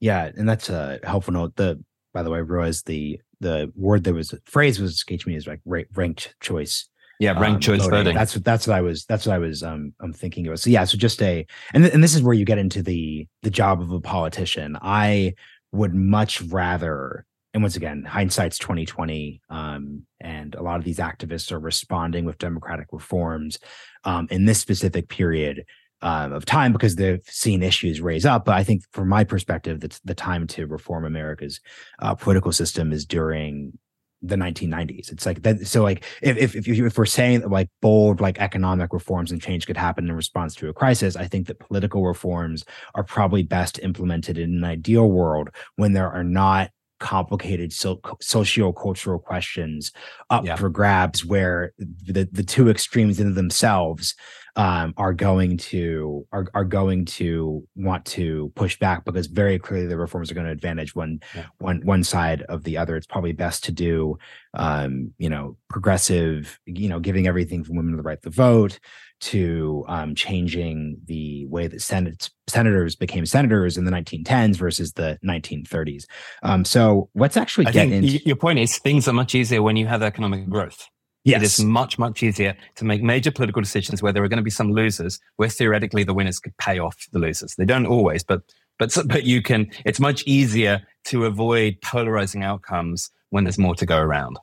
Yeah, 0.00 0.30
and 0.36 0.48
that's 0.48 0.70
a 0.70 1.00
helpful 1.02 1.34
note. 1.34 1.56
The 1.56 1.82
by 2.12 2.22
the 2.22 2.30
way, 2.30 2.40
Royce, 2.40 2.82
the 2.82 3.20
the 3.40 3.72
word 3.74 4.04
that 4.04 4.14
was 4.14 4.34
phrase 4.44 4.80
was 4.80 4.92
escaped 4.92 5.26
me 5.26 5.34
is 5.36 5.46
like 5.46 5.60
ranked 5.64 6.34
choice. 6.40 6.88
Yeah, 7.20 7.38
ranked 7.38 7.56
um, 7.56 7.60
choice 7.60 7.78
voting. 7.80 7.98
voting. 7.98 8.14
That's 8.16 8.34
what 8.34 8.44
that's 8.44 8.66
what 8.66 8.76
I 8.76 8.80
was 8.80 9.04
that's 9.04 9.26
what 9.26 9.34
I 9.34 9.38
was 9.38 9.62
um 9.62 9.92
I'm 10.00 10.12
thinking 10.12 10.46
of. 10.48 10.58
So 10.58 10.70
yeah, 10.70 10.84
so 10.84 10.98
just 10.98 11.22
a 11.22 11.46
and 11.72 11.84
and 11.86 12.02
this 12.02 12.14
is 12.14 12.22
where 12.22 12.34
you 12.34 12.44
get 12.44 12.58
into 12.58 12.82
the 12.82 13.26
the 13.42 13.50
job 13.50 13.80
of 13.80 13.90
a 13.92 14.00
politician. 14.00 14.76
I 14.80 15.34
would 15.72 15.94
much 15.94 16.42
rather 16.42 17.24
and 17.54 17.62
once 17.62 17.76
again, 17.76 18.04
hindsight's 18.04 18.58
twenty 18.58 18.84
twenty, 18.84 19.40
um, 19.48 20.02
and 20.20 20.56
a 20.56 20.62
lot 20.62 20.78
of 20.78 20.84
these 20.84 20.98
activists 20.98 21.52
are 21.52 21.60
responding 21.60 22.24
with 22.24 22.38
democratic 22.38 22.88
reforms 22.90 23.60
um, 24.02 24.26
in 24.30 24.44
this 24.44 24.58
specific 24.58 25.08
period 25.08 25.64
um, 26.02 26.32
of 26.32 26.44
time 26.44 26.72
because 26.72 26.96
they've 26.96 27.22
seen 27.26 27.62
issues 27.62 28.00
raise 28.00 28.26
up. 28.26 28.44
But 28.44 28.56
I 28.56 28.64
think, 28.64 28.82
from 28.90 29.08
my 29.08 29.22
perspective, 29.22 29.80
that's 29.80 30.00
the 30.00 30.16
time 30.16 30.48
to 30.48 30.66
reform 30.66 31.04
America's 31.04 31.60
uh, 32.00 32.16
political 32.16 32.50
system 32.50 32.92
is 32.92 33.06
during 33.06 33.78
the 34.26 34.36
1990s. 34.36 35.12
It's 35.12 35.26
like 35.26 35.42
that. 35.42 35.66
So 35.66 35.82
like 35.82 36.04
if 36.22 36.36
if 36.36 36.56
if, 36.56 36.68
if 36.68 36.98
we're 36.98 37.06
saying 37.06 37.40
that 37.40 37.50
like 37.50 37.68
bold 37.80 38.20
like 38.20 38.38
economic 38.38 38.92
reforms 38.92 39.30
and 39.30 39.40
change 39.40 39.66
could 39.66 39.76
happen 39.76 40.08
in 40.08 40.14
response 40.14 40.54
to 40.56 40.68
a 40.68 40.72
crisis, 40.72 41.16
I 41.16 41.26
think 41.26 41.46
that 41.46 41.58
political 41.58 42.04
reforms 42.04 42.64
are 42.94 43.04
probably 43.04 43.42
best 43.42 43.78
implemented 43.82 44.38
in 44.38 44.56
an 44.56 44.64
ideal 44.64 45.10
world 45.10 45.50
when 45.76 45.92
there 45.92 46.10
are 46.10 46.24
not 46.24 46.70
complicated 47.00 47.72
so, 47.72 48.00
socio-cultural 48.20 49.18
questions 49.18 49.92
up 50.30 50.44
yeah. 50.44 50.56
for 50.56 50.68
grabs 50.68 51.24
where 51.24 51.72
the 51.78 52.28
the 52.30 52.42
two 52.42 52.68
extremes 52.68 53.20
in 53.20 53.34
themselves 53.34 54.14
um, 54.56 54.94
are 54.96 55.12
going 55.12 55.56
to 55.56 56.26
are, 56.32 56.46
are 56.54 56.64
going 56.64 57.04
to 57.04 57.66
want 57.74 58.04
to 58.04 58.52
push 58.54 58.78
back 58.78 59.04
because 59.04 59.26
very 59.26 59.58
clearly 59.58 59.86
the 59.86 59.98
reforms 59.98 60.30
are 60.30 60.34
going 60.34 60.46
to 60.46 60.52
advantage 60.52 60.94
one 60.94 61.20
yeah. 61.34 61.46
one 61.58 61.80
one 61.84 62.04
side 62.04 62.42
of 62.42 62.62
the 62.62 62.76
other. 62.76 62.96
It's 62.96 63.06
probably 63.06 63.32
best 63.32 63.64
to 63.64 63.72
do 63.72 64.18
um, 64.54 65.12
you 65.18 65.28
know 65.28 65.56
progressive 65.68 66.60
you 66.66 66.88
know 66.88 67.00
giving 67.00 67.26
everything 67.26 67.64
from 67.64 67.76
women 67.76 67.96
the 67.96 68.02
right 68.02 68.22
to 68.22 68.30
vote 68.30 68.78
to 69.20 69.84
um, 69.88 70.14
changing 70.14 70.98
the 71.06 71.46
way 71.46 71.66
that 71.66 71.80
Senate, 71.80 72.30
senators 72.46 72.96
became 72.96 73.24
senators 73.24 73.76
in 73.76 73.84
the 73.84 73.90
1910s 73.90 74.56
versus 74.56 74.92
the 74.92 75.18
1930s. 75.24 76.04
Um, 76.42 76.64
so 76.64 77.08
let's 77.14 77.36
actually 77.36 77.66
I 77.66 77.70
get 77.72 77.90
into 77.90 78.18
your 78.26 78.36
point 78.36 78.58
is 78.58 78.78
things 78.78 79.08
are 79.08 79.12
much 79.12 79.34
easier 79.34 79.62
when 79.62 79.76
you 79.76 79.86
have 79.86 80.02
economic 80.02 80.48
growth. 80.48 80.86
Yes. 81.24 81.40
It 81.40 81.44
is 81.44 81.64
much, 81.64 81.98
much 81.98 82.22
easier 82.22 82.54
to 82.76 82.84
make 82.84 83.02
major 83.02 83.30
political 83.30 83.62
decisions 83.62 84.02
where 84.02 84.12
there 84.12 84.22
are 84.22 84.28
going 84.28 84.36
to 84.36 84.42
be 84.42 84.50
some 84.50 84.72
losers, 84.72 85.18
where 85.36 85.48
theoretically 85.48 86.04
the 86.04 86.12
winners 86.12 86.38
could 86.38 86.56
pay 86.58 86.78
off 86.78 87.06
the 87.12 87.18
losers. 87.18 87.54
They 87.56 87.64
don't 87.64 87.86
always, 87.86 88.22
but 88.22 88.42
but 88.78 88.96
but 89.06 89.24
you 89.24 89.40
can. 89.40 89.70
It's 89.86 90.00
much 90.00 90.22
easier 90.26 90.82
to 91.06 91.24
avoid 91.24 91.78
polarizing 91.82 92.42
outcomes 92.42 93.10
when 93.30 93.44
there's 93.44 93.58
more 93.58 93.74
to 93.76 93.86
go 93.86 93.98
around. 93.98 94.38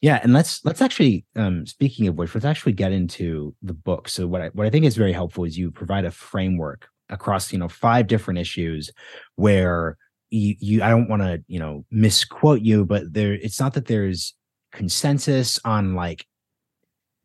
Yeah, 0.00 0.18
and 0.22 0.32
let's 0.32 0.64
let's 0.64 0.80
actually 0.80 1.26
um, 1.36 1.66
speaking 1.66 2.06
of 2.06 2.16
which, 2.16 2.34
let's 2.34 2.46
actually 2.46 2.72
get 2.72 2.92
into 2.92 3.54
the 3.62 3.74
book. 3.74 4.08
So 4.08 4.26
what 4.26 4.40
I 4.40 4.48
what 4.48 4.66
I 4.66 4.70
think 4.70 4.86
is 4.86 4.96
very 4.96 5.12
helpful 5.12 5.44
is 5.44 5.58
you 5.58 5.70
provide 5.70 6.06
a 6.06 6.10
framework 6.10 6.88
across 7.10 7.52
you 7.52 7.58
know 7.58 7.68
five 7.68 8.06
different 8.06 8.38
issues 8.38 8.90
where 9.36 9.98
you, 10.30 10.54
you 10.58 10.82
I 10.82 10.88
don't 10.88 11.08
want 11.08 11.22
to 11.22 11.42
you 11.48 11.58
know 11.58 11.84
misquote 11.90 12.62
you, 12.62 12.86
but 12.86 13.12
there 13.12 13.34
it's 13.34 13.60
not 13.60 13.74
that 13.74 13.86
there's 13.86 14.34
consensus 14.72 15.60
on 15.64 15.94
like 15.94 16.24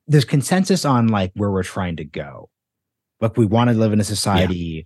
there's 0.07 0.26
consensus 0.26 0.84
on 0.84 1.07
like 1.07 1.32
where 1.36 1.51
we're 1.51 1.63
trying 1.63 1.95
to 1.97 2.05
go. 2.05 2.49
Like 3.21 3.38
we 3.38 3.45
want 3.45 3.69
to 3.69 3.76
live 3.76 3.93
in 3.93 4.01
a 4.01 4.03
society 4.03 4.55
yeah. 4.55 4.82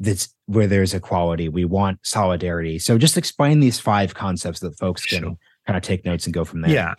that's 0.00 0.34
where 0.46 0.66
there's 0.66 0.94
equality. 0.94 1.50
We 1.50 1.66
want 1.66 1.98
solidarity. 2.02 2.78
So 2.78 2.96
just 2.96 3.18
explain 3.18 3.60
these 3.60 3.78
five 3.78 4.14
concepts 4.14 4.60
that 4.60 4.78
folks 4.78 5.04
can 5.04 5.36
kind 5.66 5.76
of 5.76 5.82
take 5.82 6.04
notes 6.06 6.24
and 6.24 6.32
go 6.32 6.44
from 6.44 6.62
there. 6.62 6.70
Yeah. 6.70 6.94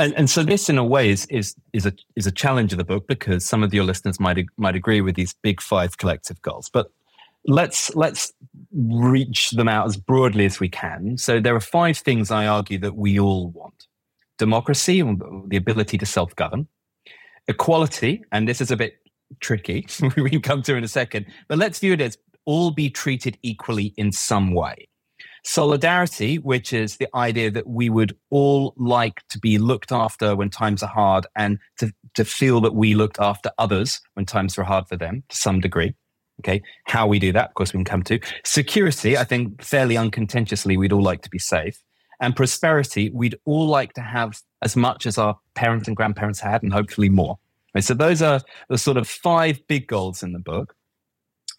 And, 0.00 0.14
and 0.14 0.30
so 0.30 0.42
this, 0.42 0.70
in 0.70 0.78
a 0.78 0.84
way, 0.84 1.10
is, 1.10 1.26
is 1.26 1.54
is 1.74 1.84
a 1.84 1.92
is 2.16 2.26
a 2.26 2.32
challenge 2.32 2.72
of 2.72 2.78
the 2.78 2.84
book 2.84 3.06
because 3.06 3.44
some 3.44 3.62
of 3.62 3.74
your 3.74 3.84
listeners 3.84 4.18
might 4.18 4.46
might 4.56 4.74
agree 4.74 5.02
with 5.02 5.14
these 5.14 5.34
big 5.42 5.60
five 5.60 5.98
collective 5.98 6.40
goals. 6.40 6.70
But 6.70 6.90
let's 7.46 7.94
let's 7.94 8.32
reach 8.72 9.50
them 9.50 9.68
out 9.68 9.86
as 9.86 9.98
broadly 9.98 10.46
as 10.46 10.58
we 10.58 10.70
can. 10.70 11.18
So 11.18 11.38
there 11.38 11.54
are 11.54 11.60
five 11.60 11.98
things 11.98 12.30
I 12.30 12.46
argue 12.46 12.78
that 12.78 12.96
we 12.96 13.20
all 13.20 13.48
want: 13.50 13.86
democracy, 14.38 15.02
the 15.02 15.56
ability 15.56 15.98
to 15.98 16.06
self 16.06 16.34
govern, 16.34 16.66
equality, 17.46 18.24
and 18.32 18.48
this 18.48 18.62
is 18.62 18.70
a 18.70 18.76
bit 18.76 19.00
tricky, 19.40 19.86
we 20.16 20.30
can 20.30 20.40
come 20.40 20.62
to 20.62 20.74
in 20.76 20.82
a 20.82 20.88
second, 20.88 21.26
but 21.46 21.58
let's 21.58 21.78
view 21.78 21.92
it 21.92 22.00
as 22.00 22.18
all 22.46 22.70
be 22.70 22.90
treated 22.90 23.38
equally 23.42 23.94
in 23.96 24.12
some 24.12 24.54
way. 24.54 24.88
Solidarity, 25.44 26.38
which 26.38 26.72
is 26.72 26.96
the 26.96 27.08
idea 27.14 27.50
that 27.50 27.66
we 27.66 27.90
would 27.90 28.16
all 28.30 28.74
like 28.76 29.26
to 29.28 29.38
be 29.38 29.58
looked 29.58 29.92
after 29.92 30.36
when 30.36 30.50
times 30.50 30.82
are 30.82 30.88
hard 30.88 31.26
and 31.36 31.58
to, 31.78 31.92
to 32.14 32.24
feel 32.24 32.60
that 32.60 32.74
we 32.74 32.94
looked 32.94 33.18
after 33.20 33.50
others 33.58 34.00
when 34.14 34.26
times 34.26 34.56
were 34.56 34.64
hard 34.64 34.86
for 34.88 34.96
them 34.96 35.22
to 35.28 35.36
some 35.36 35.60
degree. 35.60 35.94
Okay. 36.40 36.62
How 36.86 37.06
we 37.06 37.18
do 37.18 37.32
that, 37.32 37.48
of 37.50 37.54
course, 37.54 37.72
we 37.72 37.78
can 37.78 37.84
come 37.84 38.02
to. 38.04 38.18
Security, 38.44 39.16
I 39.16 39.24
think 39.24 39.62
fairly 39.62 39.96
uncontentiously, 39.96 40.76
we'd 40.76 40.92
all 40.92 41.02
like 41.02 41.22
to 41.22 41.30
be 41.30 41.38
safe 41.38 41.82
and 42.20 42.36
prosperity, 42.36 43.10
we'd 43.10 43.36
all 43.46 43.66
like 43.66 43.94
to 43.94 44.02
have 44.02 44.40
as 44.62 44.76
much 44.76 45.06
as 45.06 45.16
our 45.18 45.38
parents 45.54 45.88
and 45.88 45.96
grandparents 45.96 46.38
had, 46.38 46.62
and 46.62 46.72
hopefully 46.72 47.08
more. 47.08 47.38
So 47.80 47.94
those 47.94 48.20
are 48.20 48.40
the 48.68 48.78
sort 48.78 48.96
of 48.96 49.08
five 49.08 49.66
big 49.68 49.86
goals 49.86 50.22
in 50.22 50.32
the 50.32 50.38
book. 50.38 50.74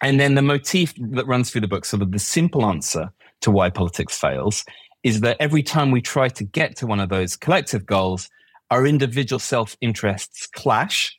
And 0.02 0.20
then 0.20 0.34
the 0.34 0.42
motif 0.42 0.94
that 1.12 1.26
runs 1.26 1.50
through 1.50 1.62
the 1.62 1.68
book, 1.68 1.84
sort 1.84 2.02
of 2.02 2.12
the 2.12 2.18
simple 2.18 2.64
answer 2.64 3.12
to 3.42 3.50
why 3.50 3.70
politics 3.70 4.18
fails, 4.18 4.64
is 5.02 5.20
that 5.20 5.36
every 5.40 5.62
time 5.62 5.90
we 5.90 6.00
try 6.00 6.28
to 6.28 6.44
get 6.44 6.76
to 6.76 6.86
one 6.86 7.00
of 7.00 7.08
those 7.08 7.36
collective 7.36 7.86
goals, 7.86 8.28
our 8.70 8.86
individual 8.86 9.38
self 9.38 9.76
interests 9.80 10.46
clash 10.46 11.18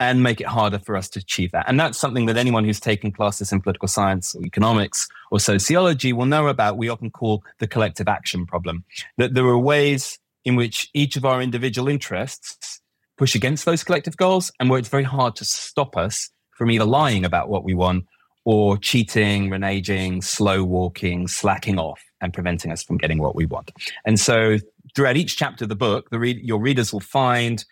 and 0.00 0.22
make 0.22 0.40
it 0.40 0.46
harder 0.46 0.78
for 0.78 0.96
us 0.96 1.08
to 1.08 1.20
achieve 1.20 1.52
that. 1.52 1.66
And 1.68 1.78
that's 1.78 1.98
something 1.98 2.26
that 2.26 2.36
anyone 2.36 2.64
who's 2.64 2.80
taken 2.80 3.12
classes 3.12 3.52
in 3.52 3.60
political 3.60 3.88
science 3.88 4.34
or 4.34 4.42
economics 4.44 5.08
or 5.30 5.38
sociology 5.38 6.12
will 6.12 6.26
know 6.26 6.48
about. 6.48 6.76
We 6.76 6.88
often 6.88 7.10
call 7.10 7.44
the 7.58 7.68
collective 7.68 8.08
action 8.08 8.44
problem. 8.46 8.84
That 9.18 9.34
there 9.34 9.46
are 9.46 9.58
ways 9.58 10.18
in 10.44 10.56
which 10.56 10.90
each 10.94 11.16
of 11.16 11.24
our 11.24 11.40
individual 11.40 11.88
interests 11.88 12.80
push 13.16 13.34
against 13.34 13.64
those 13.64 13.84
collective 13.84 14.16
goals 14.16 14.50
and 14.58 14.68
where 14.68 14.78
it's 14.78 14.88
very 14.88 15.04
hard 15.04 15.36
to 15.36 15.44
stop 15.44 15.96
us 15.96 16.30
from 16.50 16.70
either 16.70 16.84
lying 16.84 17.24
about 17.24 17.48
what 17.48 17.64
we 17.64 17.74
want 17.74 18.04
or 18.44 18.76
cheating, 18.76 19.48
reneging, 19.48 20.22
slow 20.22 20.62
walking, 20.62 21.26
slacking 21.26 21.78
off 21.78 22.02
and 22.20 22.32
preventing 22.32 22.70
us 22.70 22.82
from 22.82 22.96
getting 22.96 23.18
what 23.18 23.34
we 23.34 23.46
want. 23.46 23.70
And 24.04 24.20
so 24.20 24.58
throughout 24.94 25.16
each 25.16 25.36
chapter 25.36 25.64
of 25.64 25.68
the 25.68 25.76
book, 25.76 26.10
the 26.10 26.18
your 26.42 26.60
readers 26.60 26.92
will 26.92 27.00
find 27.00 27.64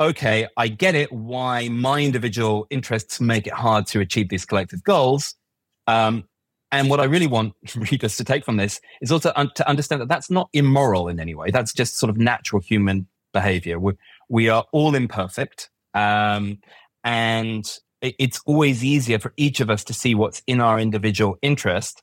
okay, 0.00 0.48
I 0.56 0.66
get 0.66 0.96
it 0.96 1.12
why 1.12 1.68
my 1.68 2.00
individual 2.00 2.66
interests 2.70 3.20
make 3.20 3.46
it 3.46 3.52
hard 3.52 3.86
to 3.88 4.00
achieve 4.00 4.30
these 4.30 4.44
collective 4.44 4.82
goals. 4.82 5.36
Um, 5.86 6.24
and 6.72 6.90
what 6.90 6.98
I 6.98 7.04
really 7.04 7.26
want 7.26 7.54
readers 7.76 8.16
to 8.16 8.24
take 8.24 8.44
from 8.44 8.56
this 8.56 8.80
is 9.00 9.12
also 9.12 9.32
un- 9.36 9.52
to 9.54 9.68
understand 9.68 10.00
that 10.00 10.08
that's 10.08 10.30
not 10.30 10.48
immoral 10.52 11.08
in 11.08 11.20
any 11.20 11.34
way. 11.34 11.50
That's 11.50 11.72
just 11.72 11.98
sort 11.98 12.10
of 12.10 12.16
natural 12.16 12.60
human 12.60 13.06
behavior. 13.32 13.78
we 13.78 13.92
we 14.28 14.48
are 14.48 14.64
all 14.72 14.94
imperfect. 14.94 15.70
Um, 15.94 16.58
and 17.04 17.70
it's 18.02 18.40
always 18.46 18.84
easier 18.84 19.18
for 19.18 19.32
each 19.36 19.60
of 19.60 19.70
us 19.70 19.84
to 19.84 19.94
see 19.94 20.14
what's 20.14 20.42
in 20.46 20.60
our 20.60 20.78
individual 20.78 21.38
interest 21.40 22.02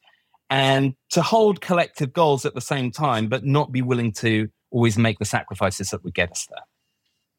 and 0.50 0.96
to 1.12 1.22
hold 1.22 1.62
collective 1.62 2.14
goals 2.14 2.46
at 2.46 2.56
the 2.56 2.62
same 2.62 2.92
time, 2.92 3.28
but 3.28 3.46
not 3.46 3.72
be 3.72 3.82
willing 3.82 4.12
to 4.14 4.50
always 4.72 4.98
make 4.98 5.20
the 5.20 5.26
sacrifices 5.26 5.90
that 5.90 6.04
would 6.04 6.14
get 6.14 6.32
us 6.32 6.48
there. 6.50 6.64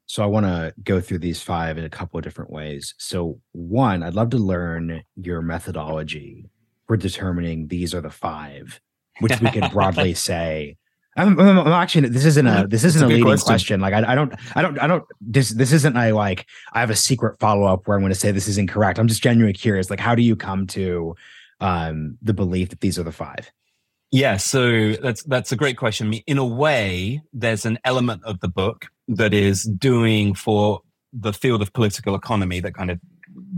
So 0.07 0.23
I 0.23 0.27
want 0.27 0.47
to 0.47 0.75
go 0.83 1.01
through 1.01 1.21
these 1.21 1.41
five 1.41 1.79
in 1.79 1.85
a 1.85 1.91
couple 1.91 2.19
of 2.19 2.25
different 2.25 2.51
ways. 2.51 2.95
So 2.99 3.41
one, 3.53 4.03
I'd 4.03 4.15
love 4.15 4.31
to 4.31 4.39
learn 4.39 5.03
your 5.17 5.41
methodology 5.41 6.51
for 6.87 6.97
determining 6.97 7.69
these 7.69 7.95
are 7.95 8.01
the 8.01 8.11
five, 8.11 8.81
which 9.21 9.41
we 9.41 9.51
could 9.51 9.71
broadly 9.73 10.15
say. 10.15 10.77
I'm, 11.17 11.39
I'm, 11.41 11.67
actually 11.67 12.09
this 12.09 12.25
isn't 12.25 12.47
a 12.47 12.67
this 12.69 12.85
isn't 12.85 13.03
a, 13.03 13.07
a 13.07 13.09
leading 13.09 13.25
question. 13.25 13.47
question. 13.47 13.81
Like 13.81 13.95
I, 13.95 14.13
I 14.13 14.15
don't 14.15 14.33
I 14.55 14.63
don't 14.63 14.79
I 14.79 14.87
don't 14.87 15.05
this 15.21 15.51
this 15.51 15.73
isn't 15.73 15.97
a 15.97 16.13
like 16.13 16.47
I 16.73 16.81
have 16.81 16.91
a 16.91 16.97
secret 16.97 17.39
follow 17.41 17.67
up 17.67 17.87
where 17.87 17.97
I'm 17.97 18.03
going 18.03 18.13
to 18.13 18.19
say 18.19 18.31
this 18.31 18.49
is 18.49 18.59
incorrect. 18.59 18.99
I'm 18.99 19.09
just 19.09 19.23
genuinely 19.23 19.53
curious. 19.53 19.91
Like 19.91 20.01
how 20.01 20.15
do 20.15 20.23
you 20.23 20.37
come 20.37 20.67
to 20.69 21.17
um 21.61 22.17
the 22.23 22.33
belief 22.33 22.69
that 22.71 22.81
these 22.81 22.99
are 22.99 23.03
the 23.03 23.13
five? 23.13 23.51
Yeah, 24.13 24.39
so 24.39 24.93
that's 24.95 25.23
that's 25.25 25.53
a 25.53 25.57
great 25.57 25.77
question. 25.77 26.13
In 26.13 26.39
a 26.39 26.47
way, 26.47 27.23
there's 27.33 27.65
an 27.65 27.79
element 27.85 28.23
of 28.25 28.41
the 28.41 28.49
book 28.49 28.87
that 29.09 29.35
is 29.35 29.65
doing 29.65 30.35
for 30.35 30.83
the 31.13 31.33
field 31.33 31.63
of 31.63 31.73
political 31.73 32.15
economy 32.15 32.61
that 32.61 32.75
kind 32.75 32.91
of 32.91 33.01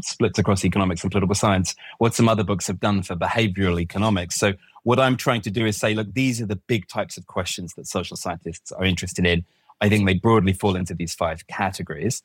splits 0.00 0.38
across 0.38 0.64
economics 0.64 1.02
and 1.02 1.10
political 1.10 1.34
science 1.34 1.74
what 1.98 2.14
some 2.14 2.28
other 2.28 2.44
books 2.44 2.66
have 2.66 2.80
done 2.80 3.02
for 3.02 3.16
behavioral 3.16 3.80
economics. 3.80 4.36
So 4.36 4.52
what 4.84 4.98
I'm 4.98 5.16
trying 5.16 5.42
to 5.42 5.50
do 5.50 5.66
is 5.66 5.76
say, 5.76 5.94
look, 5.94 6.12
these 6.12 6.40
are 6.40 6.46
the 6.46 6.56
big 6.56 6.88
types 6.88 7.16
of 7.16 7.26
questions 7.26 7.74
that 7.74 7.86
social 7.86 8.16
scientists 8.16 8.72
are 8.72 8.84
interested 8.84 9.26
in. 9.26 9.44
I 9.80 9.88
think 9.88 10.06
they 10.06 10.14
broadly 10.14 10.52
fall 10.52 10.76
into 10.76 10.94
these 10.94 11.14
five 11.14 11.46
categories. 11.46 12.22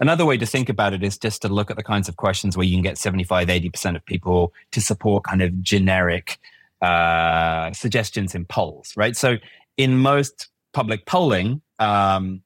Another 0.00 0.24
way 0.24 0.36
to 0.36 0.46
think 0.46 0.68
about 0.68 0.92
it 0.92 1.02
is 1.02 1.18
just 1.18 1.42
to 1.42 1.48
look 1.48 1.70
at 1.70 1.76
the 1.76 1.82
kinds 1.82 2.08
of 2.08 2.16
questions 2.16 2.56
where 2.56 2.66
you 2.66 2.74
can 2.74 2.82
get 2.82 2.98
75, 2.98 3.48
80% 3.48 3.96
of 3.96 4.04
people 4.04 4.52
to 4.72 4.80
support 4.80 5.24
kind 5.24 5.42
of 5.42 5.62
generic 5.62 6.38
uh, 6.82 7.72
suggestions 7.72 8.34
in 8.34 8.44
polls, 8.44 8.92
right? 8.96 9.16
So 9.16 9.36
in 9.76 9.98
most 9.98 10.48
public 10.72 11.06
polling, 11.06 11.62
um, 11.78 12.42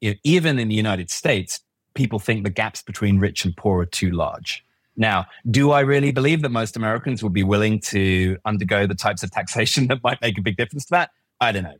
even 0.00 0.58
in 0.58 0.68
the 0.68 0.74
United 0.74 1.10
States, 1.10 1.60
people 1.94 2.18
think 2.18 2.44
the 2.44 2.50
gaps 2.50 2.82
between 2.82 3.18
rich 3.18 3.44
and 3.44 3.56
poor 3.56 3.80
are 3.80 3.86
too 3.86 4.10
large. 4.10 4.64
Now, 4.96 5.26
do 5.50 5.70
I 5.70 5.80
really 5.80 6.12
believe 6.12 6.42
that 6.42 6.50
most 6.50 6.76
Americans 6.76 7.22
will 7.22 7.30
be 7.30 7.42
willing 7.42 7.80
to 7.80 8.36
undergo 8.44 8.86
the 8.86 8.94
types 8.94 9.22
of 9.22 9.30
taxation 9.30 9.86
that 9.88 10.02
might 10.02 10.20
make 10.20 10.38
a 10.38 10.42
big 10.42 10.56
difference 10.56 10.84
to 10.86 10.90
that? 10.92 11.10
I 11.40 11.52
don't 11.52 11.64
know. 11.64 11.76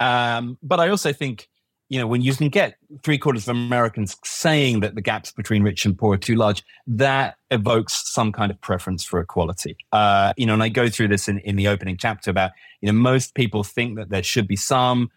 Um, 0.00 0.58
but 0.62 0.80
I 0.80 0.88
also 0.88 1.12
think, 1.12 1.48
you 1.88 2.00
know, 2.00 2.06
when 2.06 2.22
you 2.22 2.34
can 2.34 2.48
get 2.48 2.76
three 3.02 3.18
quarters 3.18 3.46
of 3.46 3.54
Americans 3.54 4.16
saying 4.24 4.80
that 4.80 4.94
the 4.94 5.02
gaps 5.02 5.32
between 5.32 5.62
rich 5.62 5.84
and 5.84 5.96
poor 5.96 6.14
are 6.14 6.18
too 6.18 6.36
large, 6.36 6.62
that 6.86 7.36
evokes 7.50 8.10
some 8.10 8.32
kind 8.32 8.50
of 8.50 8.58
preference 8.62 9.04
for 9.04 9.20
equality. 9.20 9.76
Uh, 9.92 10.32
you 10.38 10.46
know, 10.46 10.54
and 10.54 10.62
I 10.62 10.70
go 10.70 10.88
through 10.88 11.08
this 11.08 11.28
in, 11.28 11.40
in 11.40 11.56
the 11.56 11.68
opening 11.68 11.98
chapter 11.98 12.30
about, 12.30 12.52
you 12.80 12.90
know, 12.90 12.98
most 12.98 13.34
people 13.34 13.62
think 13.62 13.98
that 13.98 14.08
there 14.08 14.22
should 14.22 14.48
be 14.48 14.56
some 14.56 15.10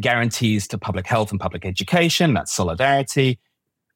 guarantees 0.00 0.68
to 0.68 0.78
public 0.78 1.06
health 1.06 1.32
and 1.32 1.40
public 1.40 1.64
education. 1.64 2.34
That's 2.34 2.52
solidarity. 2.52 3.40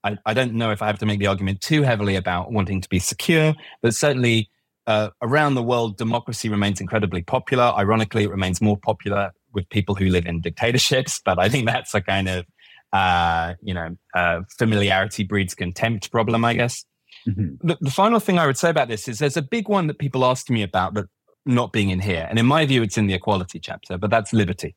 I, 0.04 0.18
I, 0.26 0.34
don't 0.34 0.52
know 0.54 0.70
if 0.70 0.82
I 0.82 0.86
have 0.86 0.98
to 0.98 1.06
make 1.06 1.18
the 1.18 1.26
argument 1.26 1.60
too 1.60 1.82
heavily 1.82 2.16
about 2.16 2.52
wanting 2.52 2.80
to 2.80 2.88
be 2.88 2.98
secure, 2.98 3.54
but 3.82 3.94
certainly 3.94 4.50
uh, 4.86 5.10
around 5.22 5.54
the 5.54 5.62
world, 5.62 5.96
democracy 5.96 6.48
remains 6.48 6.80
incredibly 6.80 7.22
popular. 7.22 7.72
Ironically, 7.76 8.24
it 8.24 8.30
remains 8.30 8.60
more 8.60 8.76
popular 8.76 9.32
with 9.52 9.68
people 9.70 9.94
who 9.94 10.06
live 10.06 10.26
in 10.26 10.40
dictatorships, 10.40 11.20
but 11.24 11.38
I 11.38 11.48
think 11.48 11.66
that's 11.66 11.94
a 11.94 12.00
kind 12.00 12.28
of 12.28 12.44
uh, 12.92 13.54
you 13.62 13.74
know 13.74 13.96
uh, 14.14 14.42
familiarity 14.58 15.24
breeds 15.24 15.54
contempt 15.54 16.10
problem, 16.12 16.44
I 16.44 16.54
guess. 16.54 16.84
Mm-hmm. 17.26 17.66
The, 17.66 17.78
the, 17.80 17.90
final 17.90 18.20
thing 18.20 18.38
I 18.38 18.46
would 18.46 18.58
say 18.58 18.68
about 18.68 18.88
this 18.88 19.08
is 19.08 19.18
there's 19.18 19.38
a 19.38 19.42
big 19.42 19.68
one 19.68 19.86
that 19.86 19.98
people 19.98 20.24
ask 20.24 20.50
me 20.50 20.62
about 20.62 20.92
that 20.94 21.06
not 21.46 21.72
being 21.72 21.88
in 21.88 22.00
here, 22.00 22.26
and 22.28 22.38
in 22.38 22.44
my 22.44 22.66
view, 22.66 22.82
it's 22.82 22.98
in 22.98 23.06
the 23.06 23.14
equality 23.14 23.58
chapter, 23.58 23.96
but 23.96 24.10
that's 24.10 24.32
liberty 24.34 24.76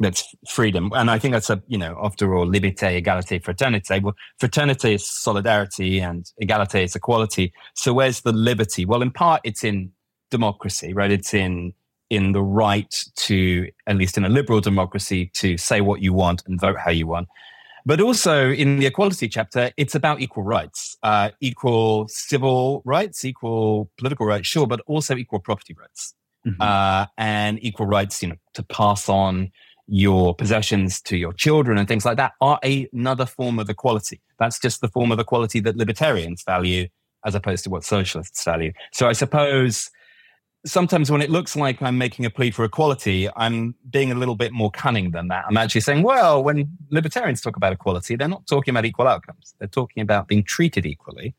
that's 0.00 0.34
freedom. 0.48 0.90
And 0.94 1.10
I 1.10 1.18
think 1.18 1.32
that's 1.32 1.50
a, 1.50 1.62
you 1.66 1.78
know, 1.78 1.98
after 2.02 2.34
all, 2.34 2.46
liberté, 2.46 3.02
égalité, 3.02 3.42
fraternité. 3.42 4.00
Well, 4.00 4.14
fraternity 4.38 4.94
is 4.94 5.06
solidarity 5.08 6.00
and 6.00 6.24
égalité 6.42 6.84
is 6.84 6.94
equality. 6.94 7.52
So 7.74 7.92
where's 7.92 8.20
the 8.20 8.32
liberty? 8.32 8.84
Well, 8.84 9.02
in 9.02 9.10
part, 9.10 9.40
it's 9.44 9.64
in 9.64 9.90
democracy, 10.30 10.92
right? 10.94 11.10
It's 11.10 11.34
in 11.34 11.72
in 12.10 12.32
the 12.32 12.42
right 12.42 13.04
to, 13.16 13.68
at 13.86 13.96
least 13.96 14.16
in 14.16 14.24
a 14.24 14.30
liberal 14.30 14.62
democracy, 14.62 15.30
to 15.34 15.58
say 15.58 15.82
what 15.82 16.00
you 16.00 16.14
want 16.14 16.42
and 16.46 16.58
vote 16.58 16.78
how 16.78 16.90
you 16.90 17.06
want. 17.06 17.28
But 17.84 18.00
also 18.00 18.50
in 18.50 18.78
the 18.78 18.86
equality 18.86 19.28
chapter, 19.28 19.72
it's 19.76 19.94
about 19.94 20.20
equal 20.20 20.42
rights, 20.42 20.96
uh, 21.02 21.30
equal 21.40 22.06
civil 22.08 22.80
rights, 22.86 23.26
equal 23.26 23.90
political 23.98 24.24
rights, 24.24 24.46
sure, 24.46 24.66
but 24.66 24.80
also 24.86 25.16
equal 25.16 25.38
property 25.38 25.74
rights. 25.78 26.14
Mm-hmm. 26.46 26.62
Uh, 26.62 27.06
and 27.18 27.62
equal 27.62 27.86
rights, 27.86 28.22
you 28.22 28.28
know, 28.28 28.36
to 28.54 28.62
pass 28.62 29.08
on 29.08 29.50
your 29.88 30.34
possessions 30.34 31.00
to 31.00 31.16
your 31.16 31.32
children 31.32 31.78
and 31.78 31.88
things 31.88 32.04
like 32.04 32.18
that 32.18 32.32
are 32.40 32.60
a, 32.62 32.88
another 32.92 33.26
form 33.26 33.58
of 33.58 33.70
equality. 33.70 34.20
That's 34.38 34.60
just 34.60 34.80
the 34.80 34.88
form 34.88 35.10
of 35.10 35.18
equality 35.18 35.60
that 35.60 35.76
libertarians 35.76 36.42
value 36.44 36.88
as 37.24 37.34
opposed 37.34 37.64
to 37.64 37.70
what 37.70 37.84
socialists 37.84 38.44
value. 38.44 38.72
So 38.92 39.08
I 39.08 39.12
suppose 39.12 39.90
sometimes 40.66 41.10
when 41.10 41.22
it 41.22 41.30
looks 41.30 41.56
like 41.56 41.80
I'm 41.82 41.96
making 41.96 42.26
a 42.26 42.30
plea 42.30 42.50
for 42.50 42.64
equality, 42.64 43.28
I'm 43.34 43.74
being 43.90 44.12
a 44.12 44.14
little 44.14 44.36
bit 44.36 44.52
more 44.52 44.70
cunning 44.70 45.12
than 45.12 45.28
that. 45.28 45.44
I'm 45.48 45.56
actually 45.56 45.80
saying, 45.80 46.02
well, 46.02 46.44
when 46.44 46.70
libertarians 46.90 47.40
talk 47.40 47.56
about 47.56 47.72
equality, 47.72 48.14
they're 48.14 48.28
not 48.28 48.46
talking 48.46 48.72
about 48.72 48.84
equal 48.84 49.08
outcomes. 49.08 49.54
They're 49.58 49.68
talking 49.68 50.02
about 50.02 50.28
being 50.28 50.44
treated 50.44 50.84
equally. 50.84 51.34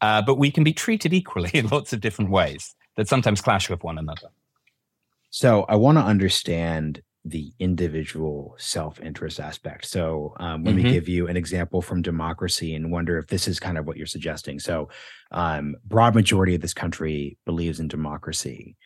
Uh, 0.00 0.22
but 0.22 0.36
we 0.36 0.50
can 0.50 0.64
be 0.64 0.72
treated 0.72 1.14
equally 1.14 1.50
in 1.54 1.68
lots 1.68 1.92
of 1.92 2.00
different 2.00 2.30
ways 2.30 2.74
that 2.96 3.08
sometimes 3.08 3.40
clash 3.40 3.70
with 3.70 3.84
one 3.84 3.98
another. 3.98 4.28
So 5.30 5.64
I 5.68 5.76
want 5.76 5.98
to 5.98 6.02
understand 6.02 7.02
the 7.28 7.52
individual 7.58 8.54
self-interest 8.56 9.40
aspect. 9.40 9.84
So 9.84 10.34
um, 10.38 10.62
let 10.62 10.76
mm-hmm. 10.76 10.84
me 10.84 10.92
give 10.92 11.08
you 11.08 11.26
an 11.26 11.36
example 11.36 11.82
from 11.82 12.00
democracy 12.00 12.74
and 12.74 12.92
wonder 12.92 13.18
if 13.18 13.26
this 13.26 13.48
is 13.48 13.58
kind 13.58 13.76
of 13.76 13.86
what 13.86 13.96
you're 13.96 14.06
suggesting. 14.06 14.60
So 14.60 14.88
um, 15.32 15.74
broad 15.84 16.14
majority 16.14 16.54
of 16.54 16.60
this 16.60 16.74
country 16.74 17.36
believes 17.44 17.80
in 17.80 17.88
democracy. 17.88 18.76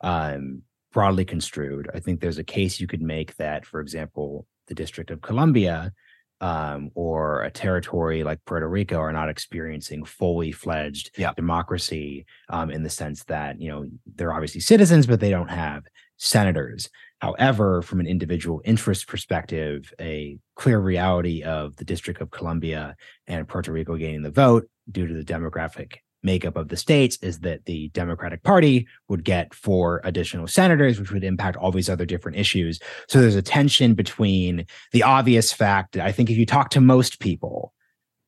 Um, 0.00 0.62
broadly 0.92 1.26
construed, 1.26 1.90
I 1.94 2.00
think 2.00 2.20
there's 2.20 2.38
a 2.38 2.44
case 2.44 2.80
you 2.80 2.86
could 2.86 3.02
make 3.02 3.36
that, 3.36 3.66
for 3.66 3.80
example, 3.80 4.46
the 4.66 4.74
District 4.74 5.10
of 5.10 5.20
Columbia 5.20 5.92
um, 6.40 6.90
or 6.94 7.42
a 7.42 7.50
territory 7.50 8.24
like 8.24 8.44
Puerto 8.46 8.66
Rico 8.66 8.98
are 8.98 9.12
not 9.12 9.28
experiencing 9.28 10.04
fully 10.04 10.52
fledged 10.52 11.10
yeah. 11.18 11.32
democracy 11.34 12.24
um, 12.48 12.70
in 12.70 12.82
the 12.82 12.88
sense 12.88 13.24
that 13.24 13.60
you 13.60 13.70
know 13.70 13.86
they're 14.14 14.32
obviously 14.32 14.60
citizens, 14.60 15.06
but 15.06 15.20
they 15.20 15.30
don't 15.30 15.50
have 15.50 15.84
senators. 16.16 16.88
However, 17.20 17.82
from 17.82 18.00
an 18.00 18.06
individual 18.06 18.62
interest 18.64 19.06
perspective, 19.06 19.92
a 20.00 20.38
clear 20.56 20.78
reality 20.78 21.42
of 21.42 21.76
the 21.76 21.84
District 21.84 22.20
of 22.20 22.30
Columbia 22.30 22.96
and 23.26 23.46
Puerto 23.46 23.72
Rico 23.72 23.96
gaining 23.96 24.22
the 24.22 24.30
vote 24.30 24.68
due 24.90 25.06
to 25.06 25.14
the 25.14 25.24
demographic 25.24 25.96
makeup 26.22 26.56
of 26.56 26.68
the 26.68 26.76
states 26.76 27.18
is 27.22 27.40
that 27.40 27.64
the 27.64 27.88
Democratic 27.90 28.42
Party 28.42 28.86
would 29.08 29.24
get 29.24 29.54
four 29.54 30.00
additional 30.04 30.46
senators, 30.46 30.98
which 30.98 31.12
would 31.12 31.24
impact 31.24 31.56
all 31.56 31.72
these 31.72 31.88
other 31.88 32.04
different 32.04 32.38
issues. 32.38 32.78
So 33.08 33.20
there's 33.20 33.36
a 33.36 33.42
tension 33.42 33.94
between 33.94 34.66
the 34.92 35.02
obvious 35.02 35.52
fact 35.52 35.92
that 35.92 36.04
I 36.04 36.12
think 36.12 36.30
if 36.30 36.36
you 36.36 36.46
talk 36.46 36.70
to 36.70 36.80
most 36.80 37.20
people, 37.20 37.72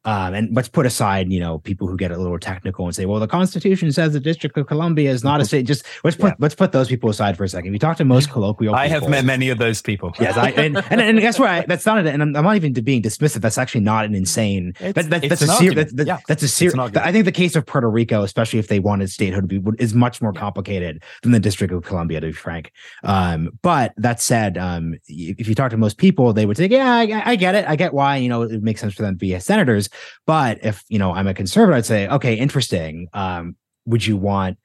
um, 0.04 0.34
and 0.34 0.54
let's 0.54 0.68
put 0.68 0.84
aside, 0.84 1.30
you 1.30 1.38
know, 1.38 1.58
people 1.58 1.86
who 1.86 1.96
get 1.96 2.10
a 2.10 2.16
little 2.16 2.38
technical 2.38 2.86
and 2.86 2.94
say, 2.94 3.06
"Well, 3.06 3.20
the 3.20 3.28
Constitution 3.28 3.92
says 3.92 4.12
the 4.12 4.20
District 4.20 4.56
of 4.56 4.66
Columbia 4.66 5.10
is 5.10 5.22
not 5.22 5.40
a 5.40 5.44
state." 5.44 5.64
Just 5.64 5.86
let's 6.02 6.16
put 6.16 6.30
yeah. 6.30 6.34
let's 6.40 6.56
put 6.56 6.72
those 6.72 6.88
people 6.88 7.08
aside 7.08 7.36
for 7.36 7.44
a 7.44 7.48
second. 7.48 7.68
If 7.68 7.74
you 7.74 7.78
talk 7.78 7.98
to 7.98 8.04
most 8.04 8.30
colloquial, 8.30 8.74
I 8.74 8.88
people, 8.88 9.02
have 9.02 9.10
met 9.10 9.24
many 9.24 9.48
of 9.48 9.58
those 9.58 9.80
people. 9.80 10.12
Yes, 10.18 10.36
I 10.36 10.50
and, 10.50 10.76
and, 10.90 11.00
and 11.00 11.20
guess 11.20 11.38
what? 11.38 11.50
I, 11.50 11.64
that's 11.68 11.86
not, 11.86 12.04
and 12.04 12.20
I'm, 12.20 12.34
I'm, 12.34 12.44
not 12.44 12.56
even 12.56 12.72
being 12.72 13.00
dismissive. 13.00 13.42
That's 13.42 13.58
actually 13.58 13.82
not 13.82 14.04
an 14.04 14.16
insane. 14.16 14.74
That, 14.80 14.94
that, 14.94 15.28
that's, 15.28 15.42
a 15.42 15.46
ser- 15.46 15.74
that, 15.74 15.96
that, 15.96 16.06
yeah. 16.06 16.18
that's 16.26 16.42
a 16.42 16.48
serious. 16.48 16.74
I 16.96 17.12
think 17.12 17.24
the 17.24 17.32
case 17.32 17.54
of 17.54 17.64
Puerto 17.64 17.88
Rico, 17.88 18.22
especially 18.22 18.58
if 18.58 18.66
they 18.66 18.80
wanted 18.80 19.08
statehood, 19.08 19.46
be, 19.46 19.62
is 19.78 19.94
much 19.94 20.20
more 20.20 20.32
complicated 20.32 21.02
than 21.22 21.30
the 21.30 21.40
District 21.40 21.72
of 21.72 21.84
Columbia, 21.84 22.20
to 22.20 22.26
be 22.26 22.32
frank. 22.32 22.72
Um, 23.04 23.50
but 23.62 23.94
that 23.98 24.20
said, 24.20 24.58
um, 24.58 24.94
if 25.06 25.48
you 25.48 25.54
talk 25.54 25.70
to 25.70 25.76
most 25.76 25.96
people, 25.96 26.32
they 26.32 26.44
would 26.44 26.56
say, 26.56 26.66
"Yeah, 26.66 26.92
I, 26.92 27.22
I 27.24 27.36
get 27.36 27.54
it. 27.54 27.68
I 27.68 27.76
get 27.76 27.94
why 27.94 28.16
you 28.16 28.28
know 28.28 28.42
it 28.42 28.64
makes 28.64 28.80
sense 28.80 28.94
for 28.94 29.02
them 29.02 29.14
to 29.14 29.18
be 29.18 29.38
senators." 29.38 29.88
But 30.26 30.64
if 30.64 30.84
you 30.88 30.98
know 30.98 31.12
I'm 31.12 31.26
a 31.26 31.34
conservative, 31.34 31.76
I'd 31.76 31.86
say, 31.86 32.08
okay, 32.08 32.34
interesting. 32.34 33.08
Um, 33.12 33.56
would 33.86 34.06
you 34.06 34.16
want 34.16 34.58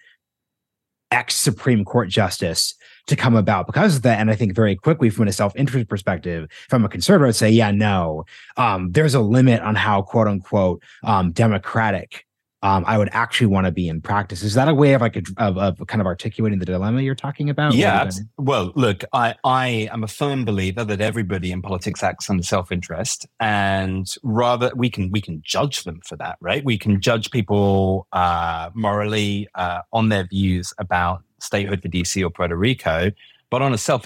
ex 1.12 1.36
Supreme 1.36 1.86
Court 1.86 2.10
justice 2.10 2.76
to 3.08 3.16
come 3.16 3.36
about 3.36 3.66
because 3.66 3.98
of 3.98 4.02
that? 4.04 4.20
And 4.20 4.30
I 4.30 4.36
think 4.36 4.54
very 4.54 4.76
quickly, 4.76 5.10
from 5.10 5.28
a 5.28 5.34
self 5.34 5.56
interest 5.56 5.90
perspective, 5.90 6.50
from 6.70 6.86
a 6.86 6.90
conservative, 6.90 7.30
I'd 7.30 7.36
say, 7.36 7.50
yeah, 7.50 7.72
no. 7.72 8.26
Um, 8.58 8.92
there's 8.92 9.16
a 9.16 9.22
limit 9.22 9.62
on 9.62 9.76
how 9.76 10.02
quote 10.04 10.28
unquote 10.28 10.84
um, 11.04 11.32
democratic 11.32 12.27
um, 12.68 12.84
I 12.86 12.98
would 12.98 13.10
actually 13.14 13.48
want 13.48 13.66
to 13.66 13.72
be 13.72 13.88
in 13.88 14.02
practice. 14.02 14.44
Is 14.44 14.54
that 14.56 14.68
a 14.68 14.74
way 14.74 14.94
of 14.94 15.00
like 15.00 15.16
a, 15.16 15.24
of, 15.38 15.58
of 15.58 15.88
kind 15.88 16.02
of 16.02 16.08
articulating 16.08 16.60
the 16.60 16.66
dilemma 16.66 17.02
you're 17.02 17.16
talking 17.16 17.50
about? 17.50 17.74
Yeah. 17.74 18.10
Well, 18.38 18.74
look, 18.76 19.06
I 19.14 19.36
I 19.46 19.90
am 19.94 20.04
a 20.04 20.08
firm 20.08 20.44
believer 20.44 20.84
that 20.84 21.00
everybody 21.00 21.54
in 21.54 21.62
politics 21.62 22.04
acts 22.04 22.30
under 22.30 22.44
self 22.44 22.70
interest, 22.70 23.26
and 23.40 24.06
rather 24.22 24.70
we 24.76 24.90
can 24.90 25.12
we 25.12 25.22
can 25.22 25.42
judge 25.46 25.86
them 25.86 26.02
for 26.04 26.18
that, 26.18 26.38
right? 26.42 26.64
We 26.66 26.78
can 26.78 27.00
judge 27.00 27.32
people 27.32 28.06
uh, 28.12 28.70
morally 28.74 29.48
uh, 29.56 29.82
on 29.94 30.10
their 30.10 30.28
views 30.28 30.74
about 30.78 31.24
statehood 31.40 31.82
for 31.82 31.88
DC 31.88 32.22
or 32.22 32.30
Puerto 32.30 32.58
Rico, 32.58 33.12
but 33.50 33.62
on 33.62 33.74
a 33.74 33.78
self 33.78 34.06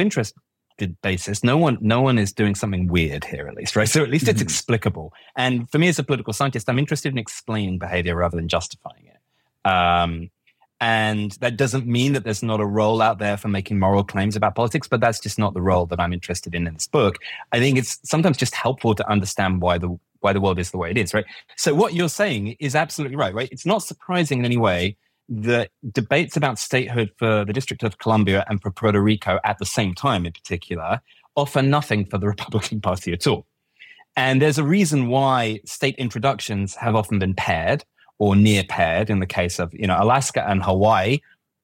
basis. 1.01 1.43
No 1.43 1.57
one 1.57 1.77
no 1.81 2.01
one 2.01 2.17
is 2.17 2.31
doing 2.31 2.55
something 2.55 2.87
weird 2.87 3.23
here 3.23 3.47
at 3.47 3.55
least 3.55 3.75
right? 3.75 3.87
So 3.87 4.03
at 4.03 4.09
least 4.09 4.27
it's 4.27 4.39
mm-hmm. 4.39 4.43
explicable. 4.43 5.13
And 5.35 5.69
for 5.69 5.79
me 5.79 5.87
as 5.87 5.99
a 5.99 6.03
political 6.03 6.33
scientist 6.33 6.69
i'm 6.69 6.79
interested 6.79 7.11
in 7.11 7.17
explaining 7.17 7.79
behavior 7.79 8.15
rather 8.15 8.37
than 8.37 8.47
justifying 8.47 9.05
it. 9.07 9.69
Um, 9.69 10.31
and 10.79 11.31
that 11.41 11.57
doesn't 11.57 11.85
mean 11.85 12.13
that 12.13 12.23
there's 12.23 12.41
not 12.41 12.59
a 12.59 12.65
role 12.65 13.01
out 13.03 13.19
there 13.19 13.37
for 13.37 13.47
making 13.47 13.77
moral 13.77 14.03
claims 14.03 14.35
about 14.35 14.55
politics 14.55 14.87
but 14.87 14.99
that's 14.99 15.19
just 15.19 15.37
not 15.37 15.53
the 15.53 15.61
role 15.61 15.85
that 15.85 15.99
i'm 15.99 16.11
interested 16.11 16.55
in 16.55 16.67
in 16.67 16.73
this 16.73 16.87
book. 16.87 17.17
I 17.51 17.59
think 17.59 17.77
it's 17.77 17.99
sometimes 18.03 18.37
just 18.37 18.55
helpful 18.55 18.95
to 18.95 19.09
understand 19.09 19.61
why 19.61 19.77
the 19.77 19.97
why 20.21 20.33
the 20.33 20.41
world 20.41 20.59
is 20.59 20.71
the 20.71 20.77
way 20.77 20.91
it 20.91 20.97
is 20.97 21.13
right? 21.13 21.25
So 21.57 21.73
what 21.73 21.93
you're 21.93 22.09
saying 22.09 22.55
is 22.59 22.75
absolutely 22.75 23.17
right 23.17 23.33
right? 23.33 23.49
It's 23.51 23.65
not 23.65 23.83
surprising 23.83 24.39
in 24.39 24.45
any 24.45 24.57
way 24.57 24.97
the 25.31 25.69
debates 25.93 26.35
about 26.35 26.59
statehood 26.59 27.09
for 27.17 27.45
the 27.45 27.53
District 27.53 27.83
of 27.83 27.97
Columbia 27.99 28.45
and 28.49 28.61
for 28.61 28.69
Puerto 28.69 29.01
Rico 29.01 29.39
at 29.45 29.57
the 29.59 29.65
same 29.65 29.95
time, 29.95 30.25
in 30.25 30.33
particular, 30.33 30.99
offer 31.37 31.61
nothing 31.61 32.05
for 32.05 32.17
the 32.17 32.27
Republican 32.35 32.81
Party 32.81 33.13
at 33.13 33.25
all. 33.25 33.47
And 34.17 34.41
there's 34.41 34.57
a 34.57 34.63
reason 34.63 35.07
why 35.07 35.61
state 35.63 35.95
introductions 35.95 36.75
have 36.75 36.95
often 36.95 37.17
been 37.17 37.33
paired 37.33 37.85
or 38.19 38.35
near 38.35 38.65
paired. 38.65 39.09
In 39.09 39.19
the 39.19 39.25
case 39.25 39.57
of 39.57 39.73
you 39.73 39.87
know 39.87 39.95
Alaska 39.97 40.45
and 40.47 40.61
Hawaii, 40.61 41.19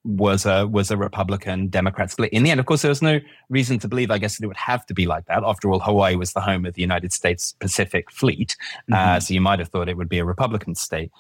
was 0.08 0.46
a 0.46 0.66
was 0.66 0.90
a 0.90 0.98
Republican 0.98 1.68
Democrat 1.68 2.10
split. 2.10 2.32
In 2.32 2.44
the 2.44 2.52
end, 2.52 2.60
of 2.60 2.66
course, 2.66 2.82
there 2.82 2.90
was 2.90 3.02
no 3.02 3.20
reason 3.50 3.78
to 3.80 3.88
believe. 3.88 4.10
I 4.10 4.18
guess 4.18 4.38
that 4.38 4.44
it 4.44 4.48
would 4.48 4.56
have 4.56 4.86
to 4.86 4.94
be 4.94 5.06
like 5.06 5.26
that. 5.26 5.44
After 5.44 5.70
all, 5.70 5.80
Hawaii 5.80 6.16
was 6.16 6.34
the 6.34 6.40
home 6.42 6.66
of 6.66 6.74
the 6.76 6.82
United 6.82 7.12
States 7.12 7.56
Pacific 7.60 8.10
Fleet, 8.10 8.56
mm-hmm. 8.90 8.94
uh, 8.94 9.20
so 9.20 9.34
you 9.34 9.42
might 9.42 9.60
have 9.60 9.68
thought 9.68 9.90
it 9.90 9.98
would 9.98 10.10
be 10.10 10.20
a 10.20 10.26
Republican 10.26 10.76
state. 10.76 11.12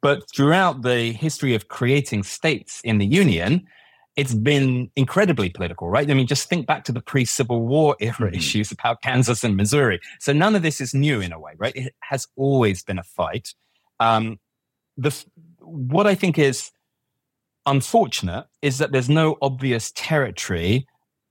But 0.00 0.22
throughout 0.30 0.82
the 0.82 1.12
history 1.12 1.54
of 1.54 1.68
creating 1.68 2.22
states 2.22 2.80
in 2.84 2.98
the 2.98 3.06
Union, 3.06 3.66
it's 4.16 4.34
been 4.34 4.90
incredibly 4.96 5.48
political, 5.48 5.88
right? 5.88 6.10
I 6.10 6.14
mean, 6.14 6.26
just 6.26 6.48
think 6.48 6.66
back 6.66 6.84
to 6.84 6.92
the 6.92 7.00
pre 7.00 7.24
Civil 7.24 7.66
War 7.66 7.96
era 8.00 8.14
mm-hmm. 8.14 8.34
issues 8.34 8.72
about 8.72 9.00
Kansas 9.02 9.44
and 9.44 9.56
Missouri. 9.56 10.00
So 10.20 10.32
none 10.32 10.56
of 10.56 10.62
this 10.62 10.80
is 10.80 10.92
new 10.94 11.20
in 11.20 11.32
a 11.32 11.38
way, 11.38 11.52
right? 11.56 11.74
It 11.74 11.94
has 12.00 12.26
always 12.36 12.82
been 12.82 12.98
a 12.98 13.04
fight. 13.04 13.54
Um, 14.00 14.38
the, 14.96 15.14
what 15.60 16.06
I 16.06 16.14
think 16.14 16.38
is 16.38 16.70
unfortunate 17.66 18.46
is 18.62 18.78
that 18.78 18.92
there's 18.92 19.08
no 19.08 19.36
obvious 19.40 19.92
territory 19.94 20.86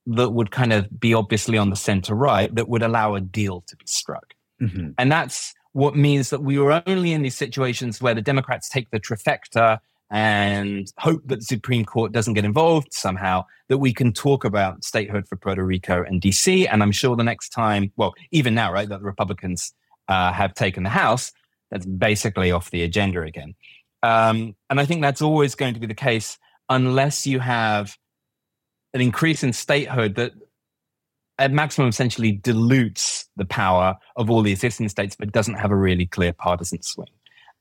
that 0.05 0.29
would 0.29 0.51
kind 0.51 0.71
of 0.71 0.87
be 0.99 1.13
obviously 1.13 1.57
on 1.57 1.69
the 1.69 1.75
center 1.75 2.15
right 2.15 2.53
that 2.55 2.69
would 2.69 2.83
allow 2.83 3.15
a 3.15 3.21
deal 3.21 3.63
to 3.67 3.75
be 3.75 3.85
struck. 3.85 4.33
Mm-hmm. 4.61 4.91
And 4.97 5.11
that's 5.11 5.53
what 5.77 5.95
means 5.95 6.31
that 6.31 6.41
we 6.41 6.57
were 6.57 6.81
only 6.87 7.13
in 7.13 7.21
these 7.21 7.35
situations 7.35 8.01
where 8.01 8.15
the 8.15 8.21
Democrats 8.21 8.67
take 8.67 8.89
the 8.89 8.99
trifecta 8.99 9.77
and 10.09 10.91
hope 10.97 11.21
that 11.27 11.35
the 11.35 11.45
Supreme 11.45 11.85
Court 11.85 12.11
doesn't 12.11 12.33
get 12.33 12.45
involved 12.45 12.91
somehow, 12.93 13.45
that 13.67 13.77
we 13.77 13.93
can 13.93 14.11
talk 14.11 14.43
about 14.43 14.83
statehood 14.83 15.27
for 15.27 15.35
Puerto 15.35 15.63
Rico 15.63 16.03
and 16.03 16.19
DC. 16.19 16.67
And 16.67 16.81
I'm 16.81 16.91
sure 16.91 17.15
the 17.15 17.23
next 17.23 17.49
time, 17.49 17.91
well, 17.95 18.15
even 18.31 18.55
now, 18.55 18.73
right, 18.73 18.89
that 18.89 19.01
the 19.01 19.05
Republicans 19.05 19.71
uh, 20.07 20.33
have 20.33 20.55
taken 20.55 20.81
the 20.81 20.89
House, 20.89 21.31
that's 21.69 21.85
basically 21.85 22.51
off 22.51 22.71
the 22.71 22.81
agenda 22.81 23.21
again. 23.21 23.53
Um, 24.01 24.55
and 24.71 24.79
I 24.79 24.85
think 24.85 25.03
that's 25.03 25.21
always 25.21 25.53
going 25.53 25.75
to 25.75 25.79
be 25.79 25.85
the 25.85 25.93
case 25.93 26.39
unless 26.69 27.27
you 27.27 27.39
have 27.39 27.95
an 28.95 29.01
increase 29.01 29.43
in 29.43 29.53
statehood 29.53 30.15
that 30.15 30.31
at 31.37 31.51
maximum 31.51 31.89
essentially 31.89 32.31
dilutes 32.31 33.16
the 33.37 33.45
power 33.45 33.95
of 34.15 34.29
all 34.29 34.41
the 34.41 34.51
existing 34.51 34.89
states, 34.89 35.15
but 35.15 35.31
doesn't 35.31 35.55
have 35.55 35.71
a 35.71 35.75
really 35.75 36.05
clear 36.05 36.33
partisan 36.33 36.81
swing. 36.81 37.09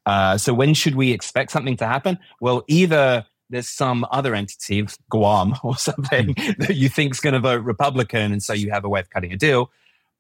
Uh, 0.07 0.39
so 0.39 0.55
when 0.55 0.73
should 0.73 0.95
we 0.95 1.13
expect 1.13 1.51
something 1.51 1.77
to 1.77 1.87
happen? 1.87 2.19
Well, 2.41 2.65
either 2.69 3.27
there's 3.51 3.69
some 3.69 4.07
other 4.11 4.35
entity, 4.35 4.87
Guam 5.11 5.55
or 5.63 5.77
something, 5.77 6.35
that 6.59 6.77
you 6.77 6.89
think 6.89 7.15
is 7.15 7.21
going 7.21 7.35
to 7.35 7.41
vote 7.41 7.63
Republican, 7.63 8.33
and 8.33 8.43
so 8.43 8.53
you 8.53 8.71
have 8.71 8.85
a 8.85 8.89
way 8.89 9.01
of 9.01 9.11
cutting 9.11 9.33
a 9.33 9.37
deal, 9.37 9.71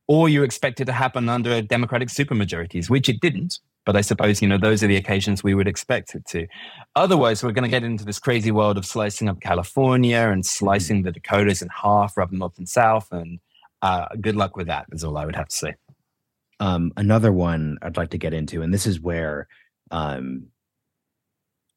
or 0.08 0.28
you 0.28 0.42
expect 0.42 0.80
it 0.80 0.84
to 0.86 0.92
happen 0.92 1.28
under 1.28 1.62
Democratic 1.62 2.08
supermajorities, 2.08 2.90
which 2.90 3.08
it 3.08 3.20
didn't. 3.20 3.58
But 3.84 3.96
I 3.96 4.00
suppose 4.00 4.42
you 4.42 4.48
know 4.48 4.58
those 4.58 4.82
are 4.82 4.88
the 4.88 4.96
occasions 4.96 5.44
we 5.44 5.54
would 5.54 5.68
expect 5.68 6.16
it 6.16 6.26
to. 6.26 6.48
Otherwise, 6.96 7.44
we're 7.44 7.52
going 7.52 7.62
to 7.62 7.70
get 7.70 7.84
into 7.84 8.04
this 8.04 8.18
crazy 8.18 8.50
world 8.50 8.76
of 8.76 8.84
slicing 8.84 9.28
up 9.28 9.40
California 9.40 10.18
and 10.18 10.44
slicing 10.44 11.02
the 11.02 11.12
Dakotas 11.12 11.62
in 11.62 11.68
half, 11.68 12.16
rubbing 12.16 12.40
north 12.40 12.58
and 12.58 12.68
south, 12.68 13.12
and 13.12 13.38
uh, 13.82 14.06
good 14.20 14.36
luck 14.36 14.56
with 14.56 14.68
that. 14.68 14.86
Is 14.92 15.04
all 15.04 15.16
I 15.16 15.24
would 15.24 15.36
have 15.36 15.48
to 15.48 15.56
say. 15.56 15.74
Um, 16.58 16.92
another 16.96 17.32
one 17.32 17.78
I'd 17.82 17.96
like 17.96 18.10
to 18.10 18.18
get 18.18 18.34
into, 18.34 18.62
and 18.62 18.72
this 18.72 18.86
is 18.86 19.00
where 19.00 19.46
um, 19.90 20.46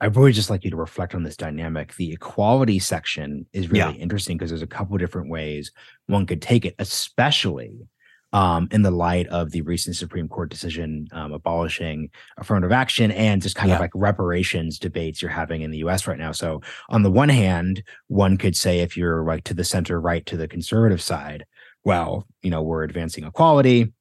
I 0.01 0.05
really 0.05 0.31
just 0.31 0.49
like 0.49 0.63
you 0.63 0.71
to 0.71 0.77
reflect 0.77 1.13
on 1.13 1.23
this 1.23 1.35
dynamic. 1.35 1.95
The 1.95 2.13
equality 2.13 2.79
section 2.79 3.45
is 3.51 3.69
really 3.69 3.97
yeah. 3.97 4.01
interesting 4.01 4.37
because 4.37 4.49
there's 4.49 4.61
a 4.61 4.67
couple 4.67 4.97
different 4.97 5.29
ways 5.29 5.71
one 6.07 6.25
could 6.25 6.41
take 6.41 6.65
it, 6.65 6.75
especially 6.79 7.87
um, 8.31 8.67
in 8.71 8.83
the 8.83 8.91
light 8.91 9.27
of 9.27 9.51
the 9.51 9.61
recent 9.61 9.95
Supreme 9.95 10.27
Court 10.27 10.49
decision 10.49 11.07
um, 11.11 11.33
abolishing 11.33 12.09
affirmative 12.37 12.71
action 12.71 13.11
and 13.11 13.41
just 13.41 13.55
kind 13.55 13.69
yeah. 13.69 13.75
of 13.75 13.81
like 13.81 13.91
reparations 13.95 14.79
debates 14.79 15.21
you're 15.21 15.31
having 15.31 15.63
in 15.63 15.71
the 15.71 15.79
US 15.79 16.07
right 16.07 16.19
now. 16.19 16.31
So, 16.31 16.61
on 16.89 17.03
the 17.03 17.11
one 17.11 17.29
hand, 17.29 17.83
one 18.07 18.37
could 18.37 18.55
say 18.55 18.79
if 18.79 18.95
you're 18.95 19.23
right 19.23 19.43
to 19.45 19.53
the 19.53 19.63
center, 19.63 19.99
right 19.99 20.25
to 20.27 20.37
the 20.37 20.47
conservative 20.47 21.01
side, 21.01 21.45
well, 21.83 22.27
you 22.41 22.49
know, 22.49 22.61
we're 22.61 22.83
advancing 22.83 23.23
equality 23.25 23.91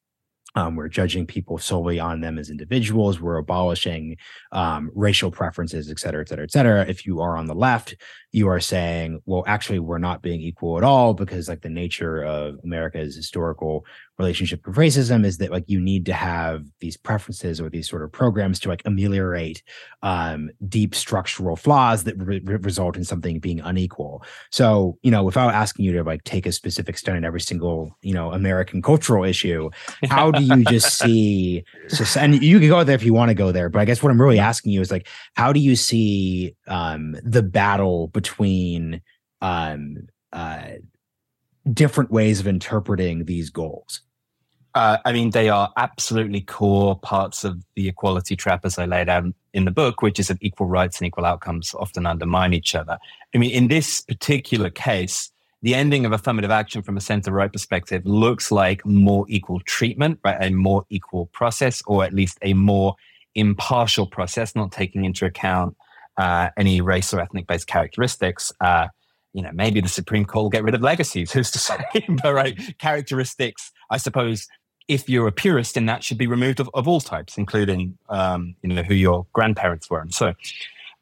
um, 0.55 0.75
we're 0.75 0.87
judging 0.87 1.27
people 1.27 1.57
solely 1.57 1.99
on 1.99 2.21
them 2.21 2.37
as 2.39 2.49
individuals. 2.49 3.21
We're 3.21 3.37
abolishing 3.37 4.17
um, 4.51 4.89
racial 4.95 5.31
preferences, 5.31 5.91
et 5.91 5.99
cetera, 5.99 6.21
et 6.21 6.27
cetera, 6.27 6.43
et 6.43 6.51
cetera. 6.51 6.85
If 6.87 7.05
you 7.05 7.21
are 7.21 7.37
on 7.37 7.45
the 7.45 7.53
left, 7.53 7.95
you 8.31 8.47
are 8.47 8.59
saying, 8.59 9.21
well, 9.25 9.43
actually, 9.45 9.79
we're 9.79 9.99
not 9.99 10.21
being 10.21 10.41
equal 10.41 10.77
at 10.77 10.83
all 10.83 11.13
because, 11.13 11.47
like, 11.47 11.61
the 11.61 11.69
nature 11.69 12.23
of 12.23 12.55
America's 12.63 13.15
historical 13.15 13.85
relationship 14.19 14.65
with 14.67 14.75
racism 14.75 15.25
is 15.25 15.37
that, 15.37 15.51
like, 15.51 15.63
you 15.67 15.79
need 15.79 16.05
to 16.05 16.13
have 16.13 16.65
these 16.79 16.97
preferences 16.97 17.59
or 17.59 17.69
these 17.69 17.89
sort 17.89 18.03
of 18.03 18.11
programs 18.11 18.59
to 18.59 18.69
like 18.69 18.81
ameliorate 18.85 19.63
um, 20.03 20.49
deep 20.67 20.93
structural 20.93 21.55
flaws 21.55 22.03
that 22.03 22.15
re- 22.17 22.39
result 22.39 22.97
in 22.97 23.03
something 23.03 23.39
being 23.39 23.61
unequal. 23.61 24.23
So, 24.51 24.97
you 25.01 25.11
know, 25.11 25.23
without 25.23 25.53
asking 25.53 25.85
you 25.85 25.93
to 25.93 26.03
like 26.03 26.23
take 26.25 26.45
a 26.45 26.51
specific 26.51 26.97
study 26.97 27.17
in 27.17 27.25
every 27.25 27.41
single, 27.41 27.95
you 28.01 28.13
know, 28.13 28.31
American 28.31 28.81
cultural 28.81 29.23
issue, 29.23 29.69
how 30.09 30.31
do 30.31 30.43
you 30.43 30.63
just 30.65 30.97
see? 30.99 31.63
And 32.17 32.43
you 32.43 32.59
can 32.59 32.69
go 32.69 32.83
there 32.83 32.95
if 32.95 33.03
you 33.03 33.13
want 33.13 33.29
to 33.29 33.35
go 33.35 33.51
there, 33.51 33.69
but 33.69 33.79
I 33.79 33.85
guess 33.85 34.03
what 34.03 34.11
I'm 34.11 34.21
really 34.21 34.39
asking 34.39 34.73
you 34.73 34.81
is 34.81 34.91
like, 34.91 35.07
how 35.35 35.53
do 35.53 35.59
you 35.59 35.75
see 35.75 36.55
um, 36.67 37.15
the 37.23 37.43
battle 37.43 38.07
between 38.07 39.01
um, 39.41 40.07
uh, 40.33 40.67
different 41.71 42.11
ways 42.11 42.39
of 42.39 42.47
interpreting 42.47 43.25
these 43.25 43.49
goals? 43.49 44.01
Uh, 44.75 44.97
I 45.03 45.11
mean, 45.11 45.31
they 45.31 45.49
are 45.49 45.71
absolutely 45.77 46.41
core 46.41 46.97
parts 46.99 47.43
of 47.43 47.63
the 47.75 47.89
equality 47.89 48.35
trap 48.35 48.65
as 48.65 48.77
I 48.77 48.85
laid 48.85 49.09
out 49.09 49.25
in 49.53 49.65
the 49.65 49.71
book, 49.71 50.01
which 50.01 50.19
is 50.19 50.27
that 50.27 50.37
equal 50.41 50.67
rights 50.67 50.99
and 50.99 51.07
equal 51.07 51.25
outcomes 51.25 51.73
often 51.73 52.05
undermine 52.05 52.53
each 52.53 52.75
other. 52.75 52.99
I 53.33 53.37
mean, 53.39 53.51
in 53.51 53.67
this 53.67 54.01
particular 54.01 54.69
case, 54.69 55.31
the 55.61 55.75
ending 55.75 56.05
of 56.05 56.11
affirmative 56.11 56.51
action 56.51 56.81
from 56.81 56.97
a 56.97 57.01
center 57.01 57.31
right 57.31 57.51
perspective 57.51 58.05
looks 58.05 58.51
like 58.51 58.85
more 58.85 59.25
equal 59.27 59.59
treatment, 59.61 60.19
right? 60.23 60.37
A 60.39 60.51
more 60.51 60.85
equal 60.89 61.25
process, 61.27 61.81
or 61.85 62.03
at 62.03 62.13
least 62.13 62.37
a 62.41 62.53
more 62.53 62.95
impartial 63.35 64.05
process, 64.05 64.55
not 64.55 64.71
taking 64.71 65.03
into 65.03 65.25
account 65.25 65.75
uh, 66.17 66.49
any 66.57 66.79
race 66.81 67.13
or 67.13 67.19
ethnic 67.19 67.47
based 67.47 67.67
characteristics. 67.67 68.51
Uh, 68.61 68.87
you 69.33 69.41
know, 69.41 69.51
maybe 69.53 69.81
the 69.81 69.89
Supreme 69.89 70.25
Court 70.25 70.43
will 70.43 70.49
get 70.49 70.63
rid 70.63 70.75
of 70.75 70.81
legacies, 70.81 71.31
who's 71.31 71.51
to 71.51 71.59
say? 71.59 71.77
but 72.21 72.33
right, 72.33 72.57
characteristics, 72.77 73.71
I 73.89 73.97
suppose, 73.97 74.47
if 74.89 75.07
you're 75.07 75.27
a 75.27 75.31
purist 75.31 75.75
then 75.75 75.85
that, 75.85 76.03
should 76.03 76.17
be 76.17 76.27
removed 76.27 76.59
of, 76.59 76.69
of 76.73 76.87
all 76.87 76.99
types, 76.99 77.37
including, 77.37 77.97
um, 78.09 78.55
you 78.61 78.69
know, 78.69 78.83
who 78.83 78.95
your 78.95 79.25
grandparents 79.31 79.89
were. 79.89 80.01
And 80.01 80.13
so, 80.13 80.33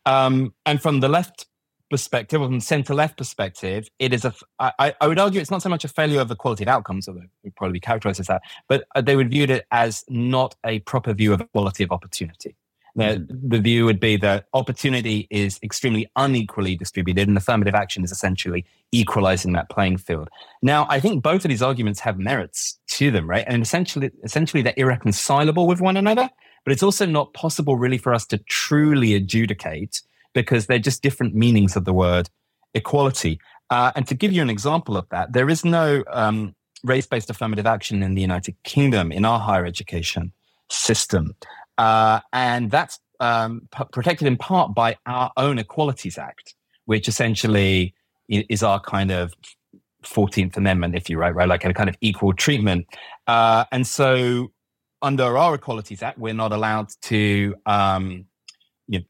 um, 0.06 0.54
and 0.66 0.80
from 0.80 1.00
the 1.00 1.08
left 1.08 1.48
perspective, 1.90 2.42
or 2.42 2.48
from 2.48 2.60
center 2.60 2.94
left 2.94 3.18
perspective, 3.18 3.88
it 3.98 4.14
is 4.14 4.26
a, 4.26 4.34
I, 4.60 4.94
I 5.00 5.08
would 5.08 5.18
argue 5.18 5.40
it's 5.40 5.50
not 5.50 5.62
so 5.62 5.70
much 5.70 5.86
a 5.86 5.88
failure 5.88 6.20
of 6.20 6.28
the 6.28 6.36
quality 6.36 6.66
of 6.66 6.68
outcomes, 6.68 7.08
although 7.08 7.22
it 7.22 7.30
would 7.44 7.56
probably 7.56 7.74
be 7.74 7.80
characterized 7.80 8.20
as 8.20 8.28
that, 8.28 8.42
but 8.68 8.86
uh, 8.94 9.02
they 9.02 9.16
would 9.16 9.32
view 9.32 9.46
it 9.46 9.66
as 9.72 10.04
not 10.10 10.56
a 10.66 10.80
proper 10.80 11.14
view 11.14 11.34
of 11.34 11.42
quality 11.54 11.84
of 11.84 11.92
opportunity. 11.92 12.56
The, 12.98 13.04
mm-hmm. 13.04 13.50
the 13.50 13.60
view 13.60 13.86
would 13.86 14.00
be 14.00 14.18
that 14.18 14.48
opportunity 14.54 15.28
is 15.30 15.60
extremely 15.62 16.10
unequally 16.16 16.76
distributed 16.76 17.28
and 17.28 17.38
affirmative 17.38 17.76
action 17.76 18.04
is 18.04 18.12
essentially 18.12 18.66
equalizing 18.92 19.54
that 19.54 19.70
playing 19.70 19.98
field. 19.98 20.30
Now, 20.64 20.88
I 20.90 21.00
think 21.00 21.22
both 21.22 21.46
of 21.46 21.50
these 21.50 21.62
arguments 21.62 22.00
have 22.00 22.18
merits 22.18 22.80
to 22.98 23.12
them, 23.12 23.30
right? 23.30 23.46
And 23.48 23.62
essentially, 23.62 24.12
essentially 24.24 24.62
they're 24.64 24.74
irreconcilable 24.78 25.68
with 25.68 25.82
one 25.82 25.98
another, 25.98 26.30
but 26.64 26.72
it's 26.74 26.84
also 26.84 27.06
not 27.06 27.34
possible 27.34 27.76
really 27.78 27.98
for 27.98 28.14
us 28.14 28.26
to 28.28 28.38
truly 28.50 29.14
adjudicate 29.14 30.02
because 30.34 30.66
they're 30.66 30.80
just 30.90 31.02
different 31.02 31.34
meanings 31.36 31.76
of 31.76 31.86
the 31.86 31.94
word 31.94 32.30
equality. 32.74 33.40
Uh, 33.70 33.92
and 33.96 34.08
to 34.08 34.16
give 34.16 34.32
you 34.32 34.42
an 34.42 34.50
example 34.50 34.98
of 34.98 35.08
that, 35.10 35.34
there 35.34 35.50
is 35.50 35.64
no 35.64 36.04
um, 36.12 36.56
race-based 36.84 37.30
affirmative 37.30 37.66
action 37.66 38.04
in 38.04 38.16
the 38.16 38.22
United 38.22 38.56
Kingdom 38.64 39.12
in 39.12 39.26
our 39.26 39.40
higher 39.40 39.66
education 39.66 40.32
system. 40.70 41.36
Uh, 41.78 42.20
and 42.34 42.72
that's 42.72 43.00
um, 43.20 43.68
p- 43.76 43.84
protected 43.92 44.28
in 44.28 44.38
part 44.38 44.74
by 44.74 44.98
our 45.06 45.32
own 45.38 45.60
Equalities 45.60 46.18
Act, 46.18 46.56
which 46.86 47.08
essentially 47.08 47.94
is 48.30 48.64
our 48.64 48.80
kind 48.80 49.12
of 49.12 49.34
14th 50.04 50.58
Amendment, 50.58 50.96
if 50.96 51.10
you 51.10 51.18
right, 51.18 51.34
right, 51.34 51.48
like 51.48 51.66
a 51.66 51.74
kind 51.74 51.90
of 51.90 51.96
equal 52.02 52.34
treatment. 52.34 52.88
Uh, 53.28 53.66
and 53.72 53.86
so 53.86 54.52
under 55.02 55.38
our 55.38 55.56
Equalities 55.56 56.02
Act, 56.02 56.18
we're 56.18 56.34
not 56.34 56.52
allowed 56.52 56.90
to 57.04 57.56
um, 57.66 58.26
you 58.88 59.00
know, 59.00 59.06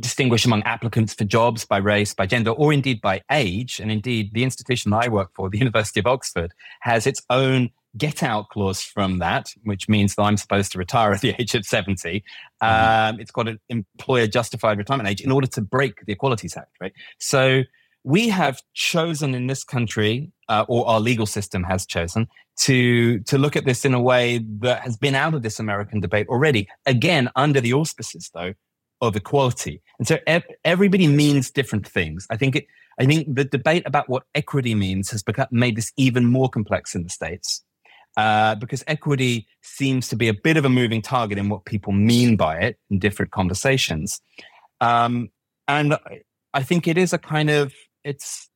distinguish 0.00 0.44
among 0.44 0.62
applicants 0.62 1.14
for 1.14 1.24
jobs 1.24 1.64
by 1.64 1.76
race, 1.78 2.14
by 2.14 2.26
gender, 2.26 2.50
or 2.50 2.72
indeed 2.72 3.00
by 3.00 3.22
age. 3.30 3.80
And 3.80 3.90
indeed, 3.90 4.32
the 4.32 4.44
institution 4.44 4.92
I 4.92 5.08
work 5.08 5.30
for, 5.34 5.50
the 5.50 5.58
University 5.66 6.00
of 6.00 6.06
Oxford, 6.06 6.52
has 6.80 7.06
its 7.06 7.22
own 7.30 7.70
get 7.96 8.22
out 8.22 8.48
clause 8.50 8.82
from 8.82 9.18
that, 9.18 9.52
which 9.64 9.88
means 9.88 10.14
that 10.14 10.22
I'm 10.22 10.36
supposed 10.36 10.72
to 10.72 10.78
retire 10.78 11.12
at 11.12 11.20
the 11.20 11.34
age 11.38 11.54
of 11.54 11.64
70. 11.64 12.22
Mm-hmm. 12.62 13.14
Um, 13.14 13.20
it's 13.20 13.30
got 13.30 13.48
an 13.48 13.58
employer 13.68 14.26
justified 14.26 14.78
retirement 14.78 15.08
age 15.08 15.20
in 15.20 15.32
order 15.32 15.46
to 15.48 15.60
break 15.60 16.04
the 16.06 16.12
Equalities 16.12 16.56
Act, 16.56 16.76
right? 16.80 16.92
So 17.18 17.62
we 18.04 18.28
have 18.28 18.60
chosen 18.74 19.34
in 19.34 19.46
this 19.46 19.64
country, 19.64 20.32
uh, 20.48 20.64
or 20.68 20.86
our 20.88 21.00
legal 21.00 21.26
system 21.26 21.62
has 21.64 21.86
chosen, 21.86 22.28
to, 22.60 23.20
to 23.20 23.38
look 23.38 23.56
at 23.56 23.64
this 23.64 23.84
in 23.84 23.94
a 23.94 24.00
way 24.00 24.40
that 24.60 24.82
has 24.82 24.96
been 24.96 25.14
out 25.14 25.34
of 25.34 25.42
this 25.42 25.58
American 25.58 26.00
debate 26.00 26.26
already. 26.28 26.68
Again, 26.86 27.30
under 27.36 27.60
the 27.60 27.72
auspices, 27.72 28.30
though, 28.34 28.54
of 29.00 29.16
equality. 29.16 29.82
And 29.98 30.06
so 30.06 30.18
everybody 30.64 31.06
means 31.06 31.50
different 31.50 31.86
things. 31.86 32.26
I 32.30 32.36
think 32.36 32.56
it, 32.56 32.66
I 32.98 33.06
think 33.06 33.34
the 33.34 33.44
debate 33.44 33.84
about 33.86 34.08
what 34.08 34.24
equity 34.34 34.74
means 34.74 35.10
has 35.10 35.22
become, 35.22 35.46
made 35.50 35.76
this 35.76 35.92
even 35.96 36.26
more 36.26 36.50
complex 36.50 36.94
in 36.94 37.02
the 37.02 37.08
States 37.08 37.64
uh, 38.16 38.54
because 38.56 38.84
equity 38.86 39.46
seems 39.62 40.08
to 40.08 40.16
be 40.16 40.28
a 40.28 40.34
bit 40.34 40.56
of 40.56 40.64
a 40.64 40.68
moving 40.68 41.00
target 41.02 41.38
in 41.38 41.48
what 41.48 41.64
people 41.64 41.92
mean 41.92 42.36
by 42.36 42.56
it 42.56 42.78
in 42.90 42.98
different 42.98 43.30
conversations. 43.32 44.20
Um, 44.80 45.30
and 45.68 45.96
I 46.52 46.62
think 46.62 46.88
it 46.88 46.98
is 46.98 47.12
a 47.12 47.18
kind 47.18 47.50
of 47.50 47.72
it's 48.04 48.48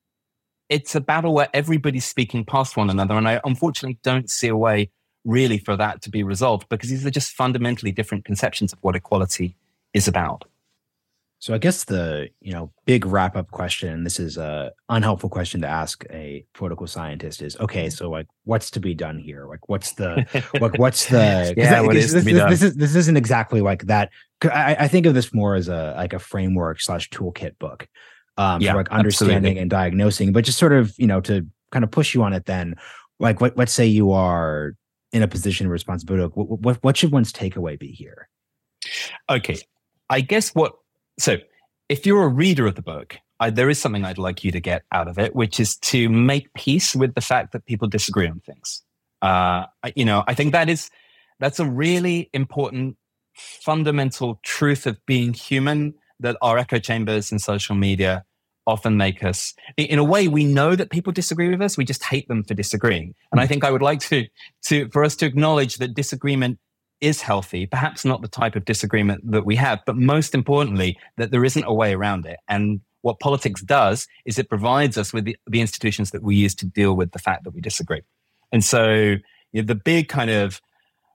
it's 0.69 0.95
a 0.95 1.01
battle 1.01 1.35
where 1.35 1.49
everybody's 1.53 2.05
speaking 2.05 2.45
past 2.45 2.77
one 2.77 2.91
another, 2.91 3.15
and 3.15 3.29
I 3.29 3.41
unfortunately 3.45 3.99
don't 4.03 4.31
see 4.31 4.49
a 4.49 4.57
way 4.57 4.91
really 5.25 5.59
for 5.59 5.77
that 5.77 6.03
to 6.03 6.11
be 6.11 6.23
resolved 6.23 6.69
because 6.69 6.91
these 6.91 7.05
are 7.07 7.11
just 7.11 7.33
fundamentally 7.33 7.93
different 7.93 8.25
conceptions 8.25 8.73
of 8.73 8.79
what 8.83 8.95
equality 8.97 9.57
is 9.93 10.07
about. 10.07 10.45
So 11.39 11.53
I 11.53 11.59
guess 11.59 11.85
the 11.85 12.31
you 12.41 12.53
know 12.53 12.73
big 12.87 13.05
wrap 13.05 13.37
up 13.37 13.51
question, 13.51 14.03
this 14.03 14.19
is 14.19 14.39
a 14.39 14.73
unhelpful 14.89 15.29
question 15.29 15.61
to 15.61 15.67
ask 15.67 16.03
a 16.11 16.43
political 16.55 16.87
scientist, 16.87 17.43
is 17.43 17.55
okay. 17.59 17.91
So 17.91 18.09
like, 18.09 18.27
what's 18.45 18.71
to 18.71 18.81
be 18.81 18.95
done 18.95 19.19
here? 19.19 19.47
Like, 19.47 19.69
what's 19.69 19.93
the 19.93 20.25
like, 20.61 20.79
what's 20.79 21.07
the 21.07 21.53
yeah? 21.55 21.83
What 21.83 21.97
is 21.97 22.13
this, 22.13 22.25
this, 22.25 22.35
this, 22.49 22.63
is 22.63 22.75
this 22.77 22.95
isn't 22.95 23.19
exactly 23.19 23.61
like 23.61 23.83
that. 23.89 24.11
I, 24.43 24.77
I 24.81 24.89
think 24.89 25.05
of 25.05 25.13
this 25.13 25.35
more 25.35 25.55
as 25.55 25.69
a 25.69 25.93
like 25.99 26.15
a 26.15 26.19
framework 26.19 26.81
slash 26.81 27.11
toolkit 27.11 27.59
book, 27.59 27.89
um, 28.37 28.61
yeah, 28.61 28.73
for 28.73 28.79
like 28.79 28.89
understanding 28.91 29.37
absolutely. 29.37 29.61
and 29.61 29.71
diagnosing, 29.71 30.33
but 30.33 30.45
just 30.45 30.59
sort 30.59 30.73
of 30.73 30.95
you 30.99 31.07
know 31.07 31.21
to 31.23 31.47
kind 31.71 31.85
of 31.85 31.91
push 31.91 32.15
you 32.15 32.23
on 32.23 32.33
it. 32.33 32.47
Then, 32.47 32.75
like, 33.19 33.41
what 33.41 33.57
let's 33.57 33.73
say 33.73 33.87
you 33.87 34.13
are 34.13 34.75
in 35.13 35.23
a 35.23 35.29
position 35.29 35.67
of 35.67 35.73
responsibility. 35.73 36.33
What, 36.35 36.61
what, 36.61 36.83
what 36.83 36.97
should 36.97 37.13
one's 37.13 37.33
takeaway 37.33 37.79
be 37.79 37.93
here? 37.93 38.29
Okay, 39.31 39.59
I 40.11 40.21
guess 40.21 40.55
what 40.55 40.75
so, 41.19 41.37
if 41.89 42.07
you're 42.07 42.25
a 42.25 42.29
reader 42.29 42.67
of 42.67 42.75
the 42.75 42.83
book, 42.83 43.17
I, 43.41 43.51
there 43.51 43.71
is 43.71 43.81
something 43.81 44.05
I'd 44.05 44.19
like 44.19 44.45
you 44.45 44.51
to 44.53 44.61
get 44.61 44.83
out 44.93 45.09
of 45.09 45.19
it, 45.19 45.35
which 45.35 45.61
is 45.61 45.77
to 45.77 46.09
make 46.09 46.53
peace 46.55 46.95
with 46.95 47.15
the 47.15 47.21
fact 47.21 47.53
that 47.53 47.65
people 47.67 47.89
disagree 47.89 48.27
on 48.27 48.41
things. 48.41 48.83
Uh, 49.23 49.67
you 49.95 50.05
know, 50.05 50.25
I 50.27 50.35
think 50.35 50.53
that 50.53 50.69
is 50.69 50.91
that's 51.41 51.59
a 51.59 51.67
really 51.67 52.31
important 52.33 52.97
fundamental 53.35 54.41
truth 54.43 54.87
of 54.87 55.05
being 55.07 55.33
human 55.33 55.95
that 56.21 56.37
our 56.43 56.59
echo 56.59 56.79
chambers 56.79 57.31
and 57.31 57.41
social 57.41 57.75
media 57.75 58.25
often 58.67 58.97
make 58.97 59.23
us 59.23 59.53
in 59.77 59.99
a 59.99 60.05
way 60.05 60.27
we 60.27 60.43
know 60.43 60.75
that 60.75 60.91
people 60.91 61.13
disagree 61.13 61.49
with 61.51 61.61
us 61.61 61.77
we 61.77 61.85
just 61.85 62.03
hate 62.05 62.27
them 62.29 62.43
for 62.43 62.55
disagreeing 62.55 63.15
and 63.31 63.41
i 63.41 63.45
hmm. 63.45 63.49
think 63.49 63.65
i 63.65 63.71
would 63.71 63.83
like 63.83 64.01
to 64.01 64.25
to 64.63 64.89
for 64.89 65.05
us 65.05 65.15
to 65.15 65.27
acknowledge 65.27 65.77
that 65.77 65.95
disagreement 65.95 66.59
is 67.05 67.21
healthy, 67.21 67.67
perhaps 67.67 68.05
not 68.05 68.23
the 68.23 68.29
type 68.29 68.57
of 68.57 68.65
disagreement 68.65 69.31
that 69.31 69.45
we 69.45 69.57
have, 69.57 69.81
but 69.85 69.97
most 69.97 70.35
importantly, 70.35 70.97
that 71.19 71.31
there 71.31 71.45
isn't 71.45 71.65
a 71.65 71.75
way 71.75 71.93
around 71.93 72.25
it. 72.25 72.39
And 72.49 72.81
what 73.03 73.21
politics 73.21 73.61
does 73.61 74.09
is 74.25 74.39
it 74.39 74.49
provides 74.49 74.97
us 74.97 75.13
with 75.13 75.27
the, 75.27 75.37
the 75.47 75.61
institutions 75.61 76.13
that 76.13 76.23
we 76.23 76.35
use 76.35 76.55
to 76.57 76.67
deal 76.67 76.95
with 76.95 77.13
the 77.13 77.19
fact 77.19 77.45
that 77.45 77.51
we 77.51 77.61
disagree. 77.61 78.01
And 78.51 78.65
so 78.65 79.17
you 79.53 79.63
know, 79.63 79.63
the 79.63 79.75
big 79.75 80.09
kind 80.09 80.31
of 80.31 80.61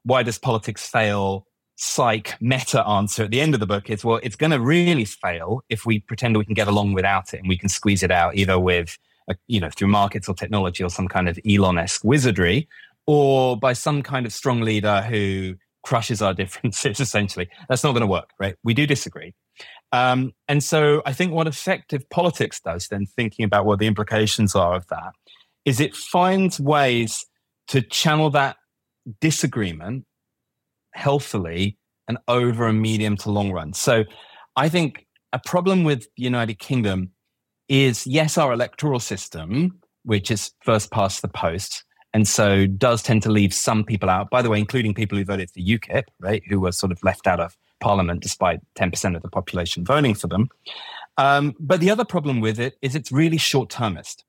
why 0.03 0.23
does 0.23 0.37
politics 0.37 0.87
fail 0.87 1.47
psych 1.81 2.35
meta 2.41 2.85
answer 2.85 3.23
at 3.23 3.31
the 3.31 3.39
end 3.39 3.53
of 3.53 3.61
the 3.61 3.65
book 3.65 3.89
is 3.89 4.03
well, 4.03 4.19
it's 4.21 4.35
going 4.35 4.51
to 4.51 4.59
really 4.59 5.05
fail 5.05 5.63
if 5.69 5.85
we 5.85 6.01
pretend 6.01 6.37
we 6.37 6.43
can 6.43 6.53
get 6.53 6.67
along 6.67 6.91
without 6.91 7.33
it 7.33 7.39
and 7.39 7.47
we 7.47 7.57
can 7.57 7.69
squeeze 7.69 8.03
it 8.03 8.11
out 8.11 8.35
either 8.35 8.59
with, 8.59 8.97
a, 9.29 9.35
you 9.47 9.61
know, 9.61 9.69
through 9.69 9.87
markets 9.87 10.27
or 10.27 10.35
technology 10.35 10.83
or 10.83 10.89
some 10.89 11.07
kind 11.07 11.29
of 11.29 11.39
Elon 11.49 11.77
esque 11.77 12.03
wizardry, 12.03 12.67
or 13.07 13.57
by 13.57 13.71
some 13.71 14.03
kind 14.03 14.25
of 14.25 14.33
strong 14.33 14.59
leader 14.59 15.01
who 15.03 15.55
crushes 15.83 16.21
our 16.21 16.33
differences 16.41 16.99
essentially. 16.99 17.47
That's 17.69 17.83
not 17.83 17.93
going 17.93 18.01
to 18.01 18.07
work 18.07 18.31
right? 18.39 18.55
We 18.63 18.73
do 18.73 18.85
disagree. 18.85 19.33
Um, 19.91 20.33
and 20.47 20.63
so 20.63 21.01
i 21.05 21.13
think 21.13 21.33
what 21.33 21.47
effective 21.47 22.07
politics 22.11 22.59
does 22.59 22.87
then 22.89 23.07
thinking 23.07 23.43
about 23.43 23.65
what 23.65 23.79
the 23.79 23.87
implications 23.87 24.53
are 24.55 24.75
of 24.75 24.85
that 24.87 25.13
is 25.65 25.79
it 25.79 25.95
finds 25.95 26.59
ways 26.59 27.25
to 27.69 27.81
channel 27.81 28.29
that 28.29 28.57
disagreement 29.19 30.05
healthily 30.93 31.77
and 32.07 32.17
over 32.27 32.67
a 32.67 32.73
medium 32.73 33.15
to 33.17 33.31
long 33.31 33.51
run 33.51 33.73
so 33.73 34.03
i 34.55 34.69
think 34.69 35.05
a 35.33 35.39
problem 35.45 35.83
with 35.83 36.03
the 36.15 36.23
united 36.23 36.59
kingdom 36.59 37.11
is 37.67 38.07
yes 38.07 38.37
our 38.37 38.53
electoral 38.53 38.99
system 38.99 39.79
which 40.03 40.31
is 40.31 40.51
first 40.63 40.91
past 40.91 41.21
the 41.21 41.27
post 41.27 41.83
and 42.13 42.27
so 42.27 42.65
does 42.65 43.03
tend 43.03 43.21
to 43.23 43.31
leave 43.31 43.53
some 43.53 43.83
people 43.83 44.09
out, 44.09 44.29
by 44.29 44.41
the 44.41 44.49
way, 44.49 44.57
including 44.57 44.93
people 44.93 45.17
who 45.17 45.23
voted 45.23 45.51
for 45.51 45.59
UKIP, 45.59 46.05
right, 46.19 46.41
who 46.47 46.59
were 46.59 46.71
sort 46.71 46.91
of 46.91 47.03
left 47.03 47.27
out 47.27 47.39
of 47.39 47.55
parliament 47.79 48.21
despite 48.21 48.59
10% 48.75 49.15
of 49.15 49.21
the 49.21 49.29
population 49.29 49.85
voting 49.85 50.15
for 50.15 50.27
them. 50.27 50.49
Um, 51.17 51.55
but 51.59 51.79
the 51.79 51.91
other 51.91 52.05
problem 52.05 52.39
with 52.39 52.59
it 52.59 52.77
is 52.81 52.95
it's 52.95 53.11
really 53.11 53.37
short 53.37 53.69
termist. 53.69 54.23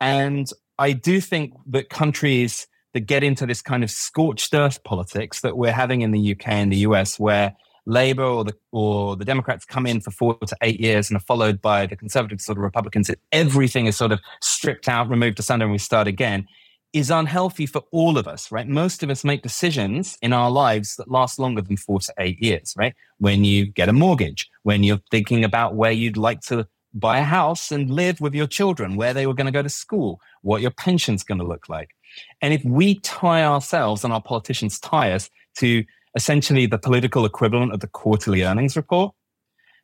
And 0.00 0.50
I 0.78 0.92
do 0.92 1.20
think 1.20 1.52
that 1.66 1.90
countries 1.90 2.66
that 2.94 3.00
get 3.00 3.22
into 3.22 3.46
this 3.46 3.62
kind 3.62 3.84
of 3.84 3.90
scorched 3.90 4.54
earth 4.54 4.82
politics 4.84 5.40
that 5.40 5.56
we're 5.56 5.72
having 5.72 6.02
in 6.02 6.10
the 6.10 6.32
UK 6.32 6.48
and 6.48 6.72
the 6.72 6.78
US, 6.78 7.18
where 7.18 7.54
Labour 7.86 8.24
or 8.24 8.44
the 8.44 8.54
or 8.72 9.16
the 9.16 9.24
Democrats 9.24 9.64
come 9.64 9.86
in 9.86 10.00
for 10.00 10.10
four 10.10 10.36
to 10.46 10.56
eight 10.62 10.80
years 10.80 11.10
and 11.10 11.16
are 11.16 11.24
followed 11.24 11.60
by 11.60 11.86
the 11.86 11.96
Conservatives 11.96 12.48
or 12.48 12.54
the 12.54 12.60
Republicans, 12.60 13.10
everything 13.32 13.86
is 13.86 13.96
sort 13.96 14.12
of 14.12 14.20
stripped 14.42 14.88
out, 14.88 15.08
removed 15.08 15.38
asunder, 15.38 15.64
and 15.64 15.72
we 15.72 15.78
start 15.78 16.06
again 16.06 16.46
is 16.92 17.10
unhealthy 17.10 17.66
for 17.66 17.82
all 17.92 18.18
of 18.18 18.26
us, 18.26 18.50
right? 18.50 18.66
Most 18.66 19.02
of 19.02 19.10
us 19.10 19.24
make 19.24 19.42
decisions 19.42 20.18
in 20.22 20.32
our 20.32 20.50
lives 20.50 20.96
that 20.96 21.10
last 21.10 21.38
longer 21.38 21.62
than 21.62 21.76
four 21.76 22.00
to 22.00 22.12
eight 22.18 22.42
years, 22.42 22.74
right? 22.76 22.94
When 23.18 23.44
you 23.44 23.66
get 23.66 23.88
a 23.88 23.92
mortgage, 23.92 24.50
when 24.64 24.82
you're 24.82 25.00
thinking 25.10 25.44
about 25.44 25.74
where 25.74 25.92
you'd 25.92 26.16
like 26.16 26.40
to 26.42 26.66
buy 26.92 27.18
a 27.18 27.24
house 27.24 27.70
and 27.70 27.90
live 27.90 28.20
with 28.20 28.34
your 28.34 28.48
children, 28.48 28.96
where 28.96 29.14
they 29.14 29.26
were 29.26 29.34
going 29.34 29.46
to 29.46 29.52
go 29.52 29.62
to 29.62 29.68
school, 29.68 30.20
what 30.42 30.62
your 30.62 30.72
pension's 30.72 31.22
going 31.22 31.38
to 31.38 31.46
look 31.46 31.68
like. 31.68 31.90
And 32.42 32.54
if 32.54 32.64
we 32.64 32.96
tie 33.00 33.44
ourselves 33.44 34.04
and 34.04 34.12
our 34.12 34.22
politicians 34.22 34.78
tie 34.78 35.12
us 35.12 35.30
to 35.58 35.84
essentially 36.14 36.66
the 36.66 36.78
political 36.78 37.24
equivalent 37.24 37.72
of 37.72 37.80
the 37.80 37.86
quarterly 37.86 38.42
earnings 38.42 38.76
report, 38.76 39.14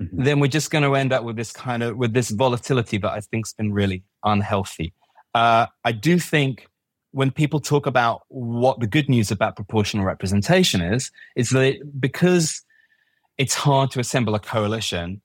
mm-hmm. 0.00 0.24
then 0.24 0.40
we're 0.40 0.48
just 0.48 0.70
going 0.70 0.84
to 0.84 0.94
end 0.94 1.12
up 1.12 1.24
with 1.24 1.36
this 1.36 1.52
kind 1.52 1.82
of 1.82 1.96
with 1.96 2.12
this 2.12 2.30
volatility 2.30 2.98
that 2.98 3.10
I 3.10 3.20
think's 3.20 3.52
been 3.52 3.72
really 3.72 4.02
unhealthy. 4.24 4.92
Uh, 5.34 5.66
I 5.84 5.92
do 5.92 6.18
think 6.18 6.66
when 7.12 7.30
people 7.30 7.60
talk 7.60 7.86
about 7.86 8.22
what 8.28 8.80
the 8.80 8.86
good 8.86 9.08
news 9.08 9.30
about 9.30 9.56
proportional 9.56 10.04
representation 10.04 10.80
is, 10.80 11.10
is 11.34 11.50
that 11.50 11.78
because 11.98 12.62
it's 13.38 13.54
hard 13.54 13.90
to 13.92 14.00
assemble 14.00 14.34
a 14.34 14.40
coalition, 14.40 15.20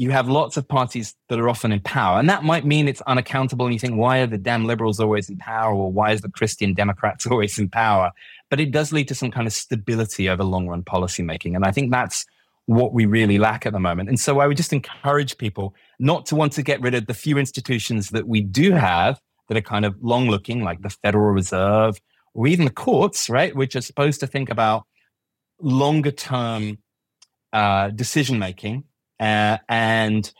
you 0.00 0.10
have 0.10 0.30
lots 0.30 0.56
of 0.56 0.66
parties 0.66 1.14
that 1.28 1.38
are 1.38 1.46
often 1.50 1.72
in 1.72 1.80
power. 1.80 2.18
And 2.18 2.26
that 2.30 2.42
might 2.42 2.64
mean 2.64 2.88
it's 2.88 3.02
unaccountable. 3.02 3.66
And 3.66 3.74
you 3.74 3.78
think, 3.78 3.96
why 3.96 4.20
are 4.20 4.26
the 4.26 4.38
damn 4.38 4.64
liberals 4.64 4.98
always 4.98 5.28
in 5.28 5.36
power? 5.36 5.74
Or 5.74 5.92
why 5.92 6.12
is 6.12 6.22
the 6.22 6.30
Christian 6.30 6.72
Democrats 6.72 7.26
always 7.30 7.58
in 7.58 7.68
power? 7.68 8.10
But 8.48 8.60
it 8.60 8.70
does 8.70 8.94
lead 8.94 9.08
to 9.08 9.14
some 9.14 9.30
kind 9.30 9.46
of 9.46 9.52
stability 9.52 10.30
over 10.30 10.42
long 10.42 10.66
run 10.68 10.84
policymaking. 10.84 11.54
And 11.54 11.66
I 11.66 11.70
think 11.70 11.90
that's 11.90 12.24
what 12.64 12.94
we 12.94 13.04
really 13.04 13.36
lack 13.36 13.66
at 13.66 13.74
the 13.74 13.78
moment. 13.78 14.08
And 14.08 14.18
so 14.18 14.40
I 14.40 14.46
would 14.46 14.56
just 14.56 14.72
encourage 14.72 15.36
people 15.36 15.74
not 15.98 16.24
to 16.26 16.34
want 16.34 16.54
to 16.54 16.62
get 16.62 16.80
rid 16.80 16.94
of 16.94 17.04
the 17.04 17.12
few 17.12 17.36
institutions 17.36 18.08
that 18.08 18.26
we 18.26 18.40
do 18.40 18.72
have 18.72 19.20
that 19.48 19.58
are 19.58 19.60
kind 19.60 19.84
of 19.84 19.96
long 20.00 20.30
looking, 20.30 20.64
like 20.64 20.80
the 20.80 20.88
Federal 20.88 21.34
Reserve 21.34 22.00
or 22.32 22.46
even 22.46 22.64
the 22.64 22.70
courts, 22.70 23.28
right, 23.28 23.54
which 23.54 23.76
are 23.76 23.82
supposed 23.82 24.20
to 24.20 24.26
think 24.26 24.48
about 24.48 24.86
longer 25.60 26.10
term 26.10 26.78
uh, 27.52 27.88
decision 27.90 28.38
making 28.38 28.84
uh, 29.20 29.58
and 29.68 30.32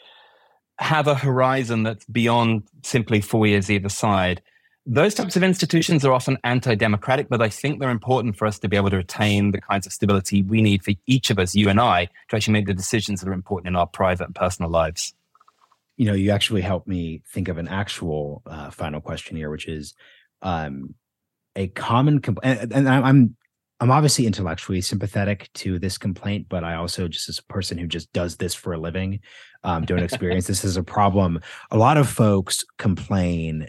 have 0.79 1.07
a 1.07 1.15
horizon 1.15 1.83
that's 1.83 2.07
beyond 2.07 2.63
simply 2.83 3.21
four 3.21 3.47
years 3.47 3.71
either 3.71 3.89
side. 3.89 4.43
Those 4.87 5.15
types 5.15 5.37
of 5.37 5.43
institutions 5.43 6.05
are 6.05 6.13
often 6.13 6.39
anti 6.43 6.75
democratic, 6.75 7.29
but 7.29 7.43
I 7.43 7.51
think 7.51 7.79
they're 7.79 7.91
important 7.91 8.37
for 8.37 8.47
us 8.47 8.59
to 8.61 8.69
be 8.69 8.77
able 8.77 8.91
to 8.91 8.97
retain 8.97 9.53
the 9.53 9.61
kinds 9.61 9.87
of 9.87 9.93
stability 9.93 10.43
we 10.43 10.63
need 10.63 10.83
for 10.83 10.95
each 11.07 11.31
of 11.31 11.39
us, 11.39 11.55
you 11.55 11.69
and 11.69 11.79
I, 11.79 12.07
to 12.31 12.37
actually 12.37 12.55
make 12.55 12.67
the 12.67 12.75
decisions 12.75 13.21
that 13.21 13.29
are 13.29 13.35
important 13.35 13.69
in 13.69 13.77
our 13.77 13.87
private 13.87 14.25
and 14.25 14.35
personal 14.35 14.71
lives 14.71 15.13
you 16.01 16.07
know, 16.07 16.15
you 16.15 16.31
actually 16.31 16.63
helped 16.63 16.89
me 16.89 17.21
think 17.27 17.49
of 17.49 17.59
an 17.59 17.69
actual 17.69 18.41
uh, 18.47 18.71
final 18.71 19.03
question 19.03 19.37
here, 19.37 19.51
which 19.51 19.69
is 19.69 19.95
um, 20.41 20.95
a 21.55 21.69
common 21.69 22.21
complaint. 22.21 22.59
And, 22.59 22.73
and 22.73 22.89
I'm 22.89 23.37
I'm 23.81 23.91
obviously 23.91 24.27
intellectually 24.27 24.83
sympathetic 24.83 25.51
to 25.55 25.79
this 25.79 25.97
complaint, 25.97 26.47
but 26.49 26.65
I 26.65 26.75
also 26.75 27.09
just 27.09 27.29
as 27.31 27.39
a 27.39 27.45
person 27.45 27.79
who 27.79 27.87
just 27.87 28.13
does 28.13 28.37
this 28.37 28.55
for 28.55 28.75
a 28.75 28.79
living, 28.79 29.21
um, 29.65 29.85
don't 29.85 30.03
experience 30.03 30.47
this 30.47 30.65
as 30.65 30.77
a 30.77 30.83
problem. 30.83 31.41
A 31.71 31.79
lot 31.79 31.97
of 31.97 32.09
folks 32.09 32.65
complain 32.77 33.69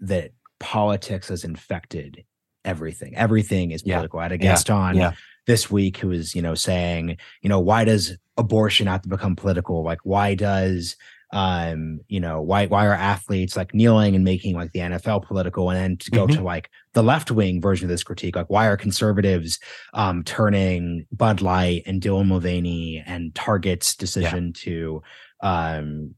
that 0.00 0.30
politics 0.60 1.28
has 1.28 1.44
infected 1.44 2.24
everything. 2.64 3.16
Everything 3.16 3.72
is 3.72 3.82
political. 3.82 4.18
Yeah. 4.18 4.20
I 4.20 4.24
had 4.24 4.32
a 4.32 4.38
guest 4.38 4.68
yeah. 4.68 4.74
on 4.76 4.96
yeah. 4.96 5.12
this 5.46 5.70
week 5.70 5.96
who 5.98 6.08
was, 6.08 6.34
you 6.34 6.42
know, 6.42 6.54
saying, 6.54 7.16
you 7.42 7.48
know, 7.48 7.60
why 7.60 7.84
does 7.84 8.16
abortion 8.36 8.86
have 8.86 9.02
to 9.02 9.08
become 9.08 9.34
political? 9.34 9.82
Like, 9.82 10.00
why 10.04 10.34
does 10.34 10.96
um, 11.34 11.98
you 12.06 12.20
know, 12.20 12.40
why 12.40 12.66
why 12.66 12.86
are 12.86 12.94
athletes 12.94 13.56
like 13.56 13.74
kneeling 13.74 14.14
and 14.14 14.24
making 14.24 14.54
like 14.54 14.70
the 14.70 14.78
NFL 14.78 15.26
political, 15.26 15.68
and 15.68 15.78
then 15.78 15.96
to 15.96 16.10
go 16.12 16.26
mm-hmm. 16.28 16.36
to 16.36 16.42
like 16.44 16.70
the 16.92 17.02
left 17.02 17.28
wing 17.32 17.60
version 17.60 17.86
of 17.86 17.88
this 17.88 18.04
critique, 18.04 18.36
like 18.36 18.48
why 18.48 18.66
are 18.66 18.76
conservatives 18.76 19.58
um, 19.94 20.22
turning 20.22 21.06
Bud 21.10 21.42
Light 21.42 21.82
and 21.86 22.00
Dylan 22.00 22.28
Mulvaney 22.28 23.02
and 23.04 23.34
Target's 23.34 23.96
decision 23.96 24.46
yeah. 24.46 24.62
to 24.62 25.02
um, 25.40 26.14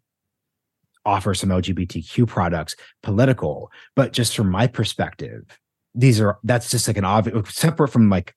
offer 1.06 1.32
some 1.32 1.48
LGBTQ 1.48 2.28
products 2.28 2.76
political? 3.02 3.70
But 3.94 4.12
just 4.12 4.36
from 4.36 4.50
my 4.50 4.66
perspective, 4.66 5.58
these 5.94 6.20
are 6.20 6.38
that's 6.44 6.70
just 6.70 6.88
like 6.88 6.98
an 6.98 7.06
obvious 7.06 7.54
separate 7.54 7.88
from 7.88 8.10
like 8.10 8.34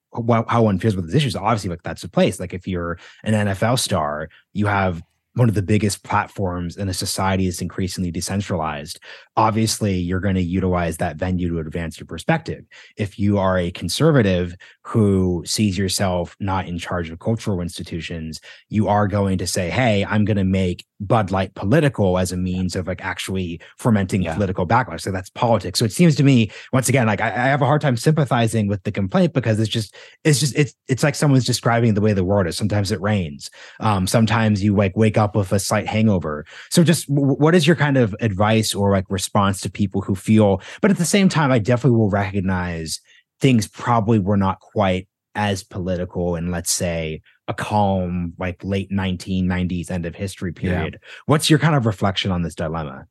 how 0.48 0.64
one 0.64 0.80
feels 0.80 0.96
with 0.96 1.08
these 1.08 1.16
issues. 1.16 1.36
Obviously, 1.36 1.72
like 1.72 1.84
that's 1.84 2.06
a 2.06 2.10
place. 2.10 2.40
Like 2.40 2.54
if 2.54 2.70
you're 2.70 2.98
an 3.26 3.34
NFL 3.34 3.80
star, 3.80 4.30
you 4.54 4.68
have 4.68 5.04
one 5.36 5.50
of 5.50 5.56
the 5.56 5.62
biggest 5.62 6.04
platforms 6.04 6.78
in 6.78 6.90
a 6.90 6.94
society 6.94 7.48
is 7.48 7.62
increasingly 7.62 8.12
decentralized, 8.12 9.00
obviously 9.40 9.98
you're 9.98 10.20
going 10.20 10.36
to 10.36 10.42
utilize 10.42 10.98
that 10.98 11.16
venue 11.16 11.48
to 11.48 11.60
advance 11.60 11.98
your 11.98 12.06
perspective. 12.06 12.66
If 12.98 13.18
you 13.18 13.38
are 13.38 13.58
a 13.58 13.72
conservative 13.72 14.54
who 14.84 15.44
sees 15.46 15.78
yourself 15.78 16.36
not 16.42 16.68
in 16.68 16.78
charge 16.78 17.10
of 17.10 17.20
cultural 17.20 17.62
institutions, 17.62 18.42
you 18.68 18.90
are 18.90 19.08
going 19.08 19.38
to 19.38 19.48
say, 19.48 19.70
Hey, 19.70 20.04
I'm 20.04 20.26
going 20.26 20.36
to 20.36 20.44
make 20.44 20.86
Bud 21.00 21.32
Light 21.32 21.56
political 21.56 22.18
as 22.18 22.34
a 22.34 22.38
means 22.38 22.76
of 22.76 22.86
like 22.86 23.02
actually 23.02 23.62
fermenting 23.78 24.24
yeah. 24.24 24.34
political 24.34 24.68
backlash. 24.68 25.00
So 25.00 25.12
that's 25.12 25.30
politics. 25.30 25.80
So 25.80 25.86
it 25.86 25.94
seems 25.94 26.18
to 26.18 26.24
me, 26.24 26.52
once 26.74 26.90
again, 26.90 27.08
like 27.08 27.22
I, 27.22 27.28
I, 27.28 27.48
have 27.48 27.62
a 27.62 27.66
hard 27.66 27.80
time 27.80 27.96
sympathizing 27.96 28.68
with 28.68 28.84
the 28.84 28.92
complaint 28.92 29.32
because 29.32 29.62
it's 29.62 29.70
just, 29.70 29.96
it's 30.26 30.42
just, 30.42 30.54
it's, 30.58 30.76
it's 30.90 31.02
like 31.02 31.16
someone's 31.16 31.46
describing 31.46 31.94
the 31.94 32.02
way 32.02 32.12
the 32.12 32.26
world 32.26 32.48
is. 32.48 32.58
Sometimes 32.58 32.92
it 32.92 33.00
rains. 33.00 33.50
Um, 33.80 34.08
sometimes 34.08 34.62
you 34.62 34.76
like 34.76 34.98
wake 34.98 35.18
up 35.18 35.38
with 35.38 35.54
a 35.54 35.60
slight 35.60 35.88
hangover. 35.88 36.46
So 36.70 36.84
just 36.84 37.06
what 37.08 37.56
is 37.56 37.66
your 37.66 37.78
kind 37.78 37.96
of 37.96 38.14
advice 38.20 38.76
or 38.76 38.92
like 38.92 39.06
response 39.08 39.29
to 39.62 39.70
people 39.72 40.02
who 40.02 40.16
feel, 40.16 40.62
but 40.82 40.92
at 40.92 40.98
the 40.98 41.06
same 41.06 41.30
time, 41.30 41.52
I 41.52 41.60
definitely 41.60 41.98
will 41.98 42.10
recognize 42.10 43.00
things 43.40 43.68
probably 43.68 44.20
were 44.20 44.38
not 44.38 44.60
quite 44.60 45.08
as 45.36 45.64
political 45.64 46.36
and 46.36 46.52
let's 46.52 46.72
say 46.72 47.22
a 47.48 47.54
calm 47.54 48.34
like 48.40 48.64
late 48.64 48.92
1990s 48.92 49.90
end 49.90 50.06
of 50.06 50.16
history 50.16 50.52
period. 50.52 51.00
Yeah. 51.02 51.10
what's 51.28 51.50
your 51.50 51.60
kind 51.60 51.76
of 51.76 51.86
reflection 51.86 52.32
on 52.32 52.42
this 52.42 52.56
dilemma? 52.56 53.06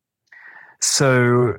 So 0.81 1.55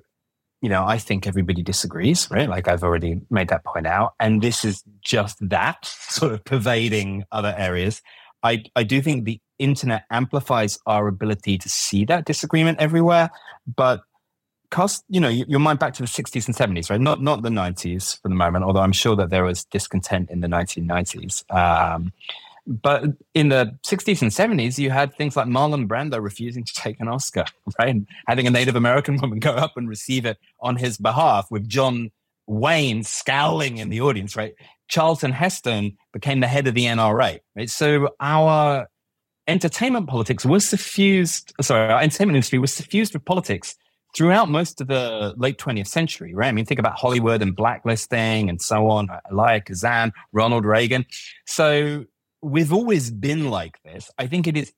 you 0.61 0.67
know 0.67 0.85
i 0.85 0.97
think 0.97 1.25
everybody 1.25 1.63
disagrees 1.63 2.27
right? 2.29 2.49
Like 2.49 2.67
i've 2.67 2.83
already 2.83 3.21
made 3.29 3.47
that 3.47 3.63
point 3.63 3.87
out 3.87 4.13
and 4.19 4.41
this 4.41 4.65
is 4.65 4.83
just 5.01 5.37
that 5.49 5.85
sort 5.85 6.33
of 6.33 6.43
pervading 6.43 7.23
other 7.31 7.55
areas. 7.57 8.01
I 8.43 8.63
i 8.75 8.83
do 8.83 9.01
think 9.01 9.25
the 9.25 9.39
internet 9.57 10.03
amplifies 10.09 10.77
our 10.85 11.07
ability 11.07 11.57
to 11.57 11.69
see 11.69 12.05
that 12.05 12.25
disagreement 12.25 12.79
everywhere 12.79 13.29
but 13.75 14.01
cast 14.71 15.03
you 15.09 15.19
know 15.19 15.29
your 15.29 15.59
mind 15.59 15.79
back 15.79 15.93
to 15.93 16.03
the 16.03 16.07
60s 16.07 16.47
and 16.47 16.55
70s 16.55 16.89
right? 16.89 17.01
Not 17.01 17.21
not 17.21 17.41
the 17.41 17.49
90s 17.49 18.21
for 18.21 18.29
the 18.29 18.35
moment 18.35 18.65
although 18.65 18.81
i'm 18.81 18.91
sure 18.91 19.15
that 19.15 19.29
there 19.29 19.43
was 19.43 19.65
discontent 19.65 20.29
in 20.29 20.41
the 20.41 20.47
1990s 20.47 21.43
um, 21.53 22.13
but 22.67 23.03
in 23.33 23.49
the 23.49 23.77
60s 23.83 24.21
and 24.21 24.31
70s 24.31 24.77
you 24.77 24.91
had 24.91 25.13
things 25.15 25.35
like 25.35 25.47
marlon 25.47 25.87
brando 25.87 26.21
refusing 26.21 26.63
to 26.63 26.73
take 26.73 26.99
an 26.99 27.07
oscar 27.07 27.45
right? 27.79 27.89
And 27.89 28.07
having 28.27 28.47
a 28.47 28.51
native 28.51 28.75
american 28.75 29.17
woman 29.17 29.39
go 29.39 29.51
up 29.51 29.75
and 29.75 29.89
receive 29.89 30.25
it 30.25 30.37
on 30.61 30.75
his 30.75 30.97
behalf 30.97 31.47
with 31.49 31.67
john 31.67 32.11
wayne 32.47 33.03
scowling 33.03 33.77
in 33.77 33.89
the 33.89 34.01
audience 34.01 34.35
right? 34.35 34.53
Charlton 34.87 35.31
heston 35.31 35.97
became 36.13 36.39
the 36.39 36.47
head 36.47 36.67
of 36.67 36.73
the 36.73 36.85
nra 36.85 37.39
right? 37.55 37.69
So 37.69 38.09
our 38.19 38.87
entertainment 39.47 40.07
politics 40.07 40.45
was 40.45 40.67
suffused 40.67 41.53
sorry 41.59 41.91
our 41.91 42.01
entertainment 42.01 42.35
industry 42.35 42.59
was 42.59 42.73
suffused 42.73 43.13
with 43.13 43.25
politics 43.25 43.75
throughout 44.15 44.49
most 44.49 44.81
of 44.81 44.87
the 44.87 45.33
late 45.37 45.57
20th 45.57 45.87
century, 45.87 46.33
right? 46.33 46.47
I 46.47 46.51
mean, 46.51 46.65
think 46.65 46.79
about 46.79 46.97
Hollywood 46.97 47.41
and 47.41 47.55
blacklisting 47.55 48.49
and 48.49 48.61
so 48.61 48.89
on, 48.89 49.09
uh, 49.09 49.19
Elia 49.31 49.61
Kazan, 49.61 50.11
Ronald 50.31 50.65
Reagan. 50.65 51.05
So 51.45 52.05
we've 52.41 52.73
always 52.73 53.11
been 53.11 53.49
like 53.49 53.81
this. 53.83 54.09
I 54.17 54.27
think 54.27 54.47
it 54.47 54.57
is, 54.57 54.73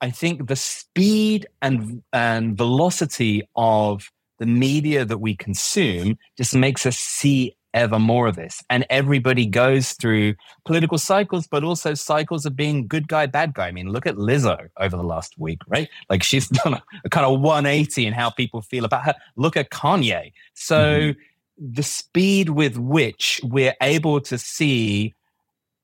I 0.00 0.10
think 0.10 0.48
the 0.48 0.56
speed 0.56 1.46
and, 1.62 2.02
and 2.12 2.56
velocity 2.56 3.42
of 3.56 4.10
the 4.38 4.46
media 4.46 5.04
that 5.04 5.18
we 5.18 5.34
consume 5.34 6.18
just 6.36 6.54
makes 6.54 6.84
us 6.84 6.98
see 6.98 7.55
ever 7.76 7.98
more 7.98 8.26
of 8.26 8.34
this. 8.34 8.64
And 8.70 8.84
everybody 8.90 9.46
goes 9.46 9.92
through 9.92 10.34
political 10.64 10.98
cycles, 10.98 11.46
but 11.46 11.62
also 11.62 11.94
cycles 11.94 12.46
of 12.46 12.56
being 12.56 12.88
good 12.88 13.06
guy, 13.06 13.26
bad 13.26 13.54
guy. 13.54 13.68
I 13.68 13.72
mean, 13.72 13.90
look 13.90 14.06
at 14.06 14.16
Lizzo 14.16 14.68
over 14.78 14.96
the 14.96 15.04
last 15.04 15.38
week, 15.38 15.60
right? 15.68 15.88
Like 16.10 16.22
she's 16.24 16.48
done 16.64 16.74
a, 16.74 16.82
a 17.04 17.10
kind 17.10 17.26
of 17.26 17.40
180 17.40 18.06
in 18.06 18.14
how 18.14 18.30
people 18.30 18.62
feel 18.62 18.84
about 18.84 19.04
her. 19.04 19.14
Look 19.36 19.56
at 19.56 19.70
Kanye. 19.70 20.32
So 20.54 20.78
mm-hmm. 21.12 21.72
the 21.72 21.82
speed 21.82 22.48
with 22.48 22.78
which 22.78 23.40
we're 23.44 23.76
able 23.80 24.20
to 24.22 24.38
see 24.38 25.14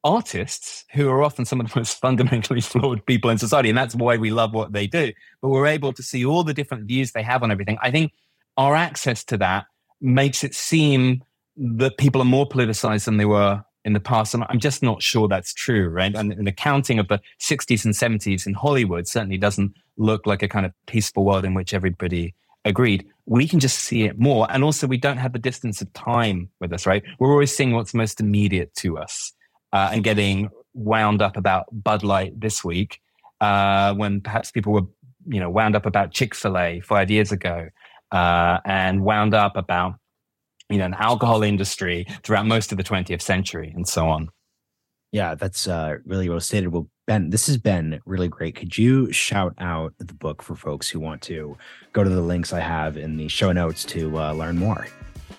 artists 0.02 0.84
who 0.94 1.08
are 1.08 1.22
often 1.22 1.44
some 1.44 1.60
of 1.60 1.70
the 1.70 1.78
most 1.78 2.00
fundamentally 2.00 2.60
flawed 2.60 3.04
people 3.06 3.30
in 3.30 3.38
society 3.38 3.68
and 3.68 3.78
that's 3.78 3.94
why 3.94 4.16
we 4.16 4.32
love 4.32 4.52
what 4.52 4.72
they 4.72 4.84
do 4.84 5.12
but 5.40 5.48
we're 5.48 5.68
able 5.68 5.92
to 5.92 6.02
see 6.02 6.24
all 6.24 6.42
the 6.42 6.52
different 6.52 6.86
views 6.86 7.12
they 7.12 7.22
have 7.22 7.44
on 7.44 7.52
everything 7.52 7.78
i 7.82 7.88
think 7.88 8.10
our 8.56 8.74
access 8.74 9.22
to 9.22 9.36
that 9.36 9.64
makes 10.00 10.42
it 10.42 10.56
seem 10.56 11.22
that 11.56 11.98
people 11.98 12.20
are 12.20 12.26
more 12.26 12.48
politicized 12.48 13.04
than 13.04 13.16
they 13.16 13.24
were 13.24 13.62
in 13.84 13.92
the 13.92 14.00
past. 14.00 14.34
And 14.34 14.44
I'm 14.48 14.58
just 14.58 14.82
not 14.82 15.02
sure 15.02 15.28
that's 15.28 15.52
true, 15.52 15.88
right? 15.88 16.14
And 16.14 16.32
an 16.32 16.46
accounting 16.46 16.98
of 16.98 17.08
the 17.08 17.20
60s 17.40 17.84
and 17.84 17.94
70s 17.94 18.46
in 18.46 18.54
Hollywood 18.54 19.08
certainly 19.08 19.38
doesn't 19.38 19.72
look 19.96 20.26
like 20.26 20.42
a 20.42 20.48
kind 20.48 20.64
of 20.64 20.72
peaceful 20.86 21.24
world 21.24 21.44
in 21.44 21.54
which 21.54 21.74
everybody 21.74 22.34
agreed. 22.64 23.06
We 23.26 23.48
can 23.48 23.60
just 23.60 23.80
see 23.80 24.04
it 24.04 24.18
more. 24.18 24.46
And 24.50 24.62
also, 24.64 24.86
we 24.86 24.96
don't 24.96 25.16
have 25.16 25.32
the 25.32 25.38
distance 25.38 25.80
of 25.82 25.92
time 25.92 26.48
with 26.60 26.72
us, 26.72 26.86
right? 26.86 27.02
We're 27.18 27.32
always 27.32 27.54
seeing 27.54 27.72
what's 27.72 27.94
most 27.94 28.20
immediate 28.20 28.74
to 28.76 28.98
us 28.98 29.32
uh, 29.72 29.90
and 29.92 30.04
getting 30.04 30.48
wound 30.74 31.22
up 31.22 31.36
about 31.36 31.66
Bud 31.72 32.02
Light 32.02 32.38
this 32.40 32.64
week 32.64 33.00
uh, 33.40 33.94
when 33.94 34.20
perhaps 34.20 34.50
people 34.50 34.72
were, 34.72 34.86
you 35.26 35.40
know, 35.40 35.50
wound 35.50 35.76
up 35.76 35.86
about 35.86 36.12
Chick 36.12 36.34
fil 36.34 36.56
A 36.56 36.80
five 36.80 37.10
years 37.10 37.32
ago 37.32 37.68
uh, 38.12 38.58
and 38.64 39.02
wound 39.02 39.34
up 39.34 39.56
about 39.56 39.94
you 40.72 40.78
know, 40.78 40.86
an 40.86 40.94
alcohol 40.94 41.42
industry 41.42 42.06
throughout 42.22 42.46
most 42.46 42.72
of 42.72 42.78
the 42.78 42.84
20th 42.84 43.22
century 43.22 43.72
and 43.74 43.86
so 43.86 44.08
on. 44.08 44.30
Yeah, 45.12 45.34
that's 45.34 45.68
uh, 45.68 45.98
really 46.06 46.28
well 46.28 46.40
stated. 46.40 46.68
Well, 46.68 46.88
Ben, 47.06 47.30
this 47.30 47.46
has 47.46 47.58
been 47.58 48.00
really 48.06 48.28
great. 48.28 48.54
Could 48.56 48.78
you 48.78 49.12
shout 49.12 49.54
out 49.58 49.92
the 49.98 50.14
book 50.14 50.42
for 50.42 50.56
folks 50.56 50.88
who 50.88 51.00
want 51.00 51.20
to 51.22 51.56
go 51.92 52.02
to 52.02 52.08
the 52.08 52.22
links 52.22 52.52
I 52.52 52.60
have 52.60 52.96
in 52.96 53.16
the 53.16 53.28
show 53.28 53.52
notes 53.52 53.84
to 53.86 54.18
uh, 54.18 54.32
learn 54.32 54.56
more? 54.56 54.86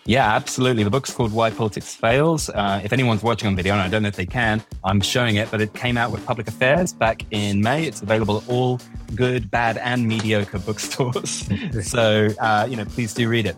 Yeah, 0.06 0.36
absolutely. 0.36 0.84
The 0.84 0.90
book's 0.90 1.14
called 1.14 1.32
Why 1.32 1.50
Politics 1.50 1.96
Fails. 1.96 2.50
Uh, 2.50 2.82
if 2.84 2.92
anyone's 2.92 3.24
watching 3.24 3.48
on 3.48 3.56
video, 3.56 3.74
and 3.74 3.82
I 3.82 3.88
don't 3.88 4.04
know 4.04 4.10
if 4.10 4.18
they 4.18 4.26
can, 4.26 4.62
I'm 4.84 5.00
showing 5.00 5.38
it, 5.38 5.50
but 5.50 5.62
it 5.62 5.74
came 5.74 5.96
out 5.98 6.12
with 6.12 6.26
Public 6.26 6.50
Affairs 6.50 6.92
back 6.92 7.26
in 7.32 7.62
May. 7.62 7.86
It's 7.86 8.02
available 8.02 8.40
at 8.40 8.50
all 8.50 8.82
good, 9.16 9.50
bad, 9.50 9.78
and 9.78 10.06
mediocre 10.06 10.60
bookstores. 10.60 11.48
so, 11.90 12.28
uh, 12.42 12.68
you 12.70 12.76
know, 12.76 12.86
please 12.86 13.14
do 13.14 13.30
read 13.30 13.46
it. 13.46 13.56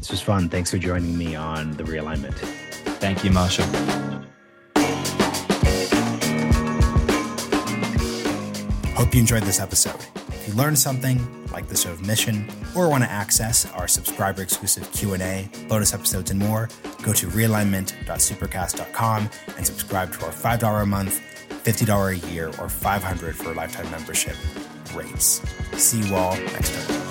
This 0.00 0.10
was 0.10 0.22
fun. 0.22 0.48
Thanks 0.48 0.70
for 0.70 0.78
joining 0.78 1.16
me 1.16 1.36
on 1.36 1.72
the 1.72 1.84
realignment. 1.84 2.34
Thank 3.00 3.22
you, 3.22 3.30
Marshall. 3.30 3.66
Hope 8.94 9.14
you 9.14 9.20
enjoyed 9.20 9.42
this 9.42 9.60
episode. 9.60 10.00
If 10.28 10.48
you 10.48 10.54
learned 10.54 10.78
something, 10.78 11.46
like 11.52 11.68
the 11.68 11.76
show 11.76 11.92
of 11.92 12.06
Mission, 12.06 12.48
or 12.74 12.88
want 12.88 13.04
to 13.04 13.10
access 13.10 13.70
our 13.72 13.86
subscriber 13.86 14.40
exclusive 14.40 14.90
Q&A, 14.92 15.50
bonus 15.68 15.92
episodes, 15.92 16.30
and 16.30 16.40
more, 16.40 16.70
go 17.02 17.12
to 17.12 17.26
realignment.supercast.com 17.26 19.30
and 19.56 19.66
subscribe 19.66 20.12
to 20.14 20.24
our 20.24 20.32
$5 20.32 20.82
a 20.82 20.86
month, 20.86 21.20
$50 21.48 22.12
a 22.12 22.32
year, 22.32 22.48
or 22.58 22.70
500 22.70 23.36
for 23.36 23.52
a 23.52 23.54
lifetime 23.54 23.90
membership 23.90 24.36
rates. 24.94 25.42
See 25.76 26.02
you 26.02 26.14
all 26.14 26.36
next 26.36 26.88
time. 26.88 27.09